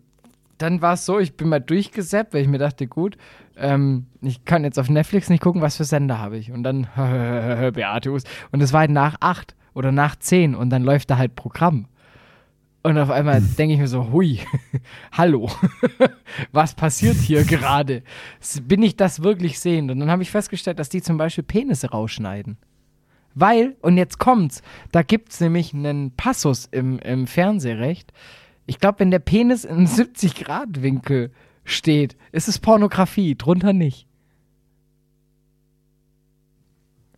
dann 0.58 0.80
war 0.82 0.94
es 0.94 1.06
so, 1.06 1.18
ich 1.18 1.36
bin 1.36 1.48
mal 1.48 1.60
durchgesäppt, 1.60 2.34
weil 2.34 2.42
ich 2.42 2.48
mir 2.48 2.58
dachte, 2.58 2.86
gut, 2.86 3.16
ähm, 3.56 4.06
ich 4.20 4.44
kann 4.44 4.64
jetzt 4.64 4.78
auf 4.78 4.88
Netflix 4.88 5.28
nicht 5.28 5.42
gucken, 5.42 5.60
was 5.60 5.76
für 5.76 5.84
Sender 5.84 6.18
habe 6.18 6.36
ich. 6.36 6.52
Und 6.52 6.62
dann 6.62 6.86
Beate 6.96 8.10
Us. 8.12 8.24
Und 8.52 8.60
es 8.62 8.72
war 8.72 8.80
halt 8.80 8.90
nach 8.90 9.16
acht 9.20 9.54
oder 9.74 9.90
nach 9.92 10.16
zehn 10.16 10.54
und 10.54 10.70
dann 10.70 10.82
läuft 10.82 11.10
da 11.10 11.18
halt 11.18 11.34
Programm. 11.34 11.86
Und 12.84 12.98
auf 12.98 13.10
einmal 13.10 13.40
denke 13.40 13.74
ich 13.74 13.80
mir 13.80 13.86
so, 13.86 14.10
hui, 14.10 14.40
hallo, 15.12 15.48
was 16.52 16.74
passiert 16.74 17.16
hier 17.16 17.44
gerade? 17.44 18.02
Bin 18.64 18.82
ich 18.82 18.96
das 18.96 19.22
wirklich 19.22 19.60
sehend? 19.60 19.90
Und 19.90 20.00
dann 20.00 20.10
habe 20.10 20.22
ich 20.22 20.30
festgestellt, 20.30 20.78
dass 20.78 20.88
die 20.88 21.02
zum 21.02 21.16
Beispiel 21.16 21.44
Penisse 21.44 21.90
rausschneiden. 21.90 22.56
Weil, 23.34 23.76
und 23.80 23.96
jetzt 23.96 24.18
kommt's, 24.18 24.62
da 24.90 25.02
gibt's 25.02 25.40
nämlich 25.40 25.72
einen 25.72 26.10
Passus 26.16 26.68
im, 26.70 26.98
im 26.98 27.26
Fernsehrecht. 27.26 28.12
Ich 28.66 28.78
glaube, 28.78 29.00
wenn 29.00 29.10
der 29.10 29.20
Penis 29.20 29.64
in 29.64 29.86
70-Grad-Winkel 29.86 31.30
steht, 31.64 32.16
ist 32.32 32.48
es 32.48 32.58
Pornografie, 32.58 33.36
drunter 33.36 33.72
nicht. 33.72 34.06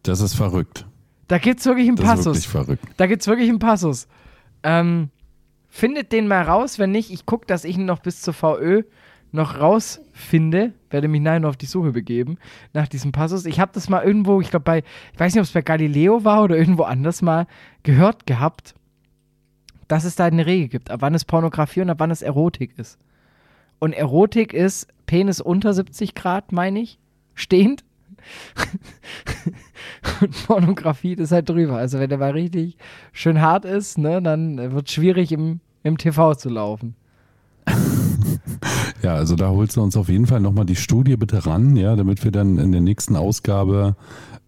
Das 0.02 0.20
ist 0.20 0.34
verrückt. 0.34 0.86
Da 1.28 1.38
gibt's 1.38 1.64
wirklich 1.64 1.88
einen 1.88 1.96
Das 1.96 2.04
ist 2.04 2.10
Passus. 2.10 2.26
wirklich 2.26 2.48
verrückt. 2.48 2.84
Da 2.98 3.06
gibt's 3.06 3.26
wirklich 3.26 3.48
einen 3.48 3.58
Passus. 3.58 4.06
Ähm, 4.62 5.10
findet 5.74 6.12
den 6.12 6.28
mal 6.28 6.42
raus, 6.42 6.78
wenn 6.78 6.92
nicht, 6.92 7.10
ich 7.10 7.26
gucke, 7.26 7.46
dass 7.46 7.64
ich 7.64 7.76
ihn 7.76 7.84
noch 7.84 7.98
bis 7.98 8.22
zur 8.22 8.32
VÖ 8.32 8.84
noch 9.32 9.58
rausfinde, 9.58 10.72
werde 10.88 11.08
mich 11.08 11.20
noch 11.20 11.48
auf 11.48 11.56
die 11.56 11.66
Suche 11.66 11.90
begeben 11.90 12.38
nach 12.72 12.86
diesem 12.86 13.10
Passus. 13.10 13.44
Ich 13.44 13.58
habe 13.58 13.72
das 13.74 13.88
mal 13.88 14.04
irgendwo, 14.04 14.40
ich 14.40 14.50
glaube 14.50 14.62
bei, 14.62 14.84
ich 15.12 15.18
weiß 15.18 15.34
nicht, 15.34 15.40
ob 15.40 15.46
es 15.46 15.52
bei 15.52 15.62
Galileo 15.62 16.24
war 16.24 16.44
oder 16.44 16.56
irgendwo 16.56 16.84
anders 16.84 17.22
mal 17.22 17.48
gehört 17.82 18.24
gehabt, 18.24 18.76
dass 19.88 20.04
es 20.04 20.14
da 20.14 20.26
eine 20.26 20.46
Regel 20.46 20.68
gibt, 20.68 20.92
ab 20.92 21.02
wann 21.02 21.12
es 21.12 21.24
Pornografie 21.24 21.80
und 21.80 21.90
ab 21.90 21.98
wann 21.98 22.12
es 22.12 22.22
Erotik 22.22 22.78
ist. 22.78 22.96
Und 23.80 23.94
Erotik 23.94 24.54
ist 24.54 24.86
Penis 25.06 25.40
unter 25.40 25.74
70 25.74 26.14
Grad, 26.14 26.52
meine 26.52 26.78
ich, 26.78 27.00
stehend. 27.34 27.84
und 30.20 30.46
Pornografie 30.46 31.14
ist 31.14 31.32
halt 31.32 31.48
drüber. 31.48 31.78
Also 31.78 31.98
wenn 31.98 32.08
der 32.08 32.18
mal 32.18 32.30
richtig 32.30 32.76
schön 33.12 33.40
hart 33.40 33.64
ist, 33.64 33.98
ne, 33.98 34.22
dann 34.22 34.72
wird 34.72 34.88
es 34.88 34.94
schwierig 34.94 35.32
im, 35.32 35.60
im 35.84 35.96
TV 35.96 36.34
zu 36.34 36.48
laufen. 36.48 36.96
Ja, 39.02 39.16
also 39.16 39.36
da 39.36 39.50
holst 39.50 39.76
du 39.76 39.82
uns 39.82 39.98
auf 39.98 40.08
jeden 40.08 40.26
Fall 40.26 40.40
nochmal 40.40 40.64
die 40.64 40.76
Studie 40.76 41.16
bitte 41.18 41.44
ran, 41.44 41.76
ja, 41.76 41.94
damit 41.94 42.24
wir 42.24 42.30
dann 42.30 42.56
in 42.56 42.72
der 42.72 42.80
nächsten 42.80 43.16
Ausgabe 43.16 43.96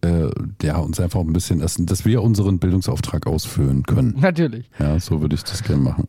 äh, 0.00 0.30
ja, 0.62 0.78
uns 0.78 0.98
einfach 0.98 1.20
ein 1.20 1.32
bisschen, 1.34 1.58
dass, 1.58 1.76
dass 1.78 2.06
wir 2.06 2.22
unseren 2.22 2.58
Bildungsauftrag 2.58 3.26
ausführen 3.26 3.82
können. 3.82 4.14
Natürlich. 4.18 4.70
Ja, 4.78 4.98
so 4.98 5.20
würde 5.20 5.34
ich 5.34 5.44
das 5.44 5.62
gerne 5.62 5.82
machen. 5.82 6.08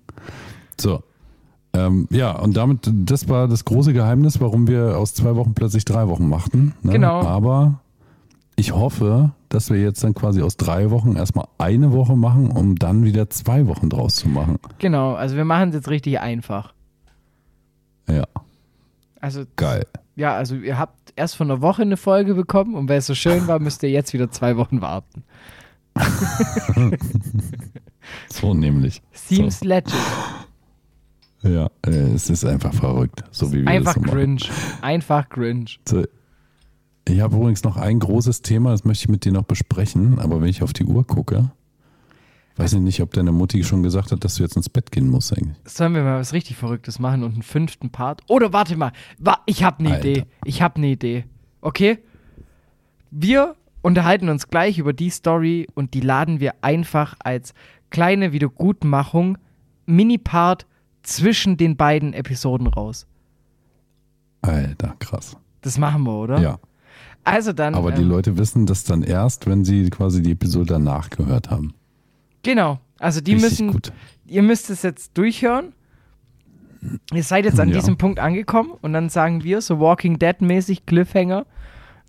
So. 0.79 1.03
Ähm, 1.73 2.07
ja, 2.09 2.31
und 2.31 2.55
damit, 2.55 2.89
das 2.89 3.27
war 3.27 3.49
das 3.49 3.65
große 3.65 3.91
Geheimnis, 3.91 4.39
warum 4.39 4.67
wir 4.67 4.97
aus 4.97 5.13
zwei 5.13 5.35
Wochen 5.35 5.53
plötzlich 5.53 5.83
drei 5.83 6.07
Wochen 6.07 6.29
machten. 6.29 6.73
Ne? 6.83 6.93
Genau. 6.93 7.21
Aber 7.23 7.81
ich 8.55 8.71
hoffe, 8.71 9.31
dass 9.49 9.69
wir 9.69 9.79
jetzt 9.81 10.03
dann 10.03 10.13
quasi 10.13 10.41
aus 10.41 10.57
drei 10.57 10.91
Wochen 10.91 11.15
erstmal 11.15 11.47
eine 11.57 11.91
Woche 11.91 12.15
machen, 12.15 12.51
um 12.51 12.75
dann 12.75 13.03
wieder 13.03 13.29
zwei 13.29 13.67
Wochen 13.67 13.89
draus 13.89 14.15
zu 14.15 14.27
machen. 14.29 14.57
Genau, 14.79 15.13
also 15.15 15.35
wir 15.35 15.45
machen 15.45 15.69
es 15.69 15.75
jetzt 15.75 15.89
richtig 15.89 16.19
einfach. 16.19 16.73
Ja, 18.09 18.23
Also, 19.19 19.43
geil. 19.55 19.85
ja, 20.15 20.35
also 20.35 20.55
ihr 20.55 20.77
habt 20.79 21.13
erst 21.15 21.35
vor 21.35 21.45
einer 21.45 21.61
Woche 21.61 21.81
eine 21.81 21.97
Folge 21.97 22.33
bekommen 22.35 22.75
und 22.75 22.87
weil 22.89 22.99
es 22.99 23.05
so 23.07 23.15
schön 23.15 23.47
war, 23.47 23.59
müsst 23.59 23.83
ihr 23.83 23.89
jetzt 23.89 24.13
wieder 24.13 24.31
zwei 24.31 24.55
Wochen 24.57 24.81
warten. 24.81 25.23
So 28.29 28.53
nämlich. 28.53 29.01
Seems 29.11 29.63
legit. 29.63 29.93
Ja, 31.43 31.69
äh, 31.85 31.89
es 31.89 32.29
ist 32.29 32.45
einfach 32.45 32.73
verrückt, 32.73 33.23
so 33.31 33.51
wie 33.51 33.61
wir 33.63 33.67
Einfach 33.67 33.93
das 33.95 34.03
so 34.03 34.07
machen. 34.07 34.37
cringe. 34.37 34.41
Einfach 34.81 35.29
cringe. 35.29 35.65
So. 35.87 36.03
Ich 37.07 37.21
habe 37.21 37.35
übrigens 37.35 37.63
noch 37.63 37.77
ein 37.77 37.99
großes 37.99 38.41
Thema, 38.41 38.71
das 38.71 38.83
möchte 38.83 39.05
ich 39.05 39.09
mit 39.09 39.23
dir 39.25 39.31
noch 39.31 39.43
besprechen, 39.43 40.19
aber 40.19 40.41
wenn 40.41 40.49
ich 40.49 40.61
auf 40.61 40.73
die 40.73 40.85
Uhr 40.85 41.05
gucke, 41.05 41.51
Weiß 42.57 42.73
ich 42.73 42.79
nicht, 42.79 43.01
ob 43.03 43.13
deine 43.13 43.31
Mutti 43.31 43.63
schon 43.63 43.83
gesagt 43.83 44.11
hat, 44.11 44.23
dass 44.23 44.35
du 44.35 44.43
jetzt 44.43 44.55
ins 44.55 44.67
Bett 44.67 44.91
gehen 44.91 45.07
musst 45.09 45.31
eigentlich. 45.31 45.55
Sollen 45.65 45.93
wir 45.93 46.01
mal 46.01 46.19
was 46.19 46.33
richtig 46.33 46.57
Verrücktes 46.57 46.97
machen 46.97 47.23
und 47.23 47.33
einen 47.33 47.43
fünften 47.43 47.91
Part? 47.91 48.21
Oder 48.27 48.51
warte 48.51 48.75
mal, 48.75 48.91
ich 49.45 49.63
habe 49.63 49.79
eine 49.79 49.93
Alter. 49.93 50.07
Idee. 50.07 50.25
Ich 50.43 50.63
habe 50.63 50.77
eine 50.77 50.87
Idee. 50.87 51.25
Okay? 51.61 51.99
Wir 53.11 53.55
unterhalten 53.83 54.27
uns 54.29 54.47
gleich 54.47 54.79
über 54.79 54.91
die 54.91 55.11
Story 55.11 55.67
und 55.75 55.93
die 55.93 56.01
laden 56.01 56.39
wir 56.39 56.55
einfach 56.61 57.15
als 57.19 57.53
kleine 57.91 58.33
Wiedergutmachung 58.33 59.37
Mini-Part 59.85 60.65
zwischen 61.03 61.57
den 61.57 61.77
beiden 61.77 62.13
Episoden 62.13 62.65
raus. 62.65 63.05
Alter, 64.41 64.95
krass. 64.97 65.37
Das 65.61 65.77
machen 65.77 66.03
wir, 66.03 66.13
oder? 66.13 66.39
Ja. 66.39 66.59
Also 67.27 67.51
dann. 67.53 67.75
Aber 67.75 67.91
die 67.91 68.01
ähm, 68.03 68.09
Leute 68.09 68.37
wissen 68.37 68.65
das 68.65 68.83
dann 68.85 69.03
erst, 69.03 69.47
wenn 69.47 69.65
sie 69.65 69.89
quasi 69.89 70.21
die 70.21 70.31
Episode 70.31 70.65
danach 70.73 71.09
gehört 71.09 71.49
haben. 71.51 71.73
Genau. 72.43 72.79
Also 72.99 73.21
die 73.21 73.33
Richtig 73.33 73.49
müssen. 73.51 73.71
gut. 73.71 73.91
Ihr 74.27 74.43
müsst 74.43 74.69
es 74.69 74.81
jetzt 74.81 75.17
durchhören. 75.17 75.73
Ihr 77.13 77.23
seid 77.23 77.45
jetzt 77.45 77.59
an 77.59 77.69
Ja. 77.69 77.75
diesem 77.75 77.97
Punkt 77.97 78.19
angekommen 78.19 78.71
und 78.81 78.93
dann 78.93 79.09
sagen 79.09 79.43
wir 79.43 79.61
so 79.61 79.79
Walking 79.79 80.19
Dead-mäßig 80.19 80.85
Cliffhanger. 80.85 81.45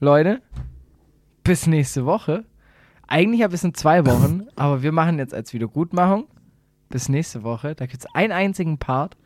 Leute, 0.00 0.40
bis 1.42 1.66
nächste 1.66 2.04
Woche. 2.06 2.44
Eigentlich 3.08 3.40
ja 3.40 3.48
bis 3.48 3.64
in 3.64 3.74
zwei 3.74 4.06
Wochen, 4.06 4.46
aber 4.56 4.82
wir 4.82 4.92
machen 4.92 5.18
jetzt 5.18 5.34
als 5.34 5.52
Wiedergutmachung 5.52 6.26
bis 6.90 7.08
nächste 7.08 7.42
Woche. 7.42 7.74
Da 7.74 7.86
gibt 7.86 8.04
es 8.04 8.14
einen 8.14 8.32
einzigen 8.32 8.78
Part 8.78 9.16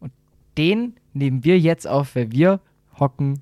und 0.00 0.10
den 0.56 0.94
nehmen 1.12 1.44
wir 1.44 1.58
jetzt 1.60 1.86
auf, 1.86 2.16
weil 2.16 2.32
wir 2.32 2.60
hocken 2.98 3.40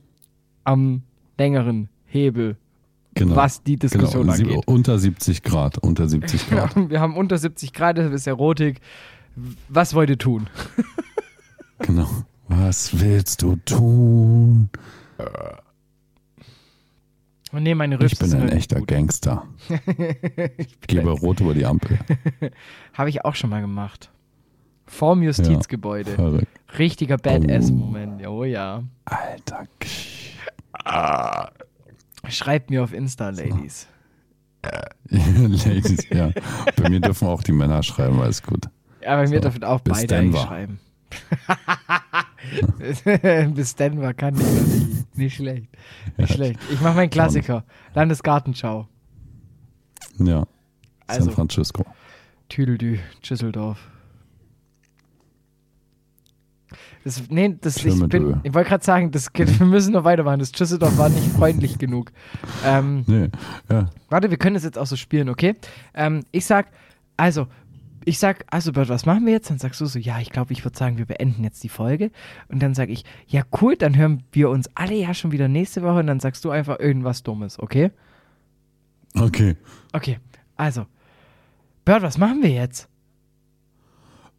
am 0.64 1.02
längeren 1.38 1.88
Hebel, 2.06 2.56
Genau. 3.14 3.34
was 3.36 3.62
die 3.62 3.76
Diskussion 3.76 4.22
genau. 4.26 4.34
Angeht. 4.34 4.66
Unter 4.66 4.98
70 4.98 5.42
Grad, 5.42 5.78
unter 5.78 6.06
70 6.06 6.50
Grad. 6.50 6.74
Genau, 6.74 6.90
wir 6.90 7.00
haben 7.00 7.16
unter 7.16 7.38
70 7.38 7.72
Grad, 7.72 7.96
das 7.98 8.12
ist 8.12 8.26
Erotik. 8.26 8.80
Was 9.68 9.94
wollt 9.94 10.10
ihr 10.10 10.18
tun? 10.18 10.48
genau. 11.78 12.08
Was 12.48 13.00
willst 13.00 13.42
du 13.42 13.56
tun? 13.64 14.68
Und 17.52 17.62
nee, 17.62 17.74
meine 17.74 17.98
Rüste 17.98 18.24
Ich 18.26 18.32
bin 18.32 18.40
ein 18.40 18.48
echter 18.50 18.80
gut. 18.80 18.88
Gangster. 18.88 19.46
Gebe 20.86 21.10
rot 21.10 21.40
über 21.40 21.54
die 21.54 21.64
Ampel. 21.64 21.98
Habe 22.92 23.08
ich 23.08 23.24
auch 23.24 23.34
schon 23.34 23.50
mal 23.50 23.60
gemacht. 23.60 24.10
Vorm 24.86 25.22
Justizgebäude. 25.22 26.12
Verrückt. 26.12 26.48
Richtiger 26.78 27.16
Badass-Moment. 27.16 28.26
Oh 28.26 28.44
ja. 28.44 28.84
Alter. 29.06 29.64
Schreibt 32.28 32.70
mir 32.70 32.82
auf 32.82 32.92
Insta, 32.92 33.30
Ladies. 33.30 33.86
Ladies, 35.08 36.08
ja. 36.10 36.30
Bei 36.76 36.88
mir 36.90 37.00
dürfen 37.00 37.28
auch 37.28 37.42
die 37.42 37.52
Männer 37.52 37.82
schreiben, 37.82 38.20
alles 38.20 38.42
gut. 38.42 38.66
Aber 39.06 39.22
mir 39.22 39.28
So, 39.28 39.40
dürfen 39.40 39.64
auch 39.64 39.80
beide 39.80 40.06
Denver. 40.06 40.38
schreiben. 40.46 40.80
bis 43.54 43.74
Denver 43.76 44.12
kann 44.14 44.34
ich 44.34 44.42
nicht. 44.42 45.16
Nicht 45.16 45.36
schlecht. 45.36 45.68
Nicht 46.16 46.32
schlecht. 46.32 46.60
Ich 46.70 46.80
mache 46.80 46.94
meinen 46.96 47.10
Klassiker. 47.10 47.64
Landesgartenschau. 47.94 48.88
Ja. 50.18 50.46
Also. 51.06 51.26
San 51.26 51.34
Francisco. 51.34 51.84
Tüdeldü, 52.48 52.98
Düsseldorf. 53.28 53.78
Das, 57.06 57.22
nee, 57.30 57.56
das, 57.60 57.76
ich, 57.84 58.08
bin, 58.08 58.40
ich 58.42 58.52
wollte 58.52 58.68
gerade 58.68 58.84
sagen, 58.84 59.12
das, 59.12 59.30
wir 59.32 59.64
müssen 59.64 59.92
noch 59.92 60.02
weitermachen. 60.02 60.40
Das 60.40 60.50
Düsseldorf 60.50 60.98
war 60.98 61.08
nicht 61.08 61.28
freundlich 61.28 61.78
genug. 61.78 62.10
Ähm, 62.64 63.04
Nee, 63.06 63.28
ja. 63.70 63.86
warte, 64.10 64.28
wir 64.28 64.38
können 64.38 64.54
das 64.54 64.64
jetzt 64.64 64.76
auch 64.76 64.88
so 64.88 64.96
spielen, 64.96 65.28
okay? 65.28 65.54
Ähm, 65.94 66.24
ich 66.32 66.46
sag, 66.46 66.66
also, 67.16 67.46
ich 68.04 68.18
sag, 68.18 68.44
also, 68.50 68.72
Bert, 68.72 68.88
was 68.88 69.06
machen 69.06 69.24
wir 69.24 69.34
jetzt? 69.34 69.48
Dann 69.50 69.58
sagst 69.58 69.80
du 69.80 69.86
so, 69.86 70.00
ja, 70.00 70.18
ich 70.18 70.30
glaube, 70.30 70.52
ich 70.52 70.64
würde 70.64 70.76
sagen, 70.76 70.98
wir 70.98 71.06
beenden 71.06 71.44
jetzt 71.44 71.62
die 71.62 71.68
Folge. 71.68 72.10
Und 72.48 72.60
dann 72.60 72.74
sag 72.74 72.88
ich, 72.88 73.04
ja, 73.28 73.42
cool, 73.60 73.76
dann 73.76 73.96
hören 73.96 74.24
wir 74.32 74.50
uns 74.50 74.68
alle 74.74 74.96
ja 74.96 75.14
schon 75.14 75.30
wieder 75.30 75.46
nächste 75.46 75.84
Woche. 75.84 76.00
Und 76.00 76.08
dann 76.08 76.18
sagst 76.18 76.44
du 76.44 76.50
einfach 76.50 76.80
irgendwas 76.80 77.22
Dummes, 77.22 77.60
okay? 77.60 77.92
Okay. 79.14 79.54
Okay, 79.92 80.18
also, 80.56 80.86
Bert, 81.84 82.02
was 82.02 82.18
machen 82.18 82.42
wir 82.42 82.50
jetzt? 82.50 82.88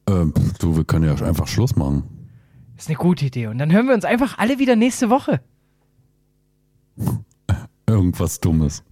Ähm, 0.09 0.33
du, 0.59 0.75
wir 0.75 0.83
können 0.83 1.05
ja 1.05 1.25
einfach 1.25 1.47
Schluss 1.47 1.77
machen. 1.77 2.16
Das 2.77 2.85
ist 2.85 2.89
eine 2.89 2.97
gute 2.97 3.25
Idee. 3.25 3.47
Und 3.47 3.57
dann 3.57 3.71
hören 3.71 3.87
wir 3.87 3.95
uns 3.95 4.05
einfach 4.05 4.37
alle 4.37 4.59
wieder 4.59 4.75
nächste 4.75 5.09
Woche. 5.09 5.41
Irgendwas 7.87 8.39
Dummes. 8.39 8.83